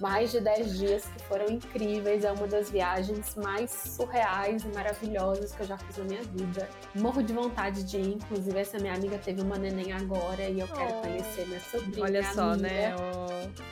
mais 0.00 0.32
de 0.32 0.40
10 0.40 0.78
dias 0.78 1.04
que 1.04 1.22
foram 1.24 1.46
incríveis. 1.46 2.24
É 2.24 2.32
uma 2.32 2.46
das 2.46 2.70
viagens 2.70 3.34
mais 3.36 3.70
surreais 3.70 4.64
e 4.64 4.68
maravilhosas 4.68 5.52
que 5.52 5.62
eu 5.62 5.66
já 5.66 5.78
fiz 5.78 5.98
na 5.98 6.04
minha 6.04 6.22
vida. 6.22 6.68
Morro 6.94 7.22
de 7.22 7.32
vontade 7.32 7.82
de 7.84 7.98
ir, 7.98 8.14
inclusive 8.14 8.58
essa 8.58 8.78
minha 8.78 8.94
amiga 8.94 9.18
teve 9.18 9.40
uma 9.40 9.56
neném 9.58 9.92
agora 9.92 10.48
e 10.48 10.60
eu 10.60 10.68
quero 10.68 10.98
oh. 10.98 11.00
conhecer 11.02 11.46
minha 11.46 11.60
sobrinha. 11.60 12.04
Olha 12.04 12.32
só, 12.32 12.50
amiga. 12.50 12.68
né? 12.68 12.94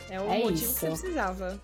É 0.08 0.20
o 0.20 0.24
é 0.24 0.38
motivo 0.38 0.52
isso. 0.52 0.74
que 0.74 0.80
você 0.80 0.86
precisava. 0.86 1.60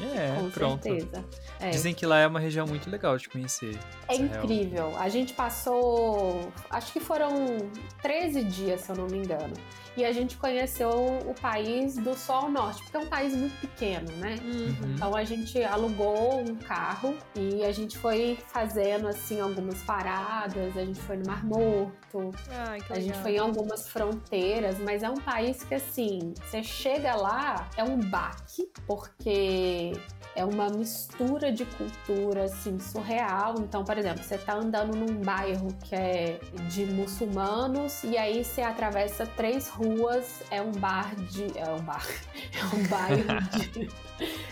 É, 0.00 0.40
Com 0.40 0.50
pronto. 0.50 0.82
certeza. 0.82 1.24
É. 1.58 1.70
Dizem 1.70 1.92
que 1.92 2.06
lá 2.06 2.18
é 2.20 2.26
uma 2.26 2.38
região 2.38 2.66
muito 2.66 2.88
legal 2.88 3.16
de 3.16 3.28
conhecer. 3.28 3.76
É 4.06 4.14
incrível. 4.14 4.90
Real. 4.90 5.02
A 5.02 5.08
gente 5.08 5.32
passou, 5.32 6.52
acho 6.70 6.92
que 6.92 7.00
foram 7.00 7.56
13 8.00 8.44
dias, 8.44 8.82
se 8.82 8.90
eu 8.90 8.96
não 8.96 9.06
me 9.06 9.18
engano 9.18 9.54
e 9.98 10.04
a 10.04 10.12
gente 10.12 10.36
conheceu 10.36 10.90
o 11.26 11.34
país 11.34 11.96
do 11.96 12.16
ao 12.28 12.48
norte, 12.48 12.82
porque 12.82 12.96
é 12.96 13.00
um 13.00 13.06
país 13.06 13.34
muito 13.34 13.60
pequeno, 13.60 14.10
né? 14.18 14.38
Uhum. 14.44 14.94
Então 14.94 15.16
a 15.16 15.24
gente 15.24 15.60
alugou 15.64 16.40
um 16.40 16.54
carro 16.54 17.16
e 17.34 17.64
a 17.64 17.72
gente 17.72 17.98
foi 17.98 18.38
fazendo 18.46 19.08
assim 19.08 19.40
algumas 19.40 19.82
paradas, 19.82 20.76
a 20.76 20.84
gente 20.84 21.00
foi 21.00 21.16
no 21.16 21.26
Mar 21.26 21.44
Morto, 21.44 22.30
Ai, 22.48 22.80
a 22.90 23.00
gente 23.00 23.18
foi 23.18 23.34
em 23.34 23.38
algumas 23.38 23.88
fronteiras, 23.88 24.78
mas 24.78 25.02
é 25.02 25.10
um 25.10 25.16
país 25.16 25.64
que 25.64 25.74
assim, 25.74 26.32
você 26.44 26.62
chega 26.62 27.16
lá, 27.16 27.68
é 27.76 27.82
um 27.82 27.98
baque, 27.98 28.70
porque 28.86 29.92
é 30.34 30.44
uma 30.44 30.68
mistura 30.68 31.50
de 31.52 31.64
cultura 31.64 32.44
assim 32.44 32.78
surreal. 32.78 33.56
Então, 33.58 33.84
por 33.84 33.96
exemplo, 33.98 34.22
você 34.22 34.38
tá 34.38 34.54
andando 34.54 34.96
num 34.96 35.22
bairro 35.22 35.68
que 35.84 35.94
é 35.94 36.40
de 36.68 36.86
muçulmanos 36.86 38.04
e 38.04 38.16
aí 38.16 38.44
você 38.44 38.62
atravessa 38.62 39.26
três 39.26 39.68
ruas, 39.68 40.42
é 40.50 40.62
um 40.62 40.72
bar 40.72 41.14
de 41.16 41.46
é 41.58 41.70
um 41.70 41.82
bar, 41.82 42.06
é 42.52 42.76
um 42.76 42.86
bairro 42.88 43.24
de 43.58 43.88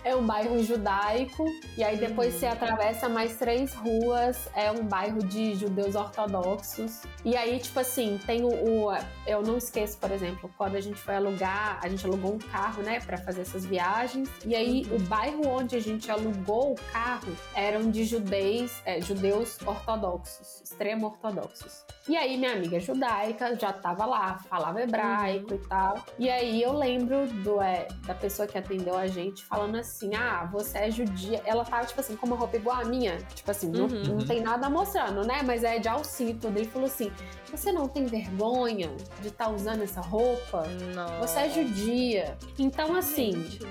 é 0.04 0.14
um 0.14 0.24
bairro 0.24 0.62
judaico, 0.62 1.44
e 1.76 1.82
aí 1.82 1.96
depois 1.96 2.34
você 2.34 2.46
atravessa 2.46 3.08
mais 3.08 3.34
três 3.36 3.74
ruas, 3.74 4.48
é 4.54 4.70
um 4.70 4.84
bairro 4.84 5.18
de 5.18 5.54
judeus 5.56 5.94
ortodoxos. 5.94 7.02
E 7.24 7.36
aí, 7.36 7.58
tipo 7.58 7.80
assim, 7.80 8.18
tem 8.24 8.44
o, 8.44 8.48
o, 8.48 8.96
Eu 9.26 9.42
não 9.42 9.56
esqueço, 9.56 9.98
por 9.98 10.12
exemplo, 10.12 10.48
quando 10.56 10.76
a 10.76 10.80
gente 10.80 10.96
foi 10.96 11.16
alugar, 11.16 11.80
a 11.82 11.88
gente 11.88 12.06
alugou 12.06 12.34
um 12.34 12.38
carro, 12.38 12.82
né, 12.82 13.00
para 13.00 13.18
fazer 13.18 13.40
essas 13.40 13.64
viagens, 13.64 14.28
e 14.44 14.54
aí 14.54 14.86
uhum. 14.88 14.96
o 14.96 15.00
bairro 15.00 15.48
onde 15.48 15.65
a 15.74 15.80
gente 15.80 16.10
alugou 16.10 16.72
o 16.72 16.74
carro 16.92 17.34
eram 17.54 17.90
de 17.90 18.04
judeus, 18.04 18.72
é, 18.84 19.00
judeus 19.00 19.58
ortodoxos, 19.66 20.60
extremo 20.62 21.06
ortodoxos. 21.06 21.84
E 22.08 22.16
aí 22.16 22.36
minha 22.36 22.52
amiga 22.52 22.78
judaica 22.78 23.58
já 23.58 23.72
tava 23.72 24.06
lá, 24.06 24.38
falava 24.48 24.80
hebraico 24.80 25.54
uhum. 25.54 25.60
e 25.60 25.68
tal. 25.68 26.04
E 26.18 26.30
aí 26.30 26.62
eu 26.62 26.72
lembro 26.72 27.26
do, 27.26 27.60
é, 27.60 27.88
da 28.06 28.14
pessoa 28.14 28.46
que 28.46 28.56
atendeu 28.56 28.96
a 28.96 29.06
gente 29.06 29.44
falando 29.44 29.76
assim: 29.76 30.14
ah, 30.14 30.48
você 30.52 30.78
é 30.78 30.90
judia. 30.90 31.42
Ela 31.44 31.64
tava, 31.64 31.84
tipo 31.84 32.00
assim, 32.00 32.14
com 32.14 32.26
uma 32.26 32.36
roupa 32.36 32.56
igual 32.56 32.80
a 32.80 32.84
minha. 32.84 33.16
Tipo 33.34 33.50
assim, 33.50 33.68
uhum. 33.68 33.88
não, 33.88 34.14
não 34.16 34.26
tem 34.26 34.40
nada 34.40 34.70
mostrando, 34.70 35.26
né? 35.26 35.42
Mas 35.44 35.64
é 35.64 35.78
de 35.78 35.88
alcinha 35.88 36.30
e 36.30 36.34
tudo. 36.34 36.56
Ele 36.56 36.68
falou 36.68 36.86
assim: 36.86 37.10
você 37.50 37.72
não 37.72 37.88
tem 37.88 38.06
vergonha 38.06 38.90
de 39.20 39.28
estar 39.28 39.46
tá 39.46 39.50
usando 39.50 39.82
essa 39.82 40.00
roupa? 40.00 40.64
Não. 40.94 41.20
Você 41.20 41.40
é 41.40 41.50
judia. 41.50 42.36
Então, 42.58 42.94
assim. 42.94 43.32
Gente. 43.32 43.66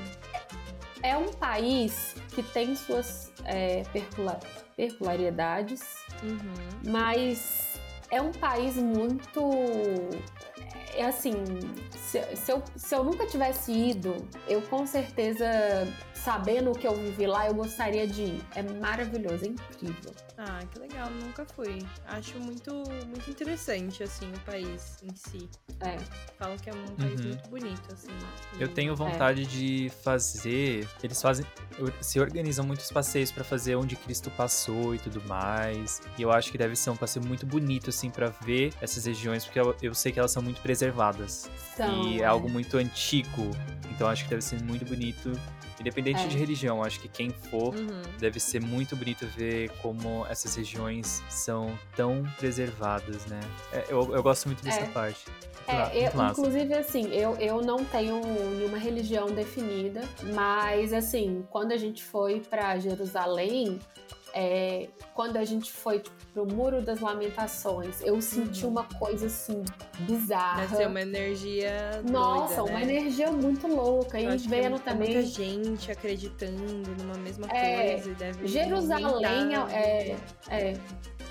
É 1.05 1.15
um 1.15 1.31
país 1.31 2.15
que 2.33 2.41
tem 2.41 2.75
suas 2.75 3.31
é, 3.45 3.83
peculiaridades, 4.75 5.81
uhum. 6.23 6.91
mas 6.91 7.79
é 8.09 8.19
um 8.19 8.31
país 8.31 8.75
muito 8.75 9.51
é 10.95 11.05
assim, 11.05 11.33
se, 11.91 12.35
se, 12.35 12.51
eu, 12.51 12.63
se 12.75 12.95
eu 12.95 13.03
nunca 13.03 13.27
tivesse 13.27 13.71
ido, 13.71 14.15
eu 14.47 14.61
com 14.63 14.87
certeza, 14.87 15.45
sabendo 16.25 16.71
o 16.71 16.73
que 16.73 16.87
eu 16.87 16.95
vivi 16.95 17.27
lá, 17.27 17.47
eu 17.47 17.53
gostaria 17.53 18.07
de 18.07 18.23
ir. 18.23 18.41
É 18.55 18.63
maravilhoso, 18.63 19.45
é 19.45 19.49
incrível. 19.49 20.11
Ah, 20.37 20.59
que 20.71 20.79
legal, 20.79 21.07
nunca 21.11 21.45
fui. 21.45 21.85
Acho 22.07 22.39
muito, 22.39 22.73
muito 23.07 23.29
interessante, 23.29 24.01
assim, 24.01 24.33
o 24.33 24.39
país 24.39 24.97
em 25.03 25.15
si. 25.15 25.47
É. 25.79 25.97
Falam 26.39 26.57
que 26.57 26.69
é 26.69 26.73
um 26.73 26.95
país 26.95 27.21
uhum. 27.21 27.27
muito 27.27 27.49
bonito, 27.49 27.93
assim. 27.93 28.09
Eu 28.59 28.67
tenho 28.67 28.95
vontade 28.95 29.43
é. 29.43 29.45
de 29.45 29.91
fazer. 30.03 30.87
Eles 31.03 31.21
fazem. 31.21 31.45
Se 32.01 32.19
organizam 32.19 32.65
muitos 32.65 32.91
passeios 32.91 33.31
para 33.31 33.43
fazer 33.43 33.75
onde 33.75 33.95
Cristo 33.95 34.31
passou 34.31 34.95
e 34.95 34.97
tudo 34.97 35.21
mais. 35.27 36.01
E 36.17 36.23
eu 36.23 36.31
acho 36.31 36.51
que 36.51 36.57
deve 36.57 36.75
ser 36.75 36.89
um 36.89 36.97
passeio 36.97 37.23
muito 37.23 37.45
bonito, 37.45 37.91
assim, 37.91 38.09
para 38.09 38.29
ver 38.29 38.73
essas 38.81 39.05
regiões, 39.05 39.45
porque 39.45 39.59
eu, 39.59 39.75
eu, 39.81 39.93
sei 39.93 40.11
que 40.11 40.19
elas 40.19 40.31
são 40.31 40.41
muito 40.41 40.59
preservadas. 40.59 41.49
São, 41.75 42.07
e 42.07 42.19
é, 42.19 42.23
é 42.23 42.25
algo 42.25 42.49
muito 42.49 42.77
antigo. 42.77 43.51
Então 43.95 44.07
acho 44.07 44.23
que 44.25 44.29
deve 44.29 44.43
ser 44.43 44.61
muito 44.61 44.85
bonito 44.85 45.31
Independente 45.79 46.23
é. 46.23 46.27
de 46.27 46.37
religião, 46.37 46.83
acho 46.83 46.99
que 47.01 47.07
quem 47.07 47.31
for 47.31 47.75
uhum. 47.75 48.01
deve 48.17 48.39
ser 48.39 48.61
muito 48.61 48.95
bonito 48.95 49.25
ver 49.27 49.69
como 49.81 50.25
essas 50.27 50.55
regiões 50.55 51.21
são 51.29 51.77
tão 51.95 52.23
preservadas, 52.37 53.25
né? 53.25 53.41
É, 53.73 53.85
eu, 53.89 54.15
eu 54.15 54.23
gosto 54.23 54.45
muito 54.45 54.63
dessa 54.63 54.81
é. 54.81 54.85
parte. 54.87 55.25
É, 55.67 56.07
eu, 56.07 56.25
inclusive 56.29 56.73
assim, 56.75 57.13
eu, 57.13 57.35
eu 57.37 57.61
não 57.61 57.83
tenho 57.83 58.21
nenhuma 58.55 58.77
religião 58.77 59.25
definida, 59.27 60.01
mas 60.33 60.93
assim, 60.93 61.43
quando 61.49 61.71
a 61.71 61.77
gente 61.77 62.03
foi 62.03 62.39
para 62.39 62.77
Jerusalém, 62.77 63.79
é, 64.35 64.89
quando 65.13 65.37
a 65.37 65.45
gente 65.45 65.71
foi 65.71 65.99
tipo, 65.99 66.15
pro 66.33 66.45
Muro 66.45 66.81
das 66.81 66.99
Lamentações, 66.99 68.01
eu 68.01 68.21
senti 68.21 68.65
uhum. 68.65 68.71
uma 68.71 68.83
coisa 68.83 69.27
assim 69.27 69.63
bizarra. 69.99 70.61
Deve 70.61 70.75
ser 70.75 70.87
uma 70.87 71.01
energia. 71.01 72.03
Nossa, 72.03 72.57
doida, 72.57 72.71
uma 72.71 72.79
né? 72.79 72.95
energia 72.95 73.31
muito 73.31 73.65
louca. 73.65 74.19
E 74.19 74.37
vendo 74.37 74.77
também. 74.79 75.13
Muita 75.13 75.23
gente 75.23 75.89
acreditando 75.89 76.61
numa 77.01 77.15
mesma 77.15 77.47
é, 77.47 77.93
coisa. 77.93 78.13
Deve 78.15 78.47
Jerusalém 78.47 79.55
é, 79.71 80.17
é, 80.49 80.73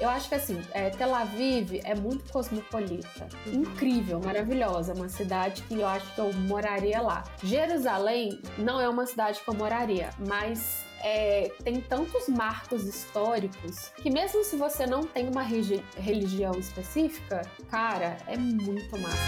eu 0.01 0.09
acho 0.09 0.29
que 0.29 0.35
assim, 0.35 0.61
é, 0.73 0.89
Tel 0.89 1.15
Aviv 1.15 1.81
é 1.85 1.95
muito 1.95 2.33
cosmopolita. 2.33 3.29
Uhum. 3.47 3.61
Incrível, 3.61 4.19
maravilhosa. 4.25 4.95
Uma 4.95 5.11
cidade 5.11 5.63
que 5.63 5.75
eu 5.75 5.87
acho 5.87 6.15
que 6.15 6.21
eu 6.21 6.33
moraria 6.33 7.03
lá. 7.03 7.25
Jerusalém 7.43 8.41
não 8.57 8.81
é 8.81 8.89
uma 8.89 9.05
cidade 9.05 9.41
que 9.41 9.49
eu 9.49 9.55
moraria, 9.55 10.09
mas 10.27 10.85
é, 11.05 11.53
tem 11.63 11.83
tantos 11.83 12.29
marcos 12.29 12.85
históricos 12.85 13.93
que 13.97 14.11
mesmo 14.11 14.43
se 14.43 14.57
você 14.57 14.87
não 14.87 15.03
tem 15.05 15.29
uma 15.29 15.43
religião 15.43 16.53
específica, 16.59 17.43
cara, 17.71 18.17
é 18.27 18.39
muito 18.39 18.99
massa. 18.99 19.19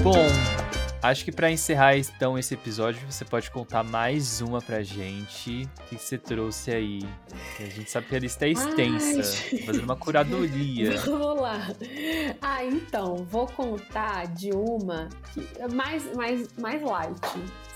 Bom, 0.00 0.91
acho 1.02 1.24
que 1.24 1.32
para 1.32 1.50
encerrar 1.50 1.96
então 1.96 2.38
esse 2.38 2.54
episódio, 2.54 3.00
você 3.10 3.24
pode 3.24 3.50
contar 3.50 3.82
mais 3.82 4.40
uma 4.40 4.60
pra 4.60 4.82
gente. 4.82 5.68
O 5.80 5.88
que 5.88 5.96
você 5.96 6.16
trouxe 6.16 6.70
aí? 6.70 7.00
A 7.58 7.64
gente 7.64 7.90
sabe 7.90 8.06
que 8.06 8.16
a 8.16 8.18
lista 8.18 8.46
é 8.46 8.50
extensa, 8.50 9.38
Ai, 9.52 9.58
fazendo 9.60 9.84
uma 9.84 9.96
curadoria. 9.96 10.98
Vamos 11.04 11.40
lá. 11.40 11.68
Ah, 12.40 12.64
então, 12.64 13.16
vou 13.24 13.46
contar 13.46 14.26
de 14.28 14.50
uma 14.50 15.08
é 15.58 15.68
mais, 15.68 16.14
mais, 16.14 16.48
mais 16.58 16.82
light. 16.82 17.20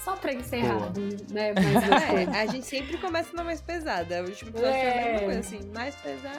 Só 0.04 0.14
pra 0.14 0.32
encerrar, 0.32 0.92
né? 1.32 1.52
Mas 1.52 2.36
é, 2.36 2.42
a 2.42 2.46
gente 2.46 2.64
sempre 2.64 2.96
começa 2.98 3.34
na 3.34 3.42
mais 3.42 3.60
pesada. 3.60 4.22
O 4.22 4.26
último 4.26 4.50
episódio 4.50 4.76
é. 4.76 4.92
foi 4.92 5.00
a 5.00 5.04
mesma 5.04 5.20
coisa, 5.20 5.40
assim, 5.40 5.70
mais 5.74 5.96
pesada, 5.96 6.38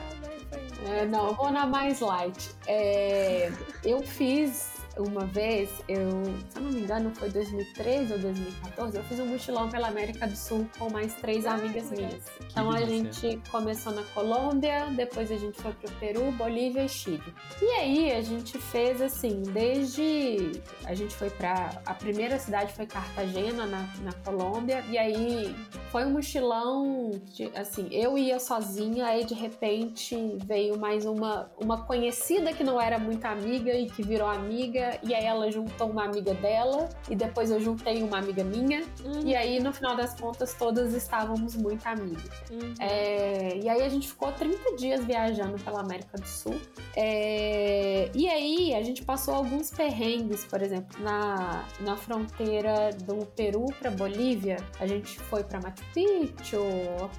foi... 0.50 0.94
É, 0.94 1.06
não, 1.06 1.34
vou 1.34 1.52
na 1.52 1.66
mais 1.66 2.00
light. 2.00 2.50
É, 2.66 3.52
eu 3.84 4.02
fiz 4.02 4.77
uma 5.00 5.26
vez, 5.26 5.70
eu, 5.88 6.24
se 6.50 6.58
eu 6.58 6.62
não 6.62 6.72
me 6.72 6.82
engano, 6.82 7.12
foi 7.16 7.30
2013 7.30 8.14
ou 8.14 8.20
2014, 8.20 8.98
eu 8.98 9.04
fiz 9.04 9.20
um 9.20 9.26
mochilão 9.26 9.70
pela 9.70 9.88
América 9.88 10.28
do 10.28 10.36
Sul 10.36 10.68
com 10.78 10.90
mais 10.90 11.14
três 11.16 11.46
ah, 11.46 11.54
amigas 11.54 11.92
minhas. 11.92 12.24
Então 12.50 12.72
a 12.72 12.82
gente 12.82 13.40
começou 13.52 13.94
na 13.94 14.04
Colômbia, 14.14 14.88
depois 14.96 15.32
a 15.32 15.38
gente 15.38 15.62
foi 15.62 15.72
pro 15.74 15.92
Peru, 15.94 16.32
Bolívia 16.32 16.86
e 16.86 16.90
Chile. 16.90 17.34
E 17.62 17.66
aí 17.72 18.12
a 18.12 18.22
gente 18.22 18.58
fez 18.58 19.02
assim, 19.02 19.42
desde 19.44 20.52
a 20.86 20.94
gente 20.94 21.16
foi 21.16 21.30
para 21.30 21.82
a 21.86 21.94
primeira 21.94 22.40
cidade 22.40 22.74
foi 22.74 22.86
Cartagena 22.86 23.66
na, 23.66 23.88
na 24.02 24.14
Colômbia 24.24 24.84
e 24.90 24.98
aí 24.98 25.56
foi 25.92 26.06
um 26.06 26.12
mochilão 26.12 27.12
de, 27.34 27.52
assim, 27.56 27.88
eu 27.92 28.18
ia 28.18 28.40
sozinha, 28.40 29.06
aí 29.06 29.26
de 29.26 29.34
repente 29.34 30.16
veio 30.46 30.78
mais 30.80 31.06
uma 31.06 31.50
uma 31.58 31.84
conhecida 31.86 32.54
que 32.54 32.64
não 32.64 32.80
era 32.80 32.98
muito 32.98 33.26
amiga 33.26 33.74
e 33.74 33.88
que 33.88 34.04
virou 34.04 34.28
amiga 34.28 34.87
e 35.04 35.14
aí 35.14 35.26
ela 35.26 35.52
juntou 35.52 35.90
uma 35.90 36.06
amiga 36.06 36.34
dela, 36.34 36.90
e 37.10 37.16
depois 37.16 37.52
eu 37.52 37.60
juntei 37.60 38.04
uma 38.04 38.18
amiga 38.18 38.44
minha, 38.44 38.84
uhum. 39.04 39.22
e 39.26 39.36
aí 39.36 39.60
no 39.60 39.74
final 39.74 39.96
das 39.96 40.20
contas 40.20 40.54
todas 40.54 40.94
estávamos 40.94 41.56
muito 41.56 41.86
amigas. 41.86 42.32
Uhum. 42.52 42.74
É, 42.80 43.58
e 43.58 43.70
aí 43.70 43.82
a 43.82 43.90
gente 43.90 44.08
ficou 44.08 44.32
30 44.32 44.76
dias 44.76 45.04
viajando 45.06 45.58
pela 45.64 45.82
América 45.82 46.18
do 46.18 46.28
Sul. 46.28 46.60
É, 46.96 48.10
e 48.14 48.28
aí 48.28 48.76
a 48.76 48.82
gente 48.84 49.04
passou 49.04 49.36
alguns 49.36 49.72
perrengues, 49.72 50.44
por 50.46 50.62
exemplo, 50.62 51.02
na, 51.04 51.66
na 51.80 51.96
fronteira 51.96 52.92
do 53.04 53.26
Peru 53.28 53.66
para 53.80 53.92
Bolívia, 53.92 54.58
a 54.80 54.88
gente 54.88 55.20
foi 55.20 55.44
para 55.44 55.60
Machu 55.60 55.84
Picchu, 55.94 56.58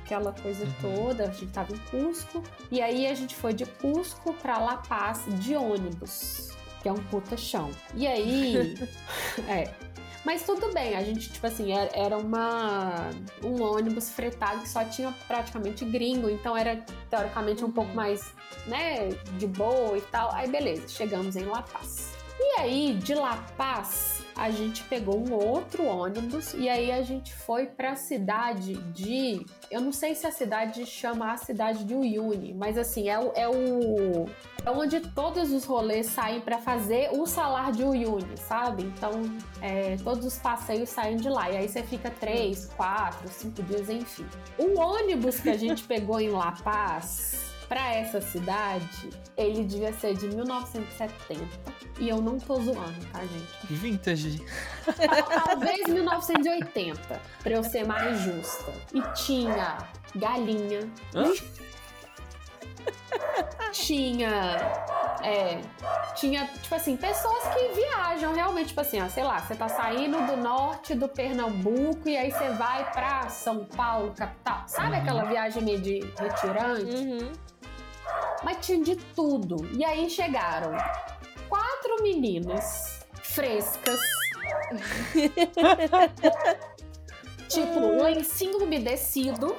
aquela 0.05 0.33
coisa 0.33 0.64
uhum. 0.64 1.07
toda, 1.07 1.25
a 1.25 1.31
gente 1.31 1.53
tava 1.53 1.73
em 1.73 1.79
Cusco, 1.91 2.43
e 2.71 2.81
aí 2.81 3.07
a 3.07 3.14
gente 3.14 3.35
foi 3.35 3.53
de 3.53 3.66
Cusco 3.66 4.33
para 4.35 4.59
La 4.59 4.77
Paz 4.79 5.25
de 5.41 5.57
ônibus 5.57 6.58
que 6.83 6.89
é 6.89 6.93
um 6.93 7.03
puta 7.05 7.37
chão. 7.37 7.70
E 7.95 8.07
aí. 8.07 8.76
é. 9.49 9.72
Mas 10.24 10.43
tudo 10.43 10.72
bem, 10.74 10.95
a 10.97 11.03
gente, 11.03 11.31
tipo 11.31 11.47
assim, 11.47 11.72
era 11.72 12.18
uma 12.18 13.09
um 13.43 13.62
ônibus 13.62 14.11
fretado 14.11 14.61
que 14.61 14.68
só 14.68 14.85
tinha 14.85 15.14
praticamente 15.26 15.85
gringo, 15.85 16.29
então 16.29 16.57
era 16.57 16.85
teoricamente 17.09 17.64
um 17.64 17.70
pouco 17.70 17.91
uhum. 17.91 17.97
mais, 17.97 18.35
né, 18.66 19.09
de 19.39 19.47
boa 19.47 19.97
e 19.97 20.03
tal. 20.03 20.31
Aí 20.35 20.49
beleza, 20.49 20.87
chegamos 20.89 21.37
em 21.37 21.45
La 21.45 21.62
Paz. 21.62 22.12
E 22.39 22.61
aí, 22.61 22.95
de 22.95 23.14
La 23.14 23.37
Paz, 23.57 24.22
a 24.39 24.51
gente 24.51 24.84
pegou 24.84 25.18
um 25.18 25.32
outro 25.34 25.84
ônibus 25.84 26.55
e 26.55 26.68
aí 26.68 26.93
a 26.93 27.03
gente 27.03 27.34
foi 27.34 27.66
para 27.66 27.91
a 27.91 27.97
cidade 27.97 28.74
de. 28.93 29.45
Eu 29.68 29.80
não 29.80 29.91
sei 29.91 30.14
se 30.14 30.26
a 30.28 30.30
cidade 30.30 30.86
chama 30.86 31.32
a 31.32 31.36
cidade 31.36 31.84
de 31.84 31.93
Uyuni, 31.93 32.55
mas 32.55 32.78
assim, 32.78 33.09
é 33.09 33.18
o. 33.18 33.32
É, 33.34 33.49
o, 33.49 34.26
é 34.64 34.70
onde 34.70 35.01
todos 35.01 35.51
os 35.51 35.64
rolês 35.64 36.07
saem 36.07 36.41
para 36.41 36.59
fazer 36.59 37.11
o 37.12 37.26
salar 37.26 37.72
de 37.72 37.82
Uyuni, 37.82 38.36
sabe? 38.36 38.84
Então, 38.84 39.11
é, 39.61 39.97
todos 40.05 40.24
os 40.24 40.39
passeios 40.39 40.89
saem 40.89 41.16
de 41.16 41.28
lá. 41.28 41.51
E 41.51 41.57
aí 41.57 41.68
você 41.68 41.82
fica 41.82 42.09
três, 42.09 42.66
quatro, 42.76 43.28
cinco 43.28 43.61
dias, 43.64 43.91
enfim. 43.91 44.26
O 44.57 44.78
ônibus 44.78 45.41
que 45.41 45.51
a 45.51 45.57
gente 45.59 45.82
pegou 45.82 46.20
em 46.20 46.30
La 46.30 46.53
Paz 46.53 47.48
para 47.69 47.95
essa 47.95 48.21
cidade, 48.21 49.11
ele 49.37 49.64
devia 49.64 49.93
ser 49.93 50.14
de 50.16 50.27
1970. 50.29 51.45
E 52.01 52.09
eu 52.09 52.21
não 52.23 52.39
tô 52.39 52.61
zoando, 52.61 53.05
tá, 53.12 53.21
gente? 53.21 53.75
Vintage. 53.75 54.43
Talvez 55.47 55.87
1980, 55.87 57.21
pra 57.43 57.53
eu 57.53 57.62
ser 57.62 57.87
mais 57.87 58.21
justa. 58.21 58.73
E 58.95 59.03
tinha 59.12 59.79
galinha. 60.14 60.89
Hã? 61.14 61.31
tinha. 63.73 64.57
É, 65.23 65.61
tinha, 66.14 66.47
tipo 66.47 66.75
assim, 66.75 66.97
pessoas 66.97 67.43
que 67.49 67.69
viajam 67.75 68.33
realmente, 68.33 68.69
tipo 68.69 68.81
assim, 68.81 69.03
ó, 69.03 69.09
sei 69.09 69.25
lá, 69.25 69.41
você 69.41 69.57
tá 69.57 69.69
saindo 69.69 70.25
do 70.27 70.37
norte 70.37 70.95
do 70.95 71.09
Pernambuco 71.09 72.09
e 72.09 72.16
aí 72.16 72.31
você 72.31 72.51
vai 72.51 72.91
pra 72.93 73.29
São 73.29 73.64
Paulo, 73.64 74.14
capital. 74.16 74.62
Sabe 74.69 74.95
uhum. 74.95 75.03
aquela 75.03 75.25
viagem 75.25 75.62
meio 75.62 75.81
de 75.81 76.01
retirante? 76.16 76.95
Uhum 76.95 77.49
mas 78.43 78.65
tinha 78.65 78.83
de 78.83 78.97
tudo. 78.97 79.69
E 79.77 79.85
aí 79.85 80.09
chegaram 80.09 80.73
quatro 81.49 82.03
meninas 82.03 83.01
frescas. 83.23 84.01
tipo, 87.49 88.03
lencinho 88.03 88.59
umedecido. 88.59 89.57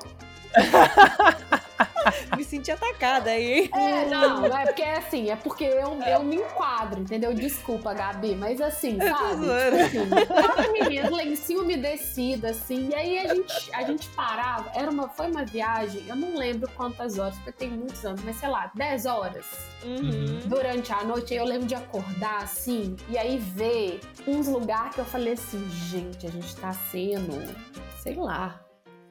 senti 2.50 2.72
atacada 2.72 3.30
aí. 3.30 3.70
É, 3.74 4.06
não, 4.06 4.46
é 4.46 4.66
porque 4.66 4.82
é 4.82 4.98
assim, 4.98 5.30
é 5.30 5.36
porque 5.36 5.64
eu, 5.64 6.02
eu 6.02 6.24
me 6.24 6.38
enquadro, 6.38 7.00
entendeu? 7.00 7.34
Desculpa, 7.34 7.94
Gabi, 7.94 8.36
mas 8.36 8.60
assim, 8.60 8.98
sabe? 8.98 9.90
Tipo 9.90 10.16
assim, 10.16 10.26
quatro 10.26 10.74
meninas, 10.74 11.12
lencinho 11.12 11.62
umedecido, 11.62 12.48
assim, 12.48 12.90
e 12.90 12.96
aí 12.96 13.20
a 13.20 13.36
gente, 13.36 13.74
a 13.74 13.84
gente 13.84 14.10
parava, 14.10 14.72
era 14.74 14.90
uma, 14.90 15.08
foi 15.08 15.30
uma 15.30 15.46
viagem, 15.46 16.04
eu 16.08 16.16
não 16.16 16.36
lembro 16.36 16.70
quantas 16.76 17.20
horas, 17.20 17.36
porque 17.36 17.52
tem 17.52 17.70
muitos 17.70 18.04
anos, 18.04 18.22
mas 18.24 18.36
sei 18.38 18.50
lá, 18.50 18.72
10 18.74 19.06
horas. 19.06 19.46
Uhum. 19.84 20.40
Durante 20.46 20.92
a 20.92 21.04
noite, 21.04 21.34
eu 21.34 21.46
lembro 21.46 21.68
de 21.68 21.76
acordar 21.76 22.44
assim, 22.44 22.96
e 23.08 23.18
aí 23.18 23.38
ver 23.38 24.00
uns 24.28 24.48
lugares 24.48 24.96
que 24.96 25.02
eu 25.02 25.06
falei 25.06 25.34
assim, 25.34 25.70
gente, 25.70 26.26
a 26.26 26.30
gente 26.30 26.56
tá 26.56 26.74
sendo, 26.74 27.42
sei 28.02 28.16
lá, 28.16 28.60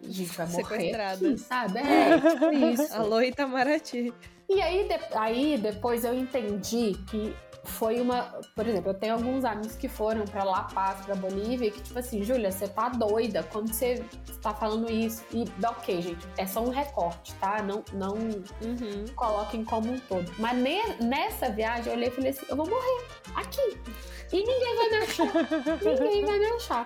a 0.03 0.09
gente 0.09 0.37
vai 0.37 0.47
morrer 0.47 0.65
Sequestrada. 0.65 1.29
Aqui, 1.29 1.39
sabe? 1.39 1.79
É, 1.79 2.19
tipo 2.21 2.53
isso. 2.53 2.95
Alô, 2.95 3.21
Itamaraty. 3.21 4.13
E 4.49 4.63
aí, 4.63 4.89
de, 4.89 4.99
aí 5.15 5.59
depois 5.59 6.05
eu 6.05 6.15
entendi 6.15 6.95
que 7.09 7.35
foi 7.69 8.01
uma. 8.01 8.23
Por 8.55 8.67
exemplo, 8.67 8.91
eu 8.91 8.95
tenho 8.95 9.15
alguns 9.15 9.45
amigos 9.45 9.77
que 9.77 9.89
foram 9.89 10.25
para 10.25 10.43
La 10.43 10.63
Paz, 10.63 11.05
pra 11.05 11.15
Bolívia, 11.15 11.71
que 11.71 11.81
tipo 11.81 11.99
assim, 11.99 12.23
Júlia, 12.25 12.51
você 12.51 12.67
tá 12.67 12.89
doida 12.89 13.43
quando 13.43 13.73
você 13.73 14.05
tá 14.41 14.55
falando 14.55 14.91
isso. 14.91 15.23
E 15.33 15.45
ok, 15.65 16.01
gente, 16.01 16.27
é 16.37 16.47
só 16.47 16.63
um 16.63 16.71
recorte, 16.71 17.35
tá? 17.35 17.63
Não, 17.63 17.85
não 17.93 18.15
uhum. 18.15 19.05
coloquem 19.15 19.65
como 19.65 19.93
um 19.93 19.99
todo. 19.99 20.33
Mas 20.39 20.57
ne, 20.57 20.83
nessa 21.01 21.51
viagem 21.51 21.93
eu 21.93 21.99
olhei 21.99 22.09
e 22.09 22.13
falei 22.13 22.31
assim: 22.31 22.47
eu 22.49 22.57
vou 22.57 22.67
morrer 22.67 23.07
aqui. 23.35 23.79
E 24.33 24.37
ninguém 24.37 24.77
vai 24.77 24.91
me 24.91 24.97
achar. 24.97 25.33
ninguém 26.03 26.25
vai 26.25 26.39
me 26.39 26.47
achar. 26.47 26.85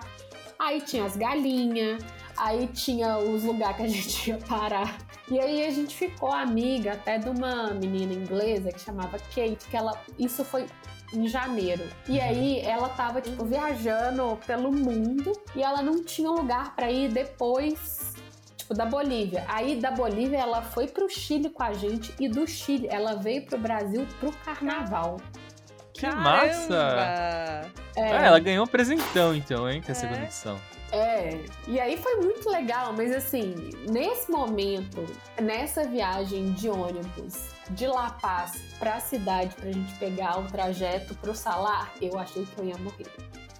Aí 0.59 0.81
tinha 0.81 1.05
as 1.05 1.17
galinhas, 1.17 2.03
Aí 2.37 2.67
tinha 2.67 3.17
os 3.17 3.43
lugares 3.43 3.77
que 3.77 3.83
a 3.83 3.87
gente 3.87 4.29
ia 4.29 4.37
parar. 4.37 4.97
E 5.29 5.39
aí 5.39 5.65
a 5.65 5.71
gente 5.71 5.95
ficou 5.95 6.31
amiga 6.31 6.93
até 6.93 7.17
de 7.17 7.29
uma 7.29 7.73
menina 7.73 8.13
inglesa 8.13 8.71
que 8.71 8.79
chamava 8.79 9.17
Kate, 9.19 9.67
que 9.69 9.77
ela. 9.77 9.99
Isso 10.17 10.43
foi 10.43 10.65
em 11.13 11.27
janeiro. 11.27 11.83
E 12.07 12.17
uhum. 12.17 12.23
aí 12.23 12.59
ela 12.61 12.89
tava, 12.89 13.21
tipo, 13.21 13.45
viajando 13.45 14.37
pelo 14.47 14.71
mundo 14.71 15.31
e 15.55 15.61
ela 15.61 15.81
não 15.81 16.03
tinha 16.03 16.29
lugar 16.29 16.75
para 16.75 16.91
ir 16.91 17.09
depois 17.09 18.13
tipo, 18.57 18.73
da 18.73 18.85
Bolívia. 18.85 19.45
Aí 19.47 19.79
da 19.79 19.91
Bolívia 19.91 20.37
ela 20.37 20.61
foi 20.61 20.87
pro 20.87 21.09
Chile 21.09 21.49
com 21.49 21.63
a 21.63 21.73
gente 21.73 22.13
e 22.19 22.27
do 22.27 22.47
Chile 22.47 22.87
ela 22.89 23.15
veio 23.15 23.45
pro 23.45 23.57
Brasil 23.57 24.07
pro 24.19 24.31
carnaval. 24.43 25.17
Que 25.93 26.01
Caramba! 26.01 26.23
massa! 26.23 27.82
É. 27.95 28.11
Ah, 28.11 28.25
ela 28.25 28.39
ganhou 28.39 28.65
um 28.65 28.67
presentão 28.67 29.35
então, 29.35 29.69
hein, 29.69 29.81
com 29.81 29.91
a 29.91 29.95
é. 29.95 30.23
edição. 30.23 30.59
É, 30.91 31.39
e 31.67 31.79
aí 31.79 31.97
foi 31.97 32.17
muito 32.17 32.47
legal, 32.47 32.93
mas 32.93 33.11
assim, 33.11 33.55
nesse 33.89 34.31
momento, 34.31 35.03
nessa 35.41 35.87
viagem 35.87 36.53
de 36.53 36.69
ônibus 36.69 37.47
de 37.71 37.87
La 37.87 38.11
Paz 38.11 38.61
pra 38.77 38.99
cidade 38.99 39.55
pra 39.55 39.71
gente 39.71 39.91
pegar 39.95 40.39
o 40.39 40.43
trajeto 40.45 41.15
pro 41.15 41.33
Salar, 41.33 41.91
eu 41.99 42.17
achei 42.19 42.45
que 42.45 42.59
eu 42.59 42.65
ia 42.65 42.77
morrer. 42.77 43.07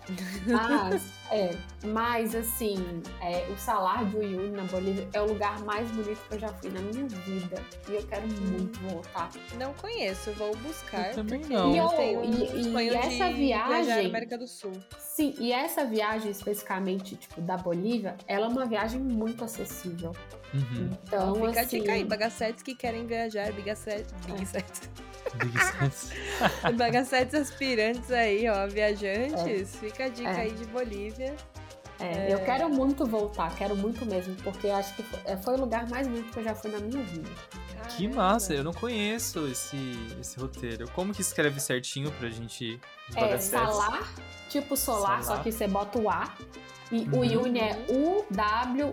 Mas, 0.45 1.01
é, 1.33 1.57
mas 1.83 2.35
assim, 2.35 2.75
é, 3.19 3.47
o 3.51 3.57
Salar 3.57 4.05
de 4.05 4.17
Uyuni 4.17 4.51
na 4.51 4.63
Bolívia 4.65 5.09
é 5.13 5.19
o 5.19 5.25
lugar 5.25 5.59
mais 5.61 5.89
bonito 5.89 6.21
que 6.29 6.35
eu 6.35 6.39
já 6.39 6.49
fui 6.49 6.69
na 6.69 6.79
minha 6.79 7.07
vida. 7.07 7.59
E 7.89 7.95
eu 7.95 8.05
quero 8.05 8.27
muito 8.27 8.79
voltar. 8.81 9.31
Não 9.57 9.73
conheço, 9.73 10.31
vou 10.33 10.55
buscar. 10.57 11.09
Eu 11.09 11.15
também 11.15 11.41
não. 11.49 11.73
E, 11.73 11.77
eu, 11.79 11.89
e, 12.23 12.83
e 12.83 12.89
essa 12.89 13.31
viagem. 13.31 14.05
América 14.05 14.37
do 14.37 14.47
Sul. 14.47 14.73
Sim, 14.99 15.33
e 15.39 15.51
essa 15.51 15.83
viagem 15.83 16.29
especificamente, 16.29 17.15
tipo, 17.15 17.41
da 17.41 17.57
Bolívia, 17.57 18.15
ela 18.27 18.45
é 18.45 18.49
uma 18.49 18.67
viagem 18.67 18.99
muito 18.99 19.43
acessível. 19.43 20.11
Uhum. 20.53 20.91
Então, 21.03 21.33
Fica 21.33 21.61
assim... 21.61 21.77
a 21.77 21.79
dica 21.79 21.91
aí, 21.93 22.03
bagacetes 22.03 22.61
que 22.61 22.75
querem 22.75 23.07
viajar, 23.07 23.51
bagacetes. 23.53 24.13
Bagacetes. 24.27 24.89
É. 26.63 26.71
bagacetes 26.73 27.33
aspirantes 27.33 28.11
aí, 28.11 28.47
ó, 28.49 28.67
viajantes. 28.67 29.75
É. 29.75 29.77
Fica 29.79 30.05
a 30.05 30.09
dica 30.09 30.29
é. 30.29 30.41
aí 30.41 30.51
de 30.51 30.65
Bolívia. 30.65 31.22
É, 31.99 32.29
é, 32.29 32.33
eu 32.33 32.39
quero 32.39 32.67
muito 32.69 33.05
voltar, 33.05 33.55
quero 33.55 33.75
muito 33.75 34.05
mesmo, 34.05 34.35
porque 34.43 34.67
acho 34.67 34.95
que 34.95 35.03
foi, 35.03 35.19
é, 35.25 35.37
foi, 35.37 35.53
o 35.55 35.59
lugar 35.59 35.87
mais 35.89 36.07
bonito 36.07 36.31
que 36.31 36.39
eu 36.39 36.43
já 36.43 36.55
fui 36.55 36.71
na 36.71 36.79
minha 36.79 37.03
vida. 37.03 37.29
Caramba. 37.69 37.89
Que 37.95 38.07
massa, 38.07 38.53
eu 38.53 38.63
não 38.63 38.73
conheço 38.73 39.47
esse, 39.47 39.95
esse 40.19 40.39
roteiro. 40.39 40.89
Como 40.91 41.13
que 41.13 41.21
escreve 41.21 41.59
certinho 41.59 42.11
pra 42.13 42.29
gente 42.29 42.79
É, 43.15 43.37
salar, 43.37 44.11
tipo 44.49 44.75
solar, 44.75 45.23
salar. 45.23 45.37
só 45.37 45.43
que 45.43 45.51
você 45.51 45.67
bota 45.67 45.99
o 45.99 46.09
A. 46.09 46.33
E 46.91 47.07
uhum. 47.09 47.19
o 47.19 47.25
Yuni 47.25 47.59
é 47.59 47.85
U-W-U-N-I. 47.89 48.91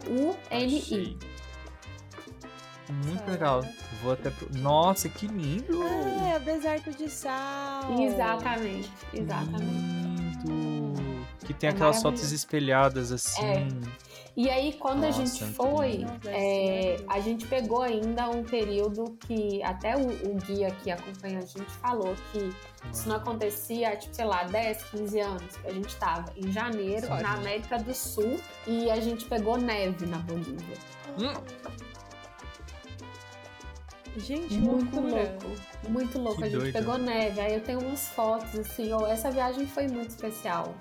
Muito 3.07 3.31
legal. 3.31 3.65
Vou 4.03 4.13
até 4.13 4.31
pro... 4.31 4.49
Nossa, 4.59 5.09
que 5.09 5.27
lindo! 5.27 5.83
Ah, 5.83 6.29
é 6.29 6.37
o 6.37 6.41
deserto 6.41 6.91
de 6.91 7.09
sal. 7.09 8.01
Exatamente, 8.01 8.91
exatamente. 9.13 10.47
Lindo. 10.47 11.00
Que 11.51 11.55
tem 11.55 11.69
é 11.69 11.73
aquelas 11.73 12.01
fotos 12.01 12.31
espelhadas 12.31 13.11
assim. 13.11 13.45
É. 13.45 13.67
E 14.37 14.49
aí, 14.49 14.73
quando 14.75 15.03
Nossa, 15.03 15.21
a 15.21 15.25
gente 15.27 15.45
foi, 15.53 16.07
é, 16.27 16.97
a 17.09 17.19
gente 17.19 17.45
pegou 17.49 17.83
ainda 17.83 18.31
um 18.31 18.45
período 18.45 19.19
que 19.27 19.61
até 19.65 19.97
o, 19.97 20.07
o, 20.09 20.37
guia 20.47 20.71
que 20.71 20.93
acompanha 20.93 21.41
a 21.41 21.45
gente 21.45 21.71
falou 21.83 22.15
que 22.31 22.53
isso 22.93 23.09
não 23.09 23.17
acontecia, 23.17 23.97
tipo, 23.97 24.15
sei 24.15 24.25
lá, 24.25 24.45
10, 24.45 24.85
15 24.85 25.21
anos. 25.21 25.59
A 25.65 25.73
gente 25.73 25.89
estava 25.89 26.33
em 26.37 26.53
janeiro, 26.53 27.09
na 27.09 27.35
América 27.35 27.79
do 27.79 27.93
Sul, 27.93 28.39
e 28.65 28.89
a 28.89 29.01
gente 29.01 29.25
pegou 29.25 29.59
neve 29.59 30.07
na 30.07 30.19
Bolívia. 30.19 30.77
Hum. 31.19 31.35
Gente, 34.17 34.57
muito 34.59 35.01
loucura. 35.01 35.37
louco. 35.43 35.91
Muito 35.91 36.19
louco. 36.19 36.39
Que 36.39 36.45
a 36.45 36.49
gente 36.49 36.61
doido. 36.61 36.73
pegou 36.73 36.99
neve. 36.99 37.41
Aí 37.41 37.55
eu 37.55 37.61
tenho 37.61 37.81
umas 37.81 38.09
fotos, 38.09 38.57
assim. 38.57 38.93
Oh, 38.93 39.07
essa 39.07 39.31
viagem 39.31 39.67
foi 39.67 39.89
muito 39.89 40.11
especial. 40.11 40.75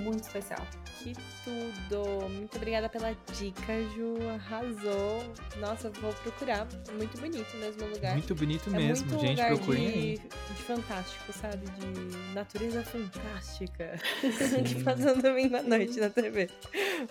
Muito 0.00 0.24
especial. 0.24 0.66
Que 0.98 1.12
tudo! 1.44 2.28
Muito 2.28 2.56
obrigada 2.56 2.88
pela 2.88 3.14
dica, 3.38 3.82
Ju. 3.94 4.16
Arrasou. 4.34 5.32
Nossa, 5.58 5.90
vou 5.90 6.12
procurar. 6.14 6.66
Muito 6.96 7.18
bonito 7.20 7.56
mesmo 7.56 7.84
o 7.84 7.90
lugar. 7.90 8.12
Muito 8.12 8.34
bonito 8.34 8.70
é 8.70 8.72
mesmo, 8.76 9.06
muito 9.08 9.20
gente. 9.20 9.44
Procurem 9.44 9.90
de, 9.90 10.18
de 10.18 10.62
fantástico, 10.62 11.32
sabe? 11.32 11.64
De 11.70 12.34
natureza 12.34 12.82
fantástica. 12.82 13.98
que 14.20 14.82
passando 14.84 15.22
domingo 15.22 15.56
à 15.56 15.62
noite 15.62 16.00
na 16.00 16.10
TV. 16.10 16.50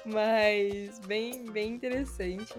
Mas 0.06 1.00
bem, 1.00 1.46
bem 1.52 1.74
interessante. 1.74 2.54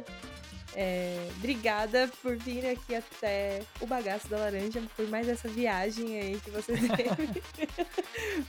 É, 0.78 1.30
obrigada 1.38 2.10
por 2.22 2.36
vir 2.36 2.66
aqui 2.66 2.94
até 2.94 3.62
o 3.80 3.86
bagaço 3.86 4.28
da 4.28 4.36
laranja, 4.36 4.82
por 4.94 5.08
mais 5.08 5.26
essa 5.26 5.48
viagem 5.48 6.20
aí 6.20 6.38
que 6.38 6.50
você 6.50 6.74
teve 6.76 7.42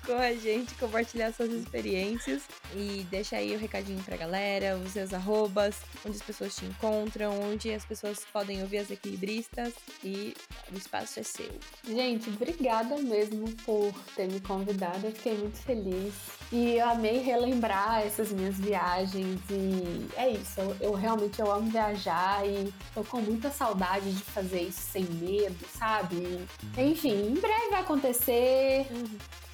com 0.06 0.12
a 0.12 0.34
gente, 0.34 0.76
compartilhar 0.76 1.32
suas 1.32 1.52
experiências. 1.52 2.44
E 2.76 3.08
deixa 3.10 3.38
aí 3.38 3.56
o 3.56 3.58
recadinho 3.58 4.04
pra 4.04 4.18
galera, 4.18 4.76
os 4.76 4.92
seus 4.92 5.14
arrobas, 5.14 5.78
onde 6.06 6.18
as 6.18 6.22
pessoas 6.22 6.54
te 6.54 6.66
encontram, 6.66 7.40
onde 7.40 7.74
as 7.74 7.86
pessoas 7.86 8.20
podem 8.34 8.62
ouvir 8.62 8.80
as 8.80 8.92
equilibristas. 8.92 9.74
E 10.04 10.36
o 10.70 10.78
espaço 10.78 11.22
é 11.22 11.24
seu. 11.24 11.50
Gente, 11.88 12.30
obrigada 12.30 12.98
mesmo 12.98 13.50
por 13.66 13.94
ter 14.18 14.28
me 14.30 14.42
convidado. 14.42 15.08
Eu 15.08 15.14
fiquei 15.14 15.38
muito 15.38 15.60
feliz. 15.60 16.14
E 16.52 16.76
eu 16.76 16.90
amei 16.90 17.20
relembrar 17.20 18.02
essas 18.02 18.34
minhas 18.34 18.60
viagens. 18.60 19.40
E 19.50 20.10
é 20.18 20.30
isso. 20.32 20.60
Eu, 20.60 20.76
eu 20.82 20.94
realmente 20.94 21.40
eu 21.40 21.50
amo 21.50 21.72
viajar 21.72 22.16
e 22.45 22.74
tô 22.93 23.03
com 23.03 23.22
muita 23.22 23.49
saudade 23.49 24.11
de 24.11 24.24
fazer 24.24 24.61
isso 24.61 24.82
sem 24.82 25.03
medo, 25.03 25.57
sabe? 25.78 26.45
Enfim, 26.78 27.28
em 27.32 27.34
breve 27.36 27.70
vai 27.70 27.82
acontecer. 27.82 28.88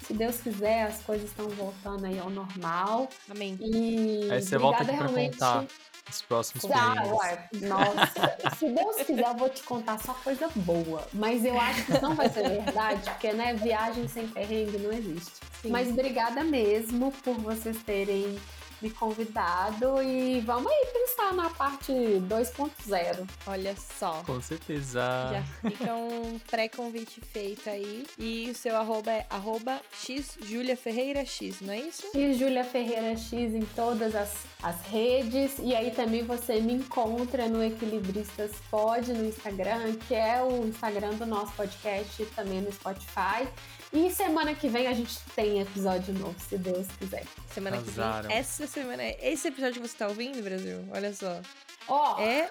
Se 0.06 0.12
Deus 0.12 0.40
quiser, 0.40 0.82
as 0.84 1.00
coisas 1.02 1.30
estão 1.30 1.48
voltando 1.48 2.04
aí 2.04 2.18
ao 2.18 2.28
normal. 2.28 3.08
Amém. 3.30 3.56
E 3.60 4.28
Aí 4.30 4.42
você 4.42 4.58
volta 4.58 4.82
aqui 4.82 4.90
obrigada 4.90 5.12
pra 5.12 5.20
realmente. 5.20 5.32
contar 5.38 5.64
os 6.10 6.20
próximos 6.20 6.64
uai, 6.64 7.48
nossa, 7.62 8.36
se 8.58 8.68
Deus 8.68 8.96
quiser, 9.06 9.26
eu 9.26 9.34
vou 9.36 9.48
te 9.48 9.62
contar 9.62 9.98
só 9.98 10.12
coisa 10.12 10.50
boa. 10.54 11.08
Mas 11.14 11.44
eu 11.44 11.58
acho 11.58 11.86
que 11.86 11.92
isso 11.92 12.02
não 12.02 12.14
vai 12.14 12.28
ser 12.28 12.46
verdade, 12.46 13.10
porque, 13.10 13.32
né, 13.32 13.54
viagem 13.54 14.06
sem 14.06 14.28
perrengue 14.28 14.78
não 14.78 14.92
existe. 14.92 15.32
Sim. 15.62 15.70
Mas 15.70 15.88
obrigada 15.88 16.44
mesmo 16.44 17.10
por 17.24 17.34
vocês 17.36 17.82
terem 17.82 18.38
me 18.84 18.90
convidado 18.90 20.02
e 20.02 20.40
vamos 20.40 20.70
aí 20.70 20.86
pensar 20.92 21.32
na 21.32 21.48
parte 21.48 21.90
2.0. 21.90 23.26
Olha 23.46 23.74
só. 23.74 24.22
Com 24.26 24.38
certeza. 24.42 25.00
Já 25.32 25.70
fica 25.70 25.94
um 25.94 26.38
pré-convite 26.50 27.22
feito 27.22 27.70
aí. 27.70 28.04
E 28.18 28.50
o 28.50 28.54
seu 28.54 28.76
arroba 28.76 29.10
é 29.10 29.26
arroba 29.30 29.80
x 30.02 30.36
Julia 30.42 30.76
Ferreira 30.76 31.24
X, 31.24 31.62
não 31.62 31.72
é 31.72 31.78
isso? 31.78 32.06
E 32.14 32.34
Júlia 32.34 32.62
Ferreira 32.62 33.16
X 33.16 33.32
em 33.32 33.64
todas 33.74 34.14
as, 34.14 34.44
as 34.62 34.82
redes. 34.82 35.54
E 35.62 35.74
aí 35.74 35.90
também 35.90 36.22
você 36.22 36.60
me 36.60 36.74
encontra 36.74 37.48
no 37.48 37.64
Equilibristas 37.64 38.52
Pod 38.70 39.10
no 39.14 39.24
Instagram, 39.24 39.94
que 40.06 40.14
é 40.14 40.42
o 40.42 40.66
Instagram 40.66 41.14
do 41.14 41.24
nosso 41.24 41.54
podcast, 41.54 42.22
e 42.22 42.26
também 42.26 42.60
no 42.60 42.70
Spotify. 42.70 43.48
E 43.94 44.10
semana 44.10 44.54
que 44.56 44.68
vem 44.68 44.88
a 44.88 44.92
gente 44.92 45.16
tem 45.36 45.60
episódio 45.60 46.12
novo, 46.14 46.34
se 46.48 46.58
Deus 46.58 46.88
quiser. 46.98 47.24
Semana 47.52 47.78
que 47.78 47.90
vem. 47.90 48.04
Essa 48.28 48.66
semana. 48.66 49.04
Esse 49.22 49.46
episódio 49.46 49.80
que 49.80 49.88
você 49.88 49.96
tá 49.96 50.08
ouvindo, 50.08 50.42
Brasil? 50.42 50.84
Olha 50.92 51.14
só. 51.14 51.40
Ó, 51.86 52.20
É, 52.20 52.50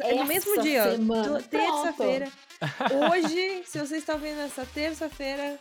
é 0.00 0.14
no 0.16 0.24
mesmo 0.24 0.60
dia, 0.60 0.84
Terça-feira. 1.48 2.28
Hoje, 3.10 3.62
se 3.66 3.78
você 3.78 3.98
está 3.98 4.14
ouvindo 4.14 4.40
essa 4.40 4.66
terça-feira 4.66 5.56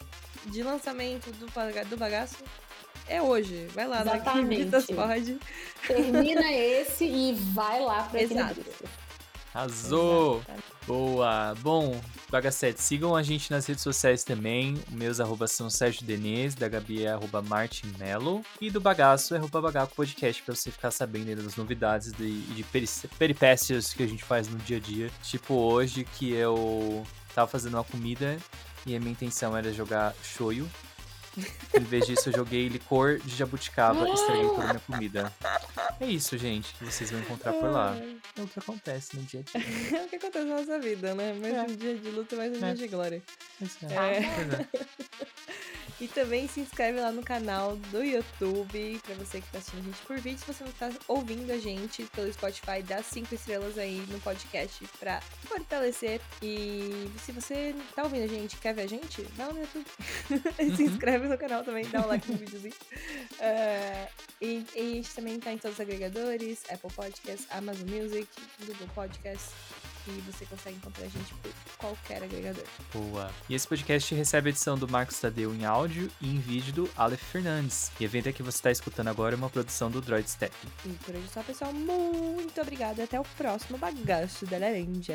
de 0.47 0.63
lançamento 0.63 1.30
do, 1.34 1.45
do 1.45 1.97
bagaço, 1.97 2.38
é 3.07 3.22
hoje. 3.22 3.67
Vai 3.74 3.88
lá 3.88 4.01
Exatamente. 4.01 4.30
Equilibristas 4.30 4.86
Pod. 4.88 5.39
termina 5.86 6.51
esse 6.51 7.05
e 7.05 7.34
vai 7.53 7.80
lá 7.80 8.03
para 8.03 8.22
Exato. 8.24 8.61
Arrasou! 9.53 10.38
Exatamente. 10.38 10.70
Boa! 10.88 11.53
Bom, 11.61 11.99
Bagacete, 12.29 12.82
sigam 12.82 13.15
a 13.15 13.21
gente 13.21 13.51
nas 13.51 13.65
redes 13.65 13.84
sociais 13.84 14.23
também. 14.23 14.82
Meus 14.89 15.19
arrobas 15.19 15.51
são 15.51 15.69
Sérgio 15.69 16.03
Denez, 16.03 16.55
da 16.55 16.67
Gabi 16.67 17.03
é 17.03 17.11
arroba 17.11 17.41
Martin 17.41 17.93
Mello, 17.99 18.41
e 18.59 18.69
do 18.69 18.82
Bagaço 18.82 19.34
é 19.36 19.38
arroba 19.38 19.61
Bagaco 19.61 19.95
Podcast, 19.95 20.41
pra 20.41 20.55
você 20.55 20.71
ficar 20.71 20.91
sabendo 20.91 21.36
das 21.41 21.55
novidades 21.55 22.11
de- 22.11 22.23
e 22.23 22.53
de 22.55 22.63
peri- 22.63 22.89
peripécias 23.17 23.93
que 23.93 24.01
a 24.03 24.07
gente 24.07 24.23
faz 24.23 24.47
no 24.47 24.57
dia 24.57 24.77
a 24.77 24.79
dia. 24.79 25.11
Tipo 25.23 25.53
hoje, 25.53 26.03
que 26.17 26.32
eu 26.34 27.05
tava 27.36 27.47
fazendo 27.47 27.75
uma 27.75 27.84
comida 27.84 28.38
e 28.86 28.95
a 28.95 28.99
minha 28.99 29.11
intenção 29.11 29.55
era 29.55 29.71
jogar 29.71 30.15
shoyu. 30.23 30.67
Em 31.73 31.84
vez 31.84 32.05
disso, 32.05 32.29
eu 32.29 32.34
joguei 32.34 32.67
licor 32.67 33.19
de 33.19 33.36
jabuticaba 33.36 34.07
e 34.09 34.13
estraguei 34.13 34.47
toda 34.49 34.63
a 34.63 34.67
minha 34.67 34.79
comida. 34.79 35.34
É 35.99 36.05
isso, 36.05 36.38
gente, 36.38 36.73
que 36.73 36.84
vocês 36.86 37.09
vão 37.11 37.19
encontrar 37.21 37.53
por 37.53 37.69
lá. 37.71 37.95
É 38.38 38.41
o 38.41 38.47
que 38.47 38.59
acontece 38.59 39.15
no 39.15 39.23
dia 39.23 39.41
a 39.55 39.59
dia. 39.59 39.99
É 39.99 40.03
o 40.05 40.09
que 40.09 40.15
acontece 40.17 40.45
na 40.45 40.55
nossa 40.57 40.79
vida, 40.79 41.13
né? 41.15 41.34
Mais 41.34 41.53
É. 41.53 41.61
um 41.63 41.75
dia 41.75 41.95
de 41.95 42.09
luta, 42.09 42.36
mais 42.36 42.51
um 42.51 42.55
É. 42.65 42.73
dia 42.73 42.75
de 42.75 42.88
glória. 42.88 43.21
Pois 43.59 43.77
é. 43.84 43.95
É. 43.95 44.17
É. 44.19 44.67
E 45.99 46.07
também 46.07 46.47
se 46.47 46.59
inscreve 46.59 46.99
lá 46.99 47.11
no 47.11 47.21
canal 47.21 47.75
do 47.91 48.03
YouTube, 48.03 48.99
pra 49.05 49.13
você 49.13 49.39
que 49.39 49.47
tá 49.51 49.59
assistindo 49.59 49.82
a 49.82 49.84
gente 49.84 50.01
por 50.07 50.17
vídeo. 50.17 50.39
Se 50.39 50.51
você 50.51 50.63
não 50.63 50.71
tá 50.71 50.89
ouvindo 51.07 51.51
a 51.51 51.59
gente 51.59 52.03
pelo 52.05 52.34
Spotify, 52.34 52.82
dá 52.82 53.03
cinco 53.03 53.36
estrelas 53.36 53.77
aí 53.77 54.03
no 54.09 54.19
podcast 54.19 54.84
pra 54.99 55.21
fortalecer. 55.43 56.19
E 56.41 57.07
se 57.23 57.32
você 57.32 57.75
tá 57.95 58.01
ouvindo 58.01 58.23
a 58.23 58.27
gente 58.27 58.57
quer 58.57 58.73
ver 58.73 58.82
a 58.82 58.88
gente, 58.88 59.21
vai 59.38 59.45
lá 59.45 59.53
no 59.53 59.59
YouTube. 59.59 59.86
se 60.75 60.84
inscreve 60.86 61.20
no 61.30 61.38
canal 61.38 61.63
também, 61.63 61.86
dá 61.89 62.01
um 62.01 62.07
like 62.07 62.32
no 62.32 62.38
videozinho. 62.38 62.74
É, 63.39 64.07
e, 64.41 64.65
e 64.76 64.80
a 64.80 64.82
gente 64.95 65.13
também 65.13 65.39
tá 65.39 65.51
em 65.51 65.57
todos 65.57 65.76
os 65.78 65.82
agregadores, 65.82 66.63
Apple 66.69 66.91
Podcasts, 66.91 67.47
Amazon 67.51 67.89
Music, 67.89 68.28
Google 68.65 68.88
Podcasts. 68.93 69.51
E 70.07 70.11
você 70.22 70.45
consegue 70.45 70.78
encontrar 70.78 71.05
a 71.05 71.09
gente 71.09 71.32
por 71.36 71.51
qualquer 71.78 72.24
agregador. 72.24 72.63
Boa. 72.91 73.32
E 73.47 73.53
esse 73.53 73.67
podcast 73.67 74.15
recebe 74.15 74.49
a 74.49 74.51
edição 74.51 74.76
do 74.76 74.88
Marcos 74.88 75.19
Tadeu 75.19 75.53
em 75.53 75.63
áudio 75.63 76.09
e 76.19 76.28
em 76.28 76.39
vídeo 76.39 76.74
do 76.74 76.89
Aleph 76.97 77.22
Fernandes. 77.22 77.91
E 77.99 78.03
a 78.03 78.05
evento 78.05 78.34
que 78.34 78.41
você 78.41 78.57
está 78.57 78.72
escutando 78.72 79.09
agora 79.09 79.36
é 79.36 79.38
uma 79.38 79.49
produção 79.49 79.91
do 79.91 80.01
Droid 80.01 80.28
Step. 80.28 80.53
E 80.86 80.89
por 80.89 81.15
hoje 81.15 81.26
é 81.28 81.32
só, 81.32 81.43
pessoal. 81.43 81.72
Muito 81.72 82.59
obrigada. 82.59 83.03
Até 83.03 83.19
o 83.19 83.24
próximo 83.38 83.78
bagaço 83.78 84.45
da 84.47 84.57
laranja. 84.57 85.13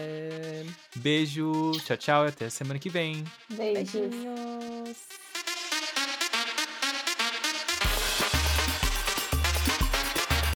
Beijo, 0.94 1.72
tchau, 1.84 1.96
tchau 1.96 2.24
e 2.26 2.28
até 2.28 2.48
semana 2.48 2.78
que 2.78 2.88
vem. 2.88 3.24
Beijos. 3.50 3.92
Beijinhos. 3.92 5.55